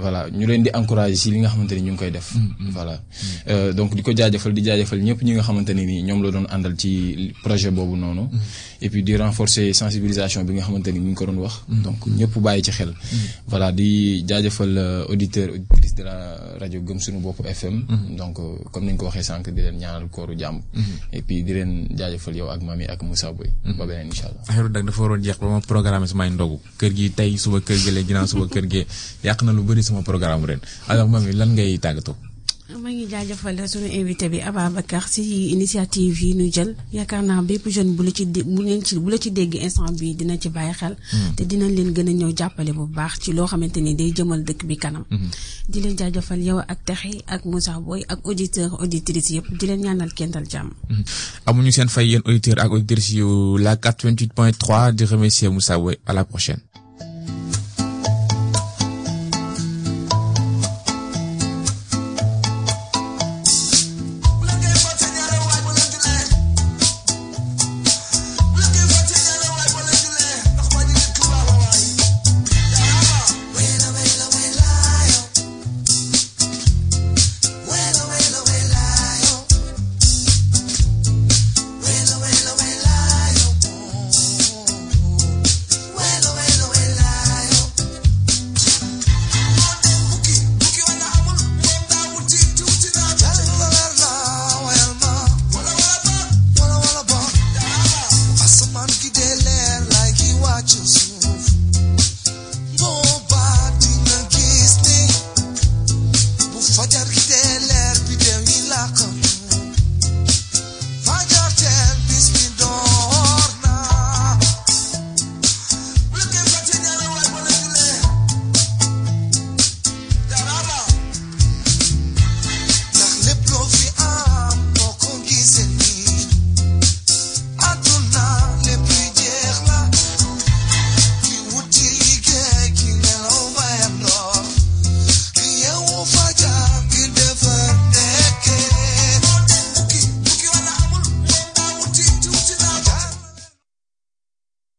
voilà 0.00 0.28
ñu 0.30 0.46
leen 0.46 0.62
di 0.62 0.70
encourager 0.74 1.30
li 1.32 1.38
nga 1.40 1.48
xamante 1.48 1.72
ni 1.74 1.82
ñu 1.82 1.92
ngi 1.92 1.98
koy 1.98 2.10
def. 2.10 2.34
Voilà. 2.72 3.00
Donc 3.74 3.94
di 3.94 4.02
ko 4.02 4.12
jaajëfal 4.14 4.52
di 4.52 4.62
jaajëfal 4.64 5.00
ñëpp 5.02 5.22
ñi 5.22 5.32
nga 5.34 5.42
xamante 5.42 5.70
ne 5.74 5.82
ni 5.84 6.02
ñoom 6.02 6.22
la 6.22 6.30
doon 6.30 6.46
àndal 6.50 6.74
ci 6.76 7.32
projet 7.42 7.70
boobu 7.70 7.96
noonu. 7.96 8.28
Et 8.82 8.90
puis 8.90 9.02
di 9.02 9.16
renforcer 9.16 9.72
sensibilisation 9.72 10.44
bi 10.44 10.54
nga 10.54 10.62
xamante 10.62 10.88
ni 10.92 10.98
ñu 11.00 11.06
ngi 11.10 11.14
ko 11.14 11.26
doon 11.26 11.38
wax. 11.38 11.62
Donc 11.68 12.06
ñëpp 12.06 12.38
bàyyi 12.38 12.62
ci 12.64 12.70
xel. 12.72 12.92
Voilà 13.46 13.72
di 13.72 14.24
jaajëfal 14.26 15.06
auditeur 15.08 15.48
auditrice 15.50 15.94
de 15.94 16.02
la 16.02 16.36
rajo 16.60 16.80
gëm 16.82 16.98
suñu 16.98 17.20
bopp 17.20 17.40
FM 17.46 17.84
donc 18.16 18.36
comme 18.72 18.84
ni 18.86 18.92
ñu 18.92 18.96
ko 18.98 19.06
waxee 19.06 19.22
sànq 19.22 19.50
di 19.50 19.62
leen 19.62 19.78
ñaanal 19.78 20.08
kooru 20.10 20.34
jàmm. 20.38 20.60
Et 21.12 21.22
puis 21.22 21.42
di 21.42 21.52
leen 21.52 21.86
jaajëfal 21.96 22.36
yow 22.36 22.48
ak 22.50 22.62
mami 22.62 22.84
ak 22.84 23.02
Moussa 23.02 23.32
Boy 23.32 23.48
ba 23.78 23.86
beneen 23.86 24.06
incha 24.06 24.26
allah. 24.26 24.42
Affaire 24.48 24.68
dag 24.68 24.84
dafa 24.84 25.02
waroon 25.02 25.22
jeex 25.22 25.38
ba 25.38 25.46
ma 25.48 25.60
programme 25.60 26.06
samay 26.06 26.30
ndogu. 26.30 26.58
Kër 26.78 26.92
gi 26.94 27.10
tey 27.14 27.36
suba 27.38 27.60
kër 27.60 27.76
gi 27.76 27.90
léegi 27.90 28.06
ginnaaw 28.08 28.26
suba 28.26 28.46
kër 28.48 28.66
gi 28.68 28.86
yàq 29.24 29.42
na 29.42 29.52
lu 29.52 29.62
bëri 29.62 29.82
sama 29.82 30.02
programme 30.02 30.44
ren. 30.46 30.60
Alors 30.88 31.08
mami 31.08 31.32
lan 31.32 31.50
ngay 31.54 31.78
tàggatoo? 31.78 32.16
Maa 32.74 32.90
ngi 32.90 33.06
jaajëfal 33.12 33.56
suñu 33.70 33.86
invité 34.00 34.28
bi 34.28 34.40
Ababacar 34.48 35.04
si 35.08 35.22
initiative 35.54 36.18
yi 36.22 36.34
ñu 36.34 36.46
jël. 36.54 36.74
Yaakaar 36.92 37.22
naa 37.22 37.40
bépp 37.42 37.68
jeune 37.70 37.94
bu 37.94 38.02
la 38.04 38.10
ci 38.10 38.26
dé 38.26 38.42
bu 38.42 38.62
leen 38.64 38.82
ci 38.84 38.98
bu 38.98 39.08
la 39.10 39.18
ci 39.18 39.30
dégg 39.30 39.54
instant 39.62 39.92
bi 40.00 40.14
dina 40.18 40.36
ci 40.36 40.48
bàyyi 40.48 40.72
xel. 40.80 40.96
te 41.36 41.44
dinañ 41.44 41.70
leen 41.76 41.92
gën 41.94 42.08
a 42.08 42.12
ñëw 42.12 42.32
jàppale 42.38 42.72
bu 42.72 42.86
baax 42.96 43.12
ci 43.22 43.32
loo 43.32 43.46
xamante 43.46 43.76
ni 43.80 43.94
day 43.94 44.10
jëmal 44.16 44.42
dëkk 44.42 44.62
bi 44.68 44.76
kanam. 44.76 45.04
di 45.68 45.80
leen 45.80 45.96
jaajëfal 45.96 46.40
yow 46.42 46.58
ak 46.58 46.90
ak 47.34 47.44
Moussa 47.44 47.78
Boy 47.78 48.02
ak 48.08 48.18
auditeur 48.24 48.70
auditrice 48.82 49.30
yëpp. 49.36 49.46
Di 49.58 49.66
leen 49.66 49.80
ñaanal 49.84 50.12
kental 50.12 50.44
jàmm. 50.50 50.70
amuñu 51.46 51.70
seen 51.70 51.88
fay 51.88 52.06
yéen 52.08 52.22
auditeur 52.24 52.58
ak 52.58 52.70
auditrice 52.72 53.12
yu 53.14 53.58
la 53.58 53.76
88.3 53.76 54.92
di 54.92 55.04
remercier 55.04 55.48
Moussa 55.50 55.78
Boy 55.78 55.96
à 56.04 56.12
la 56.12 56.24
prochaine. 56.24 56.60